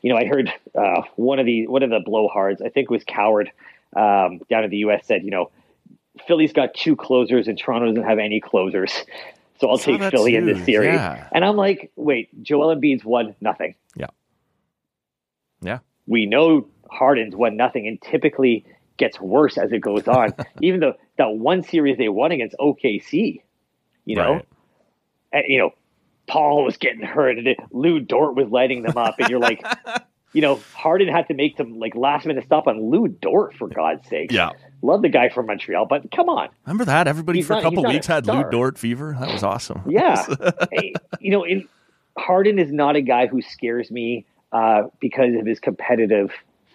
you 0.01 0.11
know, 0.11 0.17
I 0.17 0.25
heard 0.25 0.51
uh, 0.77 1.01
one 1.15 1.39
of 1.39 1.45
the 1.45 1.67
one 1.67 1.83
of 1.83 1.89
the 1.89 1.99
blowhards, 1.99 2.61
I 2.61 2.69
think 2.69 2.85
it 2.85 2.91
was 2.91 3.03
Cowherd 3.05 3.51
um, 3.95 4.39
down 4.49 4.63
in 4.63 4.69
the 4.69 4.77
U.S. 4.77 5.05
said, 5.05 5.23
you 5.23 5.31
know, 5.31 5.51
Philly's 6.27 6.53
got 6.53 6.73
two 6.73 6.95
closers 6.95 7.47
and 7.47 7.57
Toronto 7.57 7.87
doesn't 7.87 8.03
have 8.03 8.19
any 8.19 8.39
closers. 8.39 8.93
So 9.59 9.69
I'll 9.69 9.77
Saw 9.77 9.97
take 9.97 10.11
Philly 10.11 10.35
in 10.35 10.45
this 10.45 10.65
series. 10.65 10.95
yeah. 10.95 11.27
And 11.31 11.45
I'm 11.45 11.55
like, 11.55 11.91
wait, 11.95 12.43
Joel 12.43 12.75
Embiid's 12.75 13.05
won 13.05 13.35
nothing. 13.39 13.75
Yeah. 13.95 14.07
Yeah. 15.63 15.79
We 16.07 16.25
know 16.25 16.67
Harden's 16.91 17.35
won 17.35 17.55
nothing 17.57 17.87
and 17.87 18.01
typically 18.01 18.65
gets 18.97 19.19
worse 19.19 19.57
as 19.57 19.71
it 19.71 19.79
goes 19.79 20.07
on. 20.07 20.33
Even 20.61 20.79
though 20.79 20.93
that 21.17 21.29
one 21.29 21.63
series 21.63 21.97
they 21.97 22.09
won 22.09 22.31
against 22.31 22.55
OKC, 22.59 23.41
you 24.05 24.15
know, 24.15 24.33
Right. 24.33 24.45
and, 25.31 25.43
you 25.47 25.57
know, 25.59 25.71
Paul 26.27 26.63
was 26.63 26.77
getting 26.77 27.01
hurt 27.01 27.37
and 27.37 27.55
Lu 27.71 27.99
Dort 27.99 28.35
was 28.35 28.47
lighting 28.49 28.83
them 28.83 28.97
up, 28.97 29.15
and 29.19 29.29
you're 29.29 29.39
like, 29.39 29.61
you 30.33 30.41
know, 30.41 30.59
Harden 30.73 31.07
had 31.09 31.27
to 31.27 31.33
make 31.33 31.57
some 31.57 31.79
like 31.79 31.95
last 31.95 32.25
minute 32.25 32.43
stop 32.45 32.67
on 32.67 32.89
Lu 32.91 33.07
Dort 33.07 33.55
for 33.55 33.67
God's 33.67 34.07
sake. 34.07 34.31
Yeah. 34.31 34.51
love 34.81 35.01
the 35.01 35.09
guy 35.09 35.29
from 35.29 35.47
Montreal, 35.47 35.85
but 35.85 36.09
come 36.11 36.29
on, 36.29 36.49
Remember 36.65 36.85
that? 36.85 37.07
Everybody 37.07 37.39
He's 37.39 37.47
for 37.47 37.53
a 37.53 37.61
couple 37.61 37.83
not 37.83 37.91
a 37.91 37.93
weeks 37.93 38.07
had 38.07 38.25
Lu. 38.27 38.43
Dort 38.49 38.77
fever. 38.77 39.15
That 39.19 39.31
was 39.33 39.43
awesome. 39.43 39.81
yeah, 39.87 40.25
you 41.19 41.31
know, 41.31 41.43
in, 41.43 41.67
Harden 42.17 42.57
is 42.59 42.71
not 42.71 42.95
a 42.95 43.01
guy 43.01 43.27
who 43.27 43.41
scares 43.41 43.91
me 43.91 44.25
uh, 44.53 44.83
because 45.01 45.35
of 45.35 45.45
his 45.45 45.59
competitive 45.59 46.31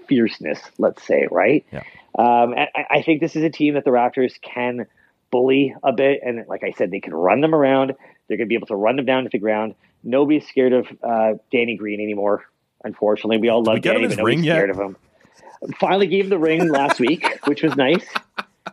fierceness. 0.06 0.60
Let's 0.78 1.02
say, 1.02 1.26
right? 1.30 1.64
Yeah. 1.72 1.82
Um, 2.18 2.52
and 2.52 2.68
I, 2.74 2.84
I 2.98 3.02
think 3.02 3.20
this 3.20 3.36
is 3.36 3.44
a 3.44 3.50
team 3.50 3.74
that 3.74 3.84
the 3.84 3.90
Raptors 3.90 4.40
can 4.40 4.86
bully 5.30 5.74
a 5.82 5.92
bit, 5.92 6.20
and 6.24 6.44
like 6.48 6.64
I 6.64 6.72
said, 6.72 6.90
they 6.90 7.00
can 7.00 7.14
run 7.14 7.40
them 7.40 7.54
around. 7.54 7.94
They're 8.26 8.36
going 8.36 8.46
to 8.46 8.48
be 8.48 8.54
able 8.56 8.66
to 8.68 8.76
run 8.76 8.96
them 8.96 9.04
down 9.06 9.24
to 9.24 9.30
the 9.30 9.38
ground. 9.38 9.74
Nobody's 10.02 10.46
scared 10.48 10.72
of 10.72 10.86
uh, 11.02 11.34
Danny 11.52 11.76
Green 11.76 12.00
anymore. 12.00 12.44
Unfortunately, 12.84 13.38
we 13.38 13.48
all 13.48 13.62
love 13.62 13.80
Danny, 13.82 14.06
but 14.06 14.16
nobody's 14.16 14.24
ring 14.24 14.42
yet? 14.44 14.70
of 14.70 14.78
him. 14.78 14.96
Finally 15.80 16.06
gave 16.06 16.24
him 16.24 16.30
the 16.30 16.38
ring 16.38 16.68
last 16.68 17.00
week, 17.00 17.26
which 17.46 17.62
was 17.62 17.76
nice. 17.76 18.04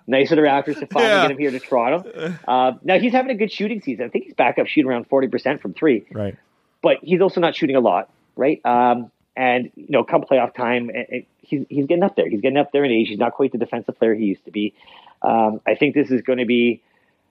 Nice 0.07 0.29
of 0.31 0.35
the 0.35 0.43
Raptors 0.43 0.79
to 0.79 0.85
finally 0.87 1.11
Yeah. 1.11 1.21
get 1.23 1.31
him 1.31 1.37
here 1.39 1.51
to 1.51 1.59
Toronto. 1.59 2.35
Uh, 2.47 2.73
now 2.83 2.99
he's 2.99 3.11
having 3.11 3.31
a 3.31 3.35
good 3.35 3.51
shooting 3.51 3.81
season. 3.81 4.05
I 4.05 4.09
think 4.09 4.25
he's 4.25 4.35
back 4.35 4.59
up 4.59 4.67
shooting 4.67 4.89
around 4.89 5.07
forty 5.07 5.27
percent 5.27 5.61
from 5.61 5.73
three 5.73 6.05
Right. 6.11 6.35
but 6.83 6.97
he's 7.01 7.21
also 7.21 7.41
not 7.41 7.55
shooting 7.55 7.75
a 7.75 7.79
lot, 7.79 8.09
right? 8.35 8.63
Um, 8.65 9.11
and 9.35 9.71
you 9.75 9.87
know, 9.89 10.03
come 10.03 10.21
playoff 10.21 10.55
time, 10.55 10.89
eh, 10.93 11.03
eh, 11.11 11.21
he's 11.41 11.65
he's 11.69 11.85
getting 11.85 12.03
up 12.03 12.15
there. 12.15 12.29
He's 12.29 12.41
getting 12.41 12.57
up 12.57 12.71
there 12.71 12.85
in 12.85 12.91
age. 12.91 13.09
He's 13.09 13.19
not 13.19 13.33
quite 13.33 13.51
the 13.51 13.57
defensive 13.57 13.97
player 13.97 14.13
he 14.13 14.25
used 14.25 14.45
to 14.45 14.51
be. 14.51 14.73
Um, 15.21 15.61
I 15.65 15.75
think 15.75 15.95
this 15.95 16.11
is 16.11 16.21
going 16.21 16.39
to 16.39 16.45
be 16.45 16.81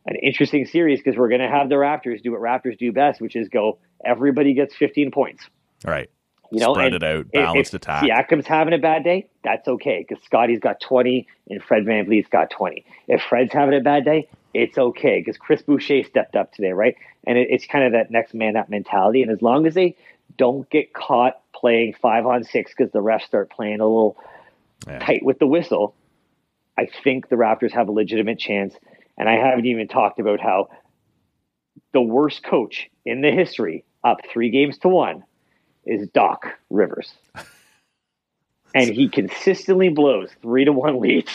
an 0.07 0.17
interesting 0.17 0.67
series 0.67 1.01
because 1.01 1.17
we're 1.17 1.29
going 1.29 1.41
to 1.41 1.49
have 1.49 1.69
the 1.69 1.77
Raptors 1.77 2.23
do 2.23 2.33
what 2.33 2.41
Raptors 2.41 2.79
do 2.79 2.93
best, 2.93 3.21
which 3.21 3.37
is 3.37 3.49
go 3.49 3.79
everybody 4.05 4.55
gets 4.55 4.75
15 4.75 5.11
points. 5.11 5.49
Right. 5.85 6.11
You 6.51 6.61
know, 6.61 6.75
Spread 6.75 6.95
it 6.95 7.03
out, 7.03 7.27
if- 7.27 7.33
balanced 7.33 7.75
if 7.75 7.83
attack. 7.83 8.05
Siakam's 8.05 8.47
having 8.47 8.75
a 8.75 8.79
bad 8.79 9.03
day, 9.03 9.27
that's 9.43 9.67
okay 9.67 10.05
because 10.07 10.23
Scottie's 10.25 10.61
got 10.61 10.81
20 10.81 11.27
and 11.51 11.63
Fred 11.63 11.85
VanVleet's 11.85 12.29
got 12.29 12.51
20. 12.51 12.85
If 13.09 13.23
Fred's 13.23 13.53
having 13.53 13.75
a 13.75 13.81
bad 13.81 14.05
day, 14.05 14.29
it's 14.53 14.79
okay 14.79 15.21
because 15.21 15.37
Chris 15.37 15.63
Boucher 15.63 16.05
stepped 16.05 16.37
up 16.37 16.53
today, 16.53 16.73
right? 16.73 16.97
And 17.27 17.39
it, 17.39 17.49
it's 17.51 17.67
kind 17.67 17.85
of 17.85 17.93
that 17.93 18.11
next 18.11 18.35
man 18.35 18.57
up 18.57 18.69
mentality. 18.69 19.23
And 19.23 19.31
as 19.31 19.43
long 19.43 19.67
as 19.67 19.75
they 19.75 19.97
don't 20.37 20.69
get 20.71 20.93
caught 20.93 21.41
playing 21.55 21.95
five 22.01 22.27
on 22.27 22.45
six 22.45 22.73
because 22.77 22.93
the 22.93 23.01
refs 23.01 23.23
start 23.23 23.51
playing 23.51 23.81
a 23.81 23.85
little 23.85 24.17
Yeah. 24.87 24.99
tight 24.99 25.25
with 25.25 25.39
the 25.39 25.47
whistle, 25.47 25.95
I 26.77 26.87
think 27.05 27.29
the 27.29 27.37
Raptors 27.37 27.73
have 27.73 27.89
a 27.89 27.93
legitimate 27.93 28.39
chance. 28.39 28.75
And 29.17 29.29
I 29.29 29.35
haven't 29.35 29.67
even 29.67 29.87
talked 29.89 30.19
about 30.19 30.41
how 30.41 30.69
the 31.93 32.03
worst 32.03 32.43
coach 32.43 32.91
in 33.07 33.21
the 33.21 33.31
history, 33.31 33.85
up 34.03 34.19
three 34.33 34.51
games 34.51 34.77
to 34.79 34.89
one, 34.89 35.25
is 35.87 36.09
Doc 36.09 36.47
Rivers. 36.71 37.15
And 38.77 38.91
he 38.91 39.09
consistently 39.09 39.89
blows 39.89 40.31
three 40.43 40.65
to 40.65 40.73
one 40.73 40.99
leads. 40.99 41.31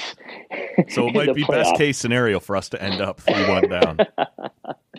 So 0.89 1.07
it 1.07 1.13
might 1.13 1.33
be 1.33 1.45
best 1.45 1.77
case 1.77 1.97
scenario 1.97 2.41
for 2.41 2.57
us 2.57 2.67
to 2.69 2.83
end 2.83 2.99
up 2.99 3.21
three 3.21 3.47
one 3.47 3.69
down. 3.69 3.99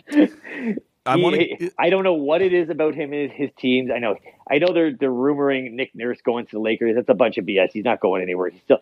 I 1.05 1.15
want 1.15 1.35
to. 1.35 1.71
I 1.79 1.89
don't 1.89 2.03
know 2.03 2.13
what 2.13 2.41
it 2.43 2.53
is 2.53 2.69
about 2.69 2.93
him 2.93 3.11
and 3.13 3.31
his 3.31 3.49
teams. 3.57 3.89
I 3.89 3.97
know, 3.99 4.15
I 4.49 4.59
know 4.59 4.71
they're 4.71 4.93
they're 4.93 5.09
rumoring 5.09 5.71
Nick 5.71 5.95
Nurse 5.95 6.19
going 6.23 6.45
to 6.45 6.51
the 6.51 6.59
Lakers. 6.59 6.95
That's 6.95 7.09
a 7.09 7.15
bunch 7.15 7.37
of 7.39 7.45
BS. 7.45 7.71
He's 7.73 7.83
not 7.85 7.99
going 7.99 8.21
anywhere. 8.21 8.49
He's 8.49 8.61
still. 8.61 8.79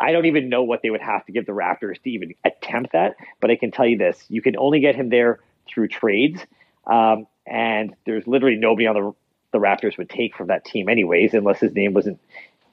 I 0.00 0.12
don't 0.12 0.24
even 0.24 0.48
know 0.48 0.62
what 0.62 0.80
they 0.82 0.90
would 0.90 1.02
have 1.02 1.26
to 1.26 1.32
give 1.32 1.44
the 1.46 1.52
Raptors 1.52 2.02
to 2.02 2.10
even 2.10 2.34
attempt 2.44 2.92
that. 2.92 3.16
But 3.40 3.50
I 3.50 3.56
can 3.56 3.70
tell 3.70 3.86
you 3.86 3.98
this: 3.98 4.24
you 4.28 4.40
can 4.40 4.56
only 4.56 4.80
get 4.80 4.96
him 4.96 5.10
there 5.10 5.40
through 5.68 5.88
trades, 5.88 6.40
um, 6.86 7.26
and 7.46 7.94
there's 8.06 8.26
literally 8.26 8.56
nobody 8.56 8.86
on 8.86 8.94
the 8.94 9.12
the 9.52 9.58
Raptors 9.58 9.98
would 9.98 10.08
take 10.08 10.34
from 10.36 10.46
that 10.48 10.64
team 10.64 10.88
anyways, 10.88 11.34
unless 11.34 11.60
his 11.60 11.72
name 11.74 11.92
wasn't 11.92 12.18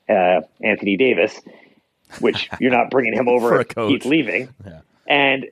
uh, 0.07 0.41
Anthony 0.63 0.95
Davis, 0.95 1.41
which 2.21 2.49
you're 2.61 2.71
not 2.71 2.89
bringing 2.91 3.13
him 3.13 3.25
For 3.29 3.31
over. 3.31 3.59
a 3.59 3.65
coach. 3.65 3.91
He's 3.91 4.05
leaving, 4.05 4.49
Yeah. 4.65 4.81
and 5.07 5.47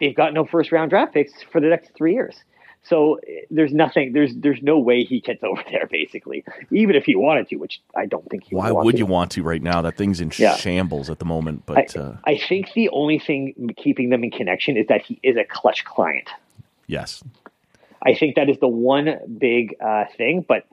they've 0.00 0.14
got 0.14 0.32
no 0.34 0.44
first 0.44 0.72
round 0.72 0.90
draft 0.90 1.14
picks 1.14 1.32
for 1.50 1.60
the 1.60 1.68
next 1.68 1.90
three 1.96 2.14
years. 2.14 2.36
So 2.84 3.20
eh, 3.28 3.42
there's 3.50 3.72
nothing. 3.72 4.12
There's 4.12 4.34
there's 4.34 4.60
no 4.62 4.78
way 4.78 5.04
he 5.04 5.20
gets 5.20 5.42
over 5.50 5.62
there. 5.70 5.86
Basically, 5.90 6.44
even 6.70 6.96
if 6.96 7.04
he 7.04 7.14
wanted 7.14 7.48
to, 7.50 7.56
which 7.56 7.80
I 7.96 8.06
don't 8.06 8.28
think 8.28 8.44
he. 8.44 8.56
Why 8.56 8.66
would, 8.68 8.74
want 8.74 8.86
would 8.86 8.98
you 8.98 9.06
want 9.06 9.30
to 9.32 9.42
right 9.42 9.62
now? 9.62 9.82
That 9.82 9.96
thing's 9.96 10.20
in 10.20 10.32
Yeah. 10.36 10.56
shambles 10.56 11.08
at 11.10 11.18
the 11.20 11.24
moment. 11.24 11.62
I, 11.68 11.74
But 11.74 11.96
uh, 11.96 12.12
I 12.24 12.36
think 12.38 12.72
the 12.74 12.88
only 12.90 13.18
thing 13.20 13.72
keeping 13.76 14.10
them 14.10 14.24
in 14.24 14.30
connection 14.32 14.76
is 14.76 14.86
that 14.88 15.02
he 15.02 15.20
is 15.22 15.36
a 15.36 15.44
Klutch 15.44 15.84
client. 15.84 16.28
yes, 16.88 17.22
I 18.04 18.14
think 18.14 18.34
that 18.34 18.50
is 18.50 18.58
the 18.58 18.66
one 18.68 19.16
big 19.38 19.76
uh, 19.80 20.06
thing. 20.16 20.44
But 20.46 20.66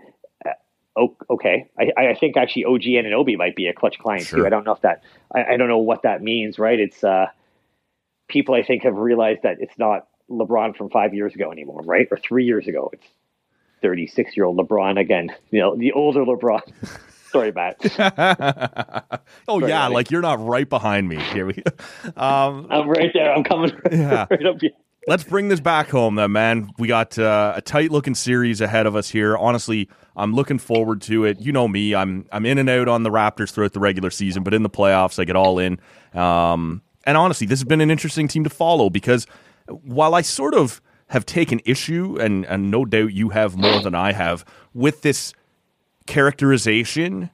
uh, 0.98 1.06
okay, 1.30 1.70
I, 1.78 1.92
I 1.96 2.16
think 2.16 2.38
actually 2.38 2.66
OG 2.66 2.82
Anunoby 2.82 3.38
might 3.38 3.56
be 3.56 3.68
a 3.68 3.74
Klutch 3.74 4.00
client 4.00 4.26
Sure. 4.26 4.40
too. 4.40 4.46
I 4.48 4.50
don't 4.50 4.66
know 4.66 4.74
if 4.74 4.82
that. 4.82 5.04
I, 5.36 5.54
I 5.54 5.58
don't 5.58 5.68
know 5.68 5.78
what 5.78 6.02
that 6.02 6.24
means. 6.24 6.58
Right? 6.58 6.80
It's 6.80 7.04
uh, 7.04 7.28
people 8.30 8.56
I 8.56 8.64
think 8.64 8.84
have 8.84 8.96
realized 8.96 9.42
that 9.44 9.58
it's 9.60 9.78
not 9.78 10.08
LeBron 10.30 10.78
from 10.78 10.90
five 10.90 11.14
years 11.14 11.36
ago 11.36 11.52
anymore. 11.52 11.82
Right? 11.84 12.08
Or 12.12 12.18
three 12.18 12.46
years 12.46 12.68
ago. 12.68 12.90
It's 12.94 13.06
thirty 13.82 14.08
six 14.08 14.38
year 14.38 14.46
old 14.46 14.58
LeBron 14.58 15.00
again. 15.00 15.36
You 15.52 15.60
know, 15.60 15.76
the 15.76 15.92
older 15.94 16.22
LeBron. 16.24 16.62
Sorry, 17.32 17.52
Matt. 17.52 17.78
oh 19.48 19.60
Sorry, 19.60 19.70
yeah, 19.72 19.84
buddy. 19.86 19.94
like 19.96 20.12
you're 20.12 20.22
not 20.22 20.44
right 20.46 20.68
behind 20.68 21.08
me. 21.10 21.18
Here 21.18 21.46
we. 21.46 21.62
Um, 22.16 22.68
I'm 22.70 22.88
right 22.90 23.12
there. 23.14 23.34
I'm 23.34 23.44
coming 23.44 23.72
Yeah. 23.92 24.26
right 24.30 24.46
up 24.46 24.58
here. 24.62 24.72
let's 25.08 25.24
bring 25.24 25.48
this 25.48 25.60
back 25.60 25.90
home 25.90 26.16
then 26.16 26.32
man 26.32 26.70
we 26.78 26.88
got 26.88 27.18
uh, 27.18 27.54
a 27.56 27.62
tight 27.62 27.90
looking 27.90 28.14
series 28.14 28.62
ahead 28.62 28.86
of 28.86 28.96
us 28.98 29.10
here 29.10 29.36
honestly 29.38 29.88
i'm 30.16 30.34
looking 30.36 30.60
forward 30.60 31.02
to 31.02 31.24
it 31.24 31.40
you 31.40 31.52
know 31.54 31.68
me 31.70 31.96
i'm 31.96 32.26
i'm 32.34 32.46
in 32.46 32.58
and 32.58 32.70
out 32.70 32.88
on 32.90 33.02
the 33.04 33.10
raptors 33.10 33.50
throughout 33.52 33.72
the 33.72 33.80
regular 33.80 34.12
season 34.12 34.44
but 34.44 34.54
in 34.54 34.62
the 34.62 34.70
playoffs 34.70 35.18
i 35.18 35.24
get 35.24 35.38
all 35.38 35.58
in 35.58 35.80
um, 36.14 36.82
and 37.10 37.18
honestly 37.18 37.48
this 37.48 37.60
has 37.60 37.66
been 37.68 37.82
an 37.82 37.92
interesting 37.92 38.28
team 38.28 38.44
to 38.44 38.50
follow 38.50 38.90
because 38.90 39.26
while 39.68 40.14
i 40.16 40.22
sort 40.22 40.54
of 40.54 40.80
have 41.08 41.26
taken 41.26 41.60
issue 41.66 42.18
and 42.20 42.46
and 42.46 42.70
no 42.70 42.86
doubt 42.86 43.12
you 43.14 43.30
have 43.30 43.58
more 43.58 43.80
than 43.82 43.96
i 43.96 44.12
have 44.14 44.46
with 44.74 45.02
this 45.02 45.34
characterization 46.06 47.30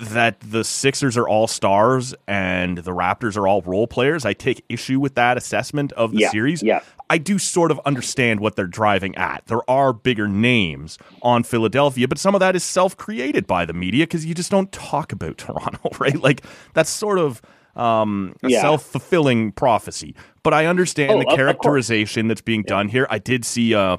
that 0.00 0.38
the 0.38 0.62
Sixers 0.62 1.16
are 1.16 1.26
all 1.26 1.48
stars 1.48 2.14
and 2.28 2.78
the 2.78 2.92
Raptors 2.92 3.36
are 3.36 3.48
all 3.48 3.62
role 3.62 3.88
players. 3.88 4.24
I 4.24 4.32
take 4.32 4.64
issue 4.68 5.00
with 5.00 5.16
that 5.16 5.36
assessment 5.36 5.90
of 5.94 6.12
the 6.12 6.18
Yeah, 6.20 6.30
series. 6.30 6.62
yeah. 6.62 6.82
I 7.10 7.18
do 7.18 7.36
sort 7.36 7.72
of 7.72 7.80
understand 7.84 8.38
what 8.38 8.54
they're 8.54 8.68
driving 8.68 9.16
at. 9.16 9.44
There 9.46 9.68
are 9.68 9.92
bigger 9.92 10.28
names 10.28 10.98
on 11.20 11.42
Philadelphia, 11.42 12.06
but 12.06 12.18
some 12.18 12.36
of 12.36 12.38
that 12.40 12.54
is 12.54 12.62
self 12.62 12.96
created 12.96 13.48
by 13.48 13.64
the 13.64 13.72
media 13.72 14.04
because 14.04 14.24
you 14.24 14.34
just 14.36 14.52
don't 14.52 14.70
talk 14.70 15.10
about 15.10 15.36
Toronto, 15.44 15.90
right? 15.98 16.20
Like 16.22 16.42
that's 16.74 16.90
sort 16.90 17.18
of 17.18 17.42
um, 17.78 18.34
a 18.42 18.48
Yeah. 18.50 18.60
self 18.60 18.82
fulfilling 18.84 19.52
prophecy. 19.52 20.14
But 20.42 20.52
I 20.54 20.66
understand 20.66 21.10
Oh, 21.12 21.14
the 21.14 21.18
of- 21.20 21.22
of 21.24 21.28
course. 21.28 21.36
characterization 21.36 22.28
that's 22.28 22.40
being 22.40 22.62
done 22.64 22.88
here. 22.88 23.06
I 23.10 23.18
did 23.18 23.44
see 23.44 23.74
uh, 23.74 23.98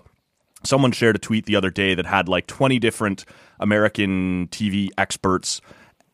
someone 0.64 0.92
shared 0.92 1.16
a 1.16 1.20
tweet 1.20 1.46
the 1.46 1.56
other 1.56 1.70
day 1.72 1.94
that 1.96 2.06
had 2.06 2.28
like 2.28 2.46
20 2.48 2.78
different 2.80 3.26
American 3.60 4.48
TV 4.52 4.90
experts, 4.98 5.62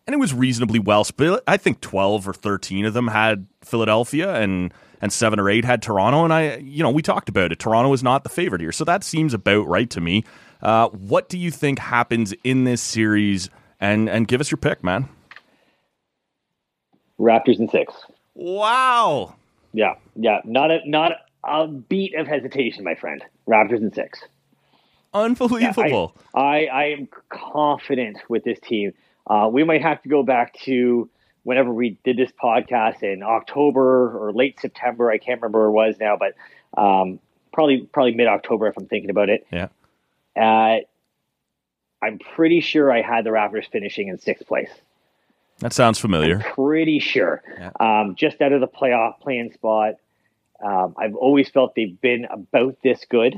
and 0.07 0.13
it 0.13 0.17
was 0.17 0.33
reasonably 0.33 0.77
well 0.79 1.03
split. 1.03 1.41
I 1.47 1.57
think 1.57 1.81
12 1.81 2.27
or 2.27 2.33
13 2.33 2.85
of 2.85 2.93
them 2.93 3.07
had 3.07 3.47
Philadelphia, 3.63 4.35
and 4.35 4.73
and 5.01 5.11
seven 5.11 5.39
or 5.39 5.49
eight 5.49 5.65
had 5.65 5.81
Toronto. 5.81 6.23
And 6.23 6.33
I, 6.33 6.55
you 6.57 6.81
know, 6.81 6.89
we 6.89 7.01
talked 7.01 7.27
about 7.29 7.51
it. 7.51 7.59
Toronto 7.59 7.91
is 7.93 8.01
not 8.01 8.23
the 8.23 8.29
favorite 8.29 8.61
here, 8.61 8.71
so 8.71 8.83
that 8.85 9.03
seems 9.03 9.33
about 9.33 9.67
right 9.67 9.89
to 9.89 10.01
me. 10.01 10.23
Uh, 10.61 10.87
what 10.89 11.29
do 11.29 11.37
you 11.37 11.51
think 11.51 11.79
happens 11.79 12.33
in 12.43 12.63
this 12.63 12.81
series? 12.81 13.49
And 13.79 14.09
and 14.09 14.27
give 14.27 14.39
us 14.41 14.49
your 14.51 14.57
pick, 14.57 14.83
man. 14.83 15.09
Raptors 17.19 17.59
in 17.59 17.69
six. 17.69 17.93
Wow. 18.33 19.35
Yeah, 19.73 19.95
yeah. 20.15 20.41
Not 20.43 20.71
a 20.71 20.79
not 20.85 21.13
a 21.43 21.67
beat 21.67 22.15
of 22.15 22.27
hesitation, 22.27 22.83
my 22.83 22.95
friend. 22.95 23.23
Raptors 23.47 23.81
in 23.81 23.93
six. 23.93 24.23
Unbelievable. 25.13 26.13
I, 26.33 26.65
I 26.65 26.83
am 26.87 27.07
confident 27.29 28.17
with 28.27 28.43
this 28.43 28.59
team. 28.59 28.93
Uh, 29.27 29.49
we 29.51 29.63
might 29.63 29.81
have 29.81 30.01
to 30.03 30.09
go 30.09 30.23
back 30.23 30.53
to 30.65 31.09
whenever 31.43 31.71
we 31.71 31.97
did 32.03 32.17
this 32.17 32.31
podcast 32.31 33.01
in 33.01 33.23
October 33.23 34.17
or 34.17 34.33
late 34.33 34.59
September. 34.59 35.09
I 35.09 35.17
can't 35.17 35.41
remember 35.41 35.71
where 35.71 35.85
it 35.85 35.89
was 35.89 35.99
now, 35.99 36.17
but 36.17 36.33
um, 36.79 37.19
probably 37.53 37.87
probably 37.93 38.13
mid 38.13 38.27
October 38.27 38.67
if 38.67 38.75
I'm 38.77 38.87
thinking 38.87 39.09
about 39.09 39.29
it. 39.29 39.47
yeah. 39.51 39.69
Uh, 40.35 40.79
I'm 42.01 42.19
pretty 42.19 42.59
sure 42.59 42.91
I 42.91 43.01
had 43.01 43.23
the 43.23 43.29
Raptors 43.29 43.69
finishing 43.71 44.09
in 44.09 44.19
sixth 44.19 44.45
place. 44.45 44.69
That 45.59 45.73
sounds 45.73 45.99
familiar. 45.99 46.39
Pretty 46.53 46.99
sure. 46.99 47.41
Um, 47.79 48.15
just 48.15 48.41
out 48.41 48.51
of 48.51 48.61
the 48.61 48.67
playoff 48.67 49.19
playing 49.19 49.53
spot. 49.53 49.95
Um, 50.63 50.95
I've 50.97 51.15
always 51.15 51.49
felt 51.49 51.75
they've 51.75 51.99
been 51.99 52.25
about 52.25 52.77
this 52.83 53.05
good. 53.09 53.35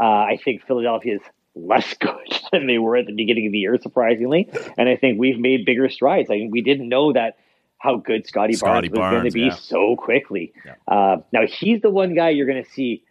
Uh, 0.00 0.04
I 0.04 0.38
think 0.42 0.66
Philadelphia 0.66 1.16
is 1.16 1.22
less 1.54 1.94
good 2.00 2.40
than 2.50 2.66
they 2.66 2.78
were 2.78 2.96
at 2.96 3.06
the 3.06 3.12
beginning 3.12 3.46
of 3.46 3.52
the 3.52 3.58
year, 3.58 3.78
surprisingly. 3.80 4.50
And 4.76 4.88
I 4.88 4.96
think 4.96 5.18
we've 5.18 5.38
made 5.38 5.64
bigger 5.64 5.88
strides. 5.88 6.30
I 6.30 6.34
mean, 6.34 6.50
we 6.50 6.62
didn't 6.62 6.88
know 6.88 7.12
that 7.12 7.38
how 7.78 7.96
good 7.96 8.26
Scottie, 8.26 8.54
Scottie 8.54 8.88
Barnes 8.88 9.12
was 9.12 9.20
going 9.20 9.24
to 9.24 9.30
be 9.30 9.40
yeah. 9.46 9.54
so 9.54 9.96
quickly. 9.96 10.52
Uh, 10.86 11.16
now 11.32 11.46
he's 11.46 11.82
the 11.82 11.90
one 11.90 12.14
guy 12.14 12.30
you're 12.30 12.46
going 12.46 12.62
to 12.62 12.70
see 12.70 13.02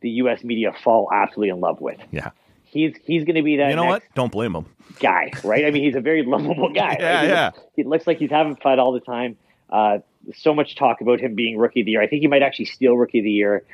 the 0.00 0.10
U.S. 0.10 0.44
media 0.44 0.72
fall 0.84 1.08
absolutely 1.12 1.48
in 1.48 1.60
love 1.60 1.80
with. 1.80 1.98
Yeah. 2.10 2.30
He's 2.70 2.94
he's 3.04 3.24
going 3.24 3.36
to 3.36 3.42
be 3.42 3.56
that 3.56 3.70
You 3.70 3.76
know 3.76 3.84
what? 3.86 4.02
Don't 4.14 4.30
blame 4.32 4.54
him. 4.54 4.66
guy, 5.00 5.30
right? 5.44 5.64
I 5.64 5.70
mean, 5.70 5.82
he's 5.82 5.94
a 5.96 6.00
very 6.00 6.22
lovable 6.24 6.70
guy. 6.72 6.96
Yeah, 7.00 7.12
right? 7.14 7.22
He 7.24 7.28
yeah. 7.28 7.44
looks- 7.46 7.60
He 7.76 7.84
looks 7.84 8.06
like 8.06 8.18
he's 8.18 8.30
having 8.30 8.56
fun 8.56 8.78
all 8.78 8.92
the 8.92 9.00
time. 9.00 9.36
Uh, 9.70 9.98
so 10.34 10.54
much 10.54 10.74
talk 10.76 11.00
about 11.00 11.20
him 11.20 11.34
being 11.34 11.56
rookie 11.58 11.80
of 11.80 11.86
the 11.86 11.92
year. 11.92 12.02
I 12.02 12.06
think 12.06 12.20
he 12.22 12.26
might 12.28 12.42
actually 12.42 12.66
steal 12.66 12.96
rookie 12.96 13.18
of 13.18 13.24
the 13.24 13.30
year 13.30 13.64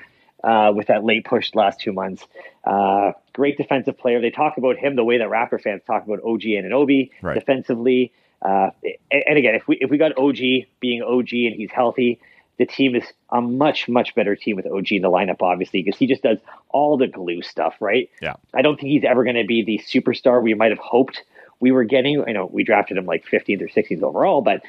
uh, 0.42 0.72
with 0.74 0.88
that 0.88 1.05
late 1.05 1.24
push 1.24 1.51
the 1.53 1.59
last 1.59 1.80
two 1.80 1.92
months. 1.92 2.24
Uh, 2.64 3.12
great 3.32 3.57
defensive 3.57 3.97
player. 3.99 4.20
They 4.20 4.30
talk 4.30 4.57
about 4.59 4.76
him 4.76 4.95
the 4.97 5.05
way 5.05 5.18
that 5.18 5.28
Raptor 5.28 5.61
fans 5.61 5.82
talk 5.86 6.05
about 6.07 6.20
OG 6.24 6.42
Anunoby 6.42 7.11
Right. 7.22 7.34
defensively. 7.34 8.12
Uh, 8.42 8.70
and, 9.11 9.22
and 9.28 9.38
again, 9.38 9.55
if 9.55 9.66
we 9.66 9.76
if 9.80 9.90
we 9.90 9.97
got 9.99 10.16
OG 10.18 10.36
being 10.80 11.03
OG 11.03 11.32
and 11.32 11.55
he's 11.55 11.70
healthy, 11.70 12.20
the 12.59 12.66
team 12.66 12.94
is 12.94 13.05
a 13.30 13.40
much 13.40 13.88
much 13.88 14.14
better 14.14 14.36
team 14.36 14.57
with 14.57 14.66
OG 14.66 14.92
in 14.92 15.02
the 15.02 15.11
lineup, 15.11 15.42
obviously, 15.42 15.82
because 15.82 15.98
he 15.98 16.07
just 16.07 16.22
does 16.22 16.38
all 16.68 16.96
the 16.96 17.07
glue 17.09 17.42
stuff, 17.42 17.74
right? 17.80 18.09
Yeah. 18.22 18.34
I 18.55 18.62
don't 18.62 18.78
think 18.78 18.90
he's 18.92 19.05
ever 19.05 19.24
going 19.24 19.36
to 19.36 19.44
be 19.44 19.62
the 19.64 19.78
superstar 19.78 20.42
we 20.42 20.55
might 20.55 20.70
have 20.70 20.78
hoped 20.78 21.22
we 21.61 21.72
were 21.72 21.84
getting. 21.84 22.22
I 22.26 22.32
know 22.32 22.46
we 22.46 22.64
drafted 22.64 22.96
him 22.96 23.07
like 23.07 23.24
15th 23.26 23.62
or 23.62 23.68
16th 23.68 24.02
overall, 24.02 24.42
but 24.42 24.62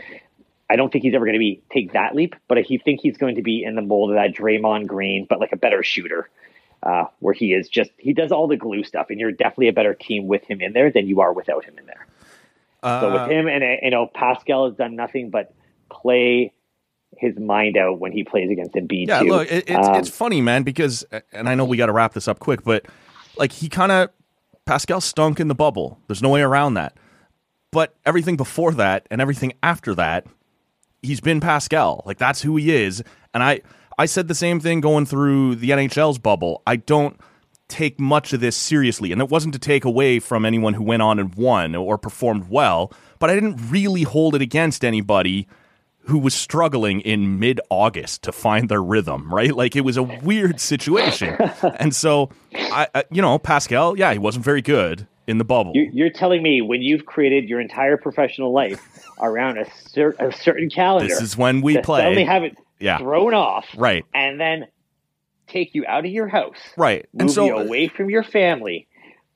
I 0.69 0.75
don't 0.77 0.91
think 0.91 1.03
he's 1.03 1.13
ever 1.13 1.25
going 1.25 1.33
to 1.33 1.39
be 1.39 1.61
take 1.71 1.93
that 1.93 2.15
leap. 2.15 2.35
But 2.47 2.57
I 2.57 2.61
he- 2.61 2.77
think 2.77 3.01
he's 3.01 3.17
going 3.17 3.35
to 3.35 3.41
be 3.41 3.63
in 3.63 3.75
the 3.75 3.81
mold 3.81 4.11
of 4.11 4.15
that 4.15 4.33
Draymond 4.33 4.87
Green, 4.87 5.25
but 5.29 5.39
like 5.39 5.51
a 5.51 5.57
better 5.57 5.83
shooter, 5.83 6.29
uh, 6.83 7.05
where 7.19 7.33
he 7.33 7.53
is 7.53 7.69
just 7.69 7.91
he 7.97 8.13
does 8.13 8.31
all 8.31 8.47
the 8.47 8.57
glue 8.57 8.83
stuff, 8.83 9.07
and 9.09 9.19
you're 9.19 9.31
definitely 9.31 9.67
a 9.67 9.73
better 9.73 9.93
team 9.93 10.27
with 10.27 10.43
him 10.43 10.61
in 10.61 10.73
there 10.73 10.89
than 10.91 11.07
you 11.07 11.21
are 11.21 11.33
without 11.33 11.65
him 11.65 11.77
in 11.77 11.85
there. 11.85 12.07
so 12.83 12.89
Uh, 12.89 13.13
with 13.21 13.31
him 13.31 13.47
and 13.47 13.63
uh, 13.63 13.75
you 13.81 13.91
know 13.91 14.07
Pascal 14.07 14.69
has 14.69 14.75
done 14.75 14.95
nothing 14.95 15.29
but 15.29 15.53
play 15.89 16.51
his 17.19 17.37
mind 17.37 17.77
out 17.77 17.99
when 17.99 18.11
he 18.11 18.23
plays 18.23 18.49
against 18.49 18.73
Embiid. 18.73 19.07
Yeah, 19.07 19.19
too. 19.19 19.27
look, 19.27 19.51
it, 19.51 19.69
it's 19.69 19.87
Um, 19.87 19.95
it's 19.95 20.09
funny, 20.09 20.41
man, 20.41 20.63
because 20.63 21.03
and 21.31 21.49
I 21.49 21.55
know 21.55 21.65
we 21.65 21.77
got 21.77 21.87
to 21.87 21.93
wrap 21.93 22.13
this 22.13 22.27
up 22.27 22.39
quick, 22.39 22.63
but 22.63 22.85
like 23.37 23.51
he 23.51 23.69
kind 23.69 23.91
of 23.91 24.09
Pascal 24.65 25.01
stunk 25.01 25.39
in 25.39 25.47
the 25.47 25.55
bubble. 25.55 25.99
There's 26.07 26.21
no 26.21 26.29
way 26.29 26.41
around 26.41 26.73
that. 26.75 26.97
But 27.71 27.95
everything 28.05 28.37
before 28.37 28.71
that 28.73 29.07
and 29.11 29.21
everything 29.21 29.53
after 29.61 29.93
that, 29.95 30.25
he's 31.01 31.19
been 31.19 31.39
Pascal. 31.39 32.03
Like 32.05 32.17
that's 32.17 32.41
who 32.41 32.55
he 32.55 32.75
is. 32.75 33.03
And 33.33 33.43
I 33.43 33.61
I 33.97 34.05
said 34.05 34.27
the 34.27 34.35
same 34.35 34.59
thing 34.59 34.81
going 34.81 35.05
through 35.05 35.55
the 35.55 35.69
NHL's 35.69 36.17
bubble. 36.17 36.61
I 36.65 36.77
don't 36.77 37.19
take 37.67 37.99
much 37.99 38.33
of 38.33 38.39
this 38.39 38.55
seriously, 38.55 39.11
and 39.11 39.21
it 39.21 39.29
wasn't 39.29 39.53
to 39.53 39.59
take 39.59 39.85
away 39.85 40.19
from 40.19 40.45
anyone 40.45 40.73
who 40.73 40.83
went 40.83 41.01
on 41.01 41.19
and 41.19 41.33
won 41.35 41.75
or 41.75 41.97
performed 41.97 42.49
well, 42.49 42.91
but 43.19 43.29
I 43.29 43.35
didn't 43.35 43.71
really 43.71 44.03
hold 44.03 44.35
it 44.35 44.41
against 44.41 44.85
anybody 44.85 45.47
who 46.07 46.19
was 46.19 46.33
struggling 46.33 47.01
in 47.01 47.39
mid 47.39 47.59
August 47.69 48.23
to 48.23 48.31
find 48.31 48.69
their 48.69 48.81
rhythm, 48.83 49.33
right? 49.33 49.55
Like 49.55 49.75
it 49.75 49.81
was 49.81 49.97
a 49.97 50.03
weird 50.03 50.59
situation. 50.59 51.35
and 51.79 51.95
so, 51.95 52.29
I, 52.53 52.87
I, 52.93 53.03
you 53.11 53.21
know, 53.21 53.37
Pascal, 53.39 53.97
yeah, 53.97 54.13
he 54.13 54.19
wasn't 54.19 54.45
very 54.45 54.61
good 54.61 55.07
in 55.27 55.37
the 55.39 55.43
bubble. 55.45 55.71
You're, 55.75 56.11
telling 56.11 56.43
me 56.43 56.61
when 56.61 56.81
you've 56.83 57.05
created 57.05 57.49
your 57.49 57.59
entire 57.59 57.97
professional 57.97 58.53
life 58.53 58.79
around 59.19 59.57
a, 59.57 59.65
cer- 59.89 60.15
a 60.19 60.31
certain 60.31 60.69
calendar, 60.69 61.07
This 61.07 61.21
is 61.21 61.35
when 61.35 61.61
we 61.61 61.79
play. 61.79 62.01
suddenly 62.01 62.23
have 62.25 62.43
it 62.43 62.55
Yeah. 62.79 62.99
thrown 62.99 63.33
off, 63.33 63.65
Right. 63.75 64.05
and 64.13 64.39
then 64.39 64.67
take 65.47 65.73
you 65.73 65.85
out 65.87 66.05
of 66.05 66.11
your 66.11 66.27
house, 66.27 66.57
Right. 66.77 67.07
move 67.13 67.21
And 67.21 67.31
so, 67.31 67.45
you 67.45 67.57
away 67.57 67.87
from 67.87 68.09
your 68.11 68.23
family, 68.23 68.87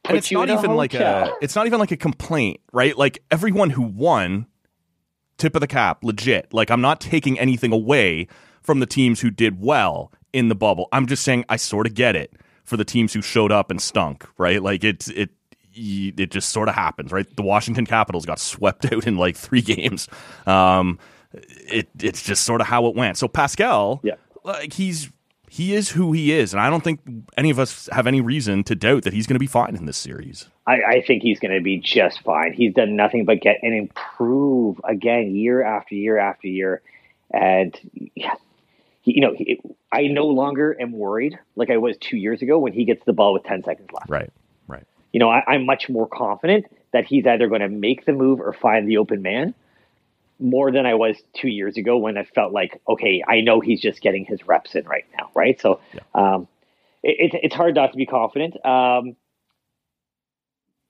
put 0.04 0.12
and 0.12 0.18
it's 0.20 0.30
you 0.30 0.38
not 0.38 0.50
even 0.50 0.76
like 0.76 0.94
a 0.94 1.34
it's 1.42 1.56
not 1.56 1.66
even 1.66 1.80
like 1.80 1.92
a 1.92 1.98
complaint, 1.98 2.60
right? 2.72 2.96
Like 2.96 3.24
everyone 3.32 3.72
who 3.72 3.82
won, 3.82 4.46
tip 5.40 5.56
of 5.56 5.62
the 5.62 5.68
cap, 5.68 6.04
legit. 6.04 6.54
Like 6.54 6.70
I'm 6.70 6.82
not 6.82 7.02
taking 7.02 7.40
anything 7.40 7.72
away 7.74 8.28
from 8.62 8.80
the 8.80 8.86
teams 8.86 9.22
who 9.22 9.32
did 9.32 9.60
well 9.62 10.12
in 10.34 10.50
the 10.50 10.56
bubble. 10.56 10.88
I'm 10.92 11.08
just 11.08 11.24
saying 11.24 11.46
I 11.50 11.56
sort 11.56 11.88
of 11.88 11.94
get 11.96 12.16
it 12.16 12.34
for 12.64 12.78
the 12.78 12.86
teams 12.86 13.14
who 13.14 13.22
showed 13.22 13.52
up 13.52 13.72
and 13.72 13.82
stunk, 13.82 14.28
right? 14.38 14.62
Like 14.62 14.84
it's 14.84 15.08
it 15.10 15.32
it 15.74 16.30
just 16.32 16.50
sort 16.50 16.68
of 16.68 16.76
happens, 16.76 17.12
right? 17.12 17.26
The 17.36 17.42
Washington 17.42 17.86
Capitals 17.86 18.26
got 18.26 18.40
swept 18.40 18.86
out 18.94 19.08
in 19.08 19.18
like 19.18 19.36
three 19.38 19.62
games. 19.62 20.08
Um, 20.46 21.00
it 21.34 21.90
it's 22.00 22.22
just 22.24 22.44
sort 22.44 22.62
of 22.62 22.68
how 22.68 22.86
it 22.88 22.96
went. 22.96 23.18
So 23.18 23.28
Pascal, 23.28 24.02
Yeah. 24.04 24.16
like 24.44 24.74
he's 24.74 25.10
he 25.50 25.74
is 25.74 25.89
who 25.89 26.12
he 26.12 26.32
is, 26.32 26.54
and 26.54 26.62
I 26.62 26.70
don't 26.70 26.84
think 26.84 27.02
any 27.36 27.50
of 27.50 27.60
us 27.60 27.89
have 27.91 28.06
any 28.08 28.22
reason 28.22 28.64
to 28.66 28.76
doubt 28.76 29.04
that 29.04 29.14
he's 29.14 29.26
going 29.26 29.36
to 29.36 29.39
be 29.39 29.47
fine 29.47 29.76
in 29.76 29.86
this 29.86 29.97
series. 29.97 30.47
I, 30.68 30.82
I 30.82 31.02
think 31.06 31.24
he's 31.24 31.39
going 31.39 31.54
to 31.54 31.62
be 31.62 31.78
just 31.78 32.22
fine. 32.22 32.54
He's 32.54 32.74
done 32.74 32.95
nothing 32.95 33.26
but 33.26 33.41
get 33.41 33.58
and 33.64 33.74
improve 33.74 34.80
again 34.84 35.36
year 35.36 35.64
after 35.64 35.95
year 35.95 36.18
after 36.18 36.47
year, 36.47 36.82
and 37.32 37.78
yeah, 38.16 38.36
he, 39.02 39.16
you 39.16 39.22
know, 39.22 39.34
he, 39.36 39.60
I 39.91 40.04
no 40.04 40.28
longer 40.28 40.76
am 40.80 40.91
worried 40.91 41.39
like 41.56 41.70
I 41.70 41.78
was 41.78 41.97
two 41.97 42.18
years 42.18 42.41
ago 42.41 42.60
when 42.60 42.74
he 42.74 42.86
gets 42.86 43.04
the 43.06 43.14
ball 43.14 43.34
with 43.34 43.43
ten 43.43 43.64
seconds 43.64 43.89
left. 43.91 44.10
Right, 44.10 44.32
right. 44.68 44.86
You 45.12 45.20
know, 45.20 45.30
I, 45.30 45.43
I'm 45.47 45.66
much 45.66 45.89
more 45.89 46.08
confident 46.08 46.68
that 46.93 47.06
he's 47.06 47.26
either 47.26 47.47
going 47.47 47.62
to 47.62 47.70
make 47.70 48.06
the 48.06 48.14
move 48.14 48.39
or 48.39 48.54
find 48.54 48.88
the 48.88 48.97
open 48.97 49.22
man. 49.22 49.56
More 50.40 50.72
than 50.72 50.86
I 50.86 50.94
was 50.94 51.18
two 51.34 51.50
years 51.50 51.78
ago 51.78 51.98
when 51.98 52.18
I 52.18 52.24
felt 52.24 52.54
like, 52.54 52.82
okay, 52.88 53.24
I 53.28 53.42
know 53.42 53.60
he's 53.60 53.82
just 53.82 54.02
getting 54.02 54.26
his 54.26 54.48
reps 54.48 54.74
in 54.76 54.86
right 54.86 55.06
now, 55.18 55.30
right? 55.36 55.60
So, 55.60 55.82
um, 56.16 56.48
it, 57.04 57.16
it's 57.20 57.36
it's 57.44 57.56
hard 57.56 57.76
not 57.76 57.92
to 57.92 57.98
be 57.98 58.06
confident. 58.06 58.56
Um, 58.66 59.16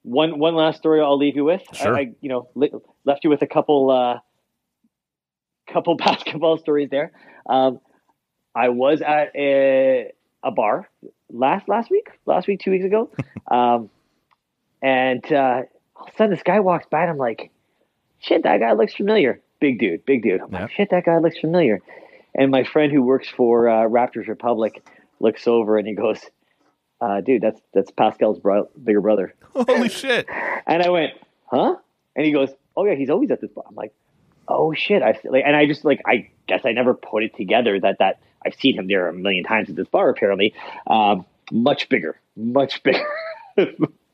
one 0.03 0.39
one 0.39 0.55
last 0.55 0.77
story 0.77 1.01
I'll 1.01 1.17
leave 1.17 1.35
you 1.35 1.45
with. 1.45 1.61
Sure. 1.73 1.95
I, 1.95 1.99
I 1.99 2.11
you 2.21 2.29
know 2.29 2.49
li- 2.55 2.71
left 3.05 3.23
you 3.23 3.29
with 3.29 3.41
a 3.41 3.47
couple 3.47 3.89
uh, 3.89 4.19
couple 5.71 5.95
basketball 5.97 6.57
stories 6.57 6.89
there. 6.89 7.11
Um, 7.47 7.79
I 8.55 8.69
was 8.69 9.01
at 9.01 9.35
a, 9.35 10.11
a 10.43 10.51
bar 10.51 10.89
last 11.29 11.67
last 11.69 11.89
week, 11.89 12.09
last 12.25 12.47
week, 12.47 12.59
two 12.59 12.71
weeks 12.71 12.85
ago, 12.85 13.09
um, 13.51 13.89
and 14.81 15.23
uh, 15.31 15.61
all 15.95 16.07
of 16.07 16.13
a 16.13 16.17
sudden 16.17 16.31
this 16.31 16.43
guy 16.43 16.59
walks 16.59 16.85
by 16.89 17.01
and 17.01 17.11
I'm 17.11 17.17
like, 17.17 17.51
shit, 18.19 18.43
that 18.43 18.59
guy 18.59 18.73
looks 18.73 18.93
familiar. 18.93 19.41
Big 19.59 19.79
dude, 19.79 20.05
big 20.05 20.23
dude. 20.23 20.41
I'm 20.41 20.51
Yeah. 20.51 20.61
like, 20.63 20.71
shit, 20.71 20.89
that 20.91 21.05
guy 21.05 21.17
looks 21.17 21.37
familiar. 21.39 21.81
And 22.35 22.51
my 22.51 22.63
friend 22.63 22.91
who 22.91 23.01
works 23.01 23.27
for 23.29 23.67
uh, 23.67 23.87
Raptors 23.87 24.27
Republic 24.27 24.83
looks 25.19 25.47
over 25.47 25.77
and 25.77 25.87
he 25.87 25.95
goes, 25.95 26.19
uh, 27.01 27.21
dude, 27.21 27.41
that's 27.41 27.59
that's 27.73 27.91
Pascal's 27.91 28.39
bro- 28.39 28.69
bigger 28.81 29.01
brother. 29.01 29.33
Holy 29.55 29.89
shit! 30.01 30.27
And 30.67 30.83
I 30.83 30.89
went, 30.89 31.13
huh? 31.45 31.75
And 32.15 32.25
he 32.25 32.31
goes, 32.31 32.49
oh 32.77 32.85
yeah, 32.85 32.95
he's 32.95 33.09
always 33.09 33.31
at 33.31 33.41
this 33.41 33.51
bar. 33.51 33.63
I'm 33.67 33.75
like, 33.75 33.93
oh 34.47 34.73
shit. 34.73 35.01
I 35.01 35.17
like, 35.25 35.43
and 35.45 35.55
I 35.55 35.65
just 35.65 35.83
like, 35.85 36.01
I 36.05 36.29
guess 36.47 36.61
I 36.65 36.71
never 36.73 36.93
put 36.93 37.23
it 37.23 37.35
together 37.35 37.79
that 37.79 37.97
that 37.99 38.19
I've 38.45 38.55
seen 38.55 38.75
him 38.77 38.87
there 38.87 39.07
a 39.07 39.13
million 39.13 39.43
times 39.43 39.69
at 39.69 39.75
this 39.75 39.87
bar. 39.87 40.09
Apparently, 40.09 40.53
um, 40.87 41.25
much 41.51 41.89
bigger, 41.89 42.19
much 42.35 42.83
bigger. 42.83 43.05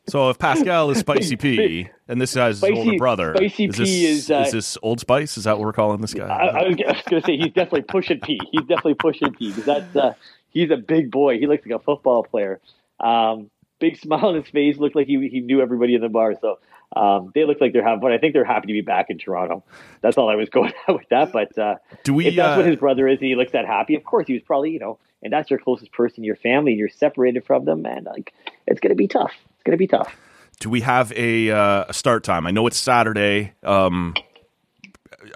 So 0.08 0.30
if 0.30 0.38
Pascal 0.38 0.92
is 0.92 0.98
Spicy 1.00 1.36
P 1.36 1.90
and 2.08 2.22
this 2.22 2.36
guy's 2.36 2.62
his 2.62 2.72
older 2.72 2.98
brother, 2.98 3.34
Spicy 3.36 3.66
is 3.66 3.78
this, 3.78 3.90
P 3.90 4.06
is, 4.06 4.32
uh, 4.32 4.44
is 4.46 4.52
this 4.52 4.78
Old 4.82 5.00
Spice? 5.00 5.38
Is 5.38 5.46
that 5.46 5.58
what 5.58 5.66
we're 5.66 5.74
calling 5.74 6.02
this 6.02 6.14
guy? 6.14 6.28
I, 6.28 6.46
I 6.46 6.68
was, 6.68 6.78
was 6.78 7.02
going 7.08 7.22
to 7.22 7.26
say 7.26 7.38
he's 7.38 7.54
definitely 7.54 7.84
pushing 7.84 8.20
P. 8.20 8.40
He's 8.52 8.62
definitely 8.62 8.96
pushing 8.96 9.34
P 9.34 9.50
because 9.50 9.66
that's 9.66 9.96
uh, 9.96 10.14
he's 10.50 10.72
a 10.72 10.78
big 10.78 11.12
boy. 11.12 11.40
He 11.40 11.48
looks 11.48 11.66
like 11.66 11.80
a 11.80 11.84
football 11.84 12.24
player. 12.24 12.60
Um, 13.00 13.50
big 13.80 13.98
smile 13.98 14.26
on 14.26 14.36
his 14.36 14.48
face. 14.48 14.78
Looked 14.78 14.96
like 14.96 15.08
he 15.08 15.28
he 15.28 15.42
knew 15.42 15.62
everybody 15.62 15.96
in 15.96 16.02
the 16.02 16.10
bar. 16.10 16.36
So 16.40 16.60
um, 16.96 17.32
they 17.34 17.46
look 17.46 17.60
like 17.60 17.74
they're 17.74 17.84
having 17.84 18.02
fun. 18.02 18.12
I 18.12 18.18
think 18.18 18.34
they're 18.34 18.46
happy 18.46 18.68
to 18.68 18.74
be 18.74 18.82
back 18.82 19.10
in 19.10 19.18
Toronto. 19.18 19.64
That's 20.02 20.18
all 20.18 20.30
I 20.30 20.36
was 20.36 20.50
going 20.52 20.74
at 20.88 20.94
with 20.94 21.10
that. 21.10 21.32
But 21.32 21.58
uh, 21.58 21.76
Do 22.04 22.14
we? 22.14 22.28
if 22.28 22.36
that's 22.36 22.58
uh, 22.58 22.62
what 22.62 22.66
his 22.66 22.78
brother 22.78 23.08
is, 23.08 23.20
and 23.20 23.28
he 23.28 23.36
looks 23.36 23.52
that 23.52 23.66
happy, 23.66 23.96
of 23.96 24.04
course 24.04 24.28
he 24.28 24.34
was 24.34 24.44
probably 24.44 24.72
you 24.72 24.80
know, 24.80 25.00
and 25.22 25.32
that's 25.32 25.50
your 25.50 25.60
closest 25.60 25.92
person, 25.92 26.24
your 26.24 26.36
family, 26.36 26.72
and 26.72 26.80
you're 26.80 26.90
separated 26.90 27.46
from 27.46 27.66
them, 27.66 27.86
and 27.86 28.06
Like 28.06 28.34
it's 28.68 28.80
going 28.80 28.92
to 28.92 28.96
be 28.96 29.08
tough. 29.08 29.34
Going 29.66 29.74
to 29.74 29.78
be 29.78 29.88
tough. 29.88 30.16
do 30.60 30.70
we 30.70 30.82
have 30.82 31.12
a, 31.14 31.52
uh, 31.52 31.86
a 31.90 31.94
start 31.94 32.24
time? 32.24 32.48
I 32.48 32.52
know 32.52 32.68
it's 32.68 32.78
Saturday. 32.78 33.54
Um, 33.64 34.14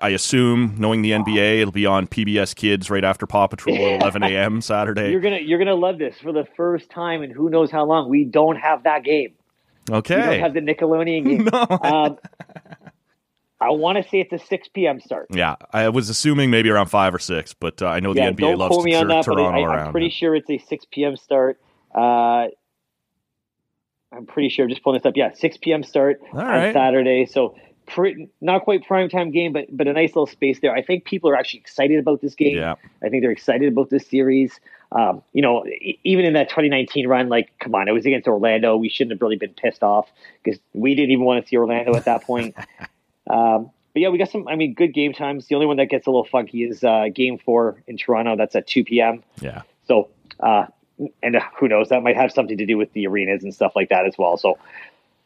I 0.02 0.10
assume, 0.10 0.76
knowing 0.78 1.02
the 1.02 1.12
NBA, 1.12 1.62
it'll 1.62 1.72
be 1.72 1.86
on 1.86 2.08
PBS 2.08 2.56
Kids 2.56 2.90
right 2.90 3.04
after 3.04 3.26
Paw 3.26 3.48
Patrol 3.48 3.76
at 3.76 4.02
11 4.02 4.24
a.m. 4.24 4.62
Saturday. 4.62 5.12
You're 5.12 5.22
gonna 5.22 5.40
you're 5.40 5.60
gonna 5.60 5.76
love 5.76 5.98
this 5.98 6.16
for 6.22 6.32
the 6.32 6.46
first 6.56 6.90
time 6.90 7.24
in 7.24 7.32
who 7.32 7.50
knows 7.50 7.72
how 7.72 7.86
long. 7.86 8.10
We 8.10 8.24
don't 8.24 8.58
have 8.58 8.84
that 8.84 9.04
game. 9.04 9.34
Okay. 9.90 10.16
We 10.16 10.22
don't 10.22 10.40
have 10.40 10.54
the 10.54 10.62
Nickelodeon 10.62 11.26
game. 11.26 11.50
um, 11.82 12.18
I 13.62 13.72
want 13.72 13.98
to 13.98 14.10
say 14.10 14.22
it's 14.22 14.32
a 14.32 14.46
6 14.46 14.68
p.m. 14.70 15.02
start. 15.02 15.28
Yeah, 15.32 15.56
I 15.74 15.90
was 15.90 16.10
assuming 16.10 16.50
maybe 16.50 16.70
around 16.70 16.86
five 16.86 17.14
or 17.14 17.20
six, 17.20 17.54
but 17.54 17.82
uh, 17.82 17.88
I 17.88 18.00
know 18.00 18.14
yeah, 18.14 18.30
the 18.30 18.36
NBA 18.36 18.40
don't 18.40 18.58
loves 18.58 18.70
quote 18.70 18.86
to 18.86 18.86
me 18.86 18.96
on 18.96 19.08
that, 19.08 19.26
but 19.26 19.36
Toronto 19.36 19.60
I, 19.60 19.64
around. 19.64 19.88
I'm 19.88 19.92
pretty 19.92 20.12
sure 20.12 20.36
it's 20.36 20.50
a 20.50 20.60
6 20.60 20.86
p.m. 20.92 21.18
start. 21.18 21.60
Uh, 21.94 22.48
I'm 24.12 24.26
pretty 24.26 24.50
sure. 24.50 24.66
I'm 24.66 24.70
Just 24.70 24.84
pulling 24.84 25.00
this 25.00 25.06
up. 25.06 25.16
Yeah, 25.16 25.34
6 25.34 25.58
p.m. 25.58 25.84
start 25.84 26.22
All 26.34 26.40
on 26.40 26.48
right. 26.48 26.74
Saturday. 26.74 27.26
So 27.26 27.56
not 28.42 28.64
quite 28.64 28.86
prime 28.86 29.10
time 29.10 29.32
game, 29.32 29.54
but 29.54 29.66
but 29.72 29.88
a 29.88 29.94
nice 29.94 30.10
little 30.10 30.28
space 30.28 30.60
there. 30.60 30.74
I 30.74 30.82
think 30.84 31.06
people 31.06 31.30
are 31.30 31.36
actually 31.36 31.62
excited 31.62 32.00
about 32.00 32.22
this 32.22 32.36
game. 32.36 32.56
Yeah. 32.58 32.76
I 33.04 33.10
think 33.10 33.24
they're 33.24 33.32
excited 33.32 33.72
about 33.72 33.90
this 33.90 34.08
series. 34.08 34.60
Um, 34.92 35.22
you 35.34 35.42
know, 35.42 35.66
e- 35.66 36.00
even 36.04 36.26
in 36.26 36.34
that 36.34 36.50
2019 36.50 37.08
run, 37.08 37.30
like, 37.30 37.52
come 37.60 37.76
on, 37.76 37.88
it 37.88 37.92
was 37.92 38.06
against 38.06 38.28
Orlando. 38.28 38.76
We 38.78 38.90
shouldn't 38.90 39.14
have 39.14 39.22
really 39.22 39.38
been 39.38 39.54
pissed 39.54 39.84
off 39.84 40.10
because 40.44 40.60
we 40.74 40.96
didn't 40.96 41.12
even 41.12 41.26
want 41.26 41.44
to 41.44 41.50
see 41.50 41.58
Orlando 41.58 41.96
at 41.96 42.06
that 42.06 42.24
point. 42.24 42.56
um, 43.30 43.70
but 43.94 44.02
yeah, 44.02 44.10
we 44.10 44.18
got 44.18 44.30
some. 44.30 44.48
I 44.48 44.56
mean, 44.56 44.74
good 44.74 44.94
game 44.94 45.14
times. 45.14 45.48
The 45.48 45.56
only 45.56 45.68
one 45.68 45.78
that 45.78 45.88
gets 45.88 46.08
a 46.08 46.10
little 46.12 46.26
funky 46.26 46.64
is 46.64 46.84
uh, 46.84 47.06
Game 47.14 47.38
Four 47.38 47.82
in 47.88 47.98
Toronto. 47.98 48.36
That's 48.36 48.56
at 48.56 48.68
2 48.68 48.84
p.m. 48.84 49.24
Yeah. 49.42 49.64
So, 49.88 50.10
uh, 50.40 50.68
and 51.22 51.38
who 51.60 51.68
knows? 51.68 51.90
That 51.90 52.04
might 52.04 52.16
have 52.16 52.32
something 52.32 52.58
to 52.58 52.66
do 52.66 52.78
with 52.78 52.94
the 52.94 53.08
arenas 53.08 53.44
and 53.44 53.54
stuff 53.54 53.74
like 53.76 53.90
that 53.90 54.06
as 54.06 54.16
well. 54.18 54.38
So, 54.38 54.58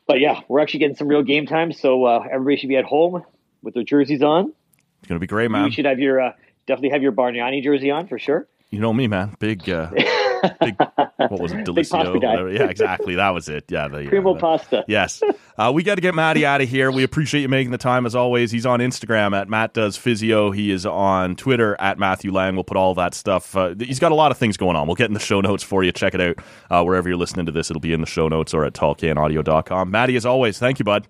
but 0.07 0.19
yeah, 0.19 0.41
we're 0.47 0.59
actually 0.59 0.81
getting 0.81 0.95
some 0.95 1.07
real 1.07 1.23
game 1.23 1.45
time. 1.45 1.71
So 1.73 2.05
uh, 2.05 2.25
everybody 2.31 2.57
should 2.57 2.69
be 2.69 2.77
at 2.77 2.85
home 2.85 3.23
with 3.61 3.73
their 3.73 3.83
jerseys 3.83 4.21
on. 4.21 4.53
It's 4.99 5.07
going 5.07 5.17
to 5.17 5.19
be 5.19 5.27
great, 5.27 5.51
man. 5.51 5.65
You 5.65 5.71
should 5.71 5.85
have 5.85 5.99
your 5.99 6.21
uh, 6.21 6.33
definitely 6.67 6.89
have 6.89 7.01
your 7.01 7.11
Bargnani 7.11 7.63
jersey 7.63 7.91
on 7.91 8.07
for 8.07 8.19
sure. 8.19 8.47
You 8.69 8.79
know 8.79 8.93
me, 8.93 9.07
man. 9.07 9.35
Big, 9.39 9.69
uh, 9.69 9.91
big. 10.59 10.75
What 10.77 11.39
was 11.39 11.51
it? 11.51 11.65
Delicio. 11.65 11.91
pasta 11.91 12.19
guy. 12.19 12.31
whatever. 12.31 12.51
Yeah, 12.51 12.63
exactly. 12.69 13.15
That 13.15 13.29
was 13.29 13.49
it. 13.49 13.65
Yeah, 13.69 13.87
the, 13.87 14.07
Primo 14.07 14.35
pasta. 14.35 14.83
Yes. 14.87 15.21
Uh, 15.57 15.71
we 15.73 15.83
got 15.83 15.95
to 15.95 16.01
get 16.01 16.15
Matty 16.15 16.45
out 16.45 16.61
of 16.61 16.69
here. 16.69 16.91
We 16.91 17.03
appreciate 17.03 17.41
you 17.41 17.49
making 17.49 17.71
the 17.71 17.77
time 17.77 18.05
as 18.05 18.15
always. 18.15 18.51
He's 18.51 18.65
on 18.65 18.79
Instagram 18.79 19.35
at 19.39 19.47
Matt 19.47 19.73
Does 19.73 19.97
Physio. 19.97 20.51
He 20.51 20.71
is 20.71 20.85
on 20.85 21.35
Twitter 21.35 21.79
at 21.79 21.97
Matthew 21.97 22.31
Lang. 22.31 22.55
We'll 22.55 22.63
put 22.63 22.77
all 22.77 22.93
that 22.95 23.13
stuff. 23.13 23.55
Uh, 23.55 23.75
he's 23.79 23.99
got 23.99 24.11
a 24.11 24.15
lot 24.15 24.31
of 24.31 24.37
things 24.37 24.57
going 24.57 24.75
on. 24.75 24.87
We'll 24.87 24.95
get 24.95 25.07
in 25.07 25.13
the 25.13 25.19
show 25.19 25.41
notes 25.41 25.63
for 25.63 25.83
you. 25.83 25.91
Check 25.91 26.15
it 26.15 26.21
out 26.21 26.37
uh, 26.69 26.83
wherever 26.83 27.07
you're 27.07 27.17
listening 27.17 27.45
to 27.45 27.51
this. 27.51 27.69
It'll 27.69 27.79
be 27.79 27.93
in 27.93 28.01
the 28.01 28.07
show 28.07 28.27
notes 28.27 28.53
or 28.53 28.65
at 28.65 28.73
tallcanaudio.com. 28.73 29.91
Matty, 29.91 30.15
as 30.15 30.25
always, 30.25 30.59
thank 30.59 30.79
you, 30.79 30.85
bud. 30.85 31.07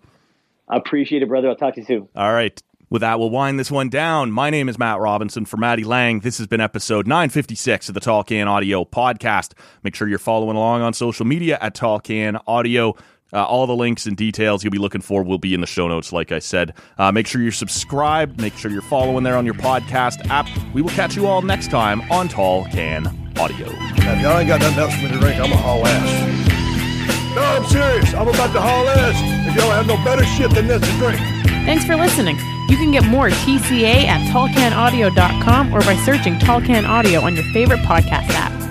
I 0.68 0.78
appreciate 0.78 1.22
it, 1.22 1.28
brother. 1.28 1.50
I'll 1.50 1.56
talk 1.56 1.76
to 1.76 1.82
you 1.82 1.86
soon. 1.86 2.10
All 2.16 2.34
right. 2.34 2.62
With 2.94 3.00
that, 3.02 3.18
we'll 3.18 3.32
wind 3.32 3.60
this 3.60 3.72
one 3.72 3.90
down. 3.90 4.32
My 4.32 4.52
name 4.52 4.70
is 4.70 4.78
Matt 4.78 5.00
Robinson 5.00 5.46
for 5.46 5.58
Matty 5.58 5.84
Lang. 5.84 6.20
This 6.20 6.38
has 6.38 6.46
been 6.46 6.62
episode 6.62 7.08
956 7.08 7.88
of 7.90 7.96
the 7.96 8.00
Tall 8.00 8.24
Can 8.24 8.48
Audio 8.48 8.86
podcast. 8.86 9.54
Make 9.82 9.96
sure 9.96 10.08
you're 10.08 10.20
following 10.20 10.56
along 10.56 10.84
on 10.84 10.94
social 10.94 11.26
media 11.26 11.58
at 11.60 11.74
Tall 11.74 12.00
Can 12.00 12.38
Audio. 12.46 12.96
Uh, 13.34 13.44
all 13.46 13.66
the 13.66 13.76
links 13.76 14.06
and 14.06 14.16
details 14.16 14.64
you'll 14.64 14.70
be 14.70 14.78
looking 14.78 15.02
for 15.02 15.24
will 15.24 15.40
be 15.40 15.56
in 15.56 15.62
the 15.62 15.66
show 15.66 15.88
notes, 15.88 16.14
like 16.14 16.32
I 16.32 16.38
said. 16.38 16.76
Uh, 17.00 17.12
make 17.12 17.26
sure 17.26 17.42
you're 17.42 17.52
subscribed. 17.52 18.40
Make 18.40 18.56
sure 18.58 18.70
you're 18.70 18.84
following 18.84 19.24
there 19.24 19.38
on 19.38 19.46
your 19.46 19.56
podcast 19.56 20.30
app. 20.30 20.48
We 20.72 20.84
will 20.84 20.92
catch 20.92 21.16
you 21.16 21.26
all 21.26 21.42
next 21.42 21.72
time 21.72 22.02
on 22.12 22.28
Tall 22.28 22.66
Can 22.66 23.08
Audio. 23.40 23.72
Now, 23.72 24.14
if 24.14 24.22
y'all 24.22 24.38
ain't 24.38 24.48
got 24.48 24.62
nothing 24.62 24.78
else 24.78 24.94
for 24.94 25.02
me 25.02 25.08
to 25.08 25.20
drink, 25.20 25.40
I'm 25.42 25.52
a 25.52 25.58
haul 25.58 25.82
ass. 25.88 27.36
No, 27.36 27.42
I'm 27.42 27.66
serious. 27.72 28.14
I'm 28.14 28.28
about 28.28 28.54
to 28.54 28.62
haul 28.62 28.88
ass 28.88 29.50
if 29.50 29.56
y'all 29.56 29.72
have 29.72 29.88
no 29.88 29.96
better 30.06 30.24
shit 30.24 30.52
than 30.52 30.68
this 30.68 30.88
to 30.88 30.98
drink. 31.00 31.20
Thanks 31.66 31.86
for 31.86 31.96
listening. 31.96 32.38
You 32.74 32.80
can 32.80 32.90
get 32.90 33.06
more 33.06 33.30
TCA 33.30 34.06
at 34.06 34.34
tallcanaudio.com 34.34 35.76
or 35.76 35.82
by 35.82 35.96
searching 35.98 36.40
Tall 36.40 36.60
Can 36.60 36.86
Audio 36.86 37.22
on 37.22 37.36
your 37.36 37.44
favorite 37.54 37.82
podcast 37.82 38.30
app. 38.32 38.63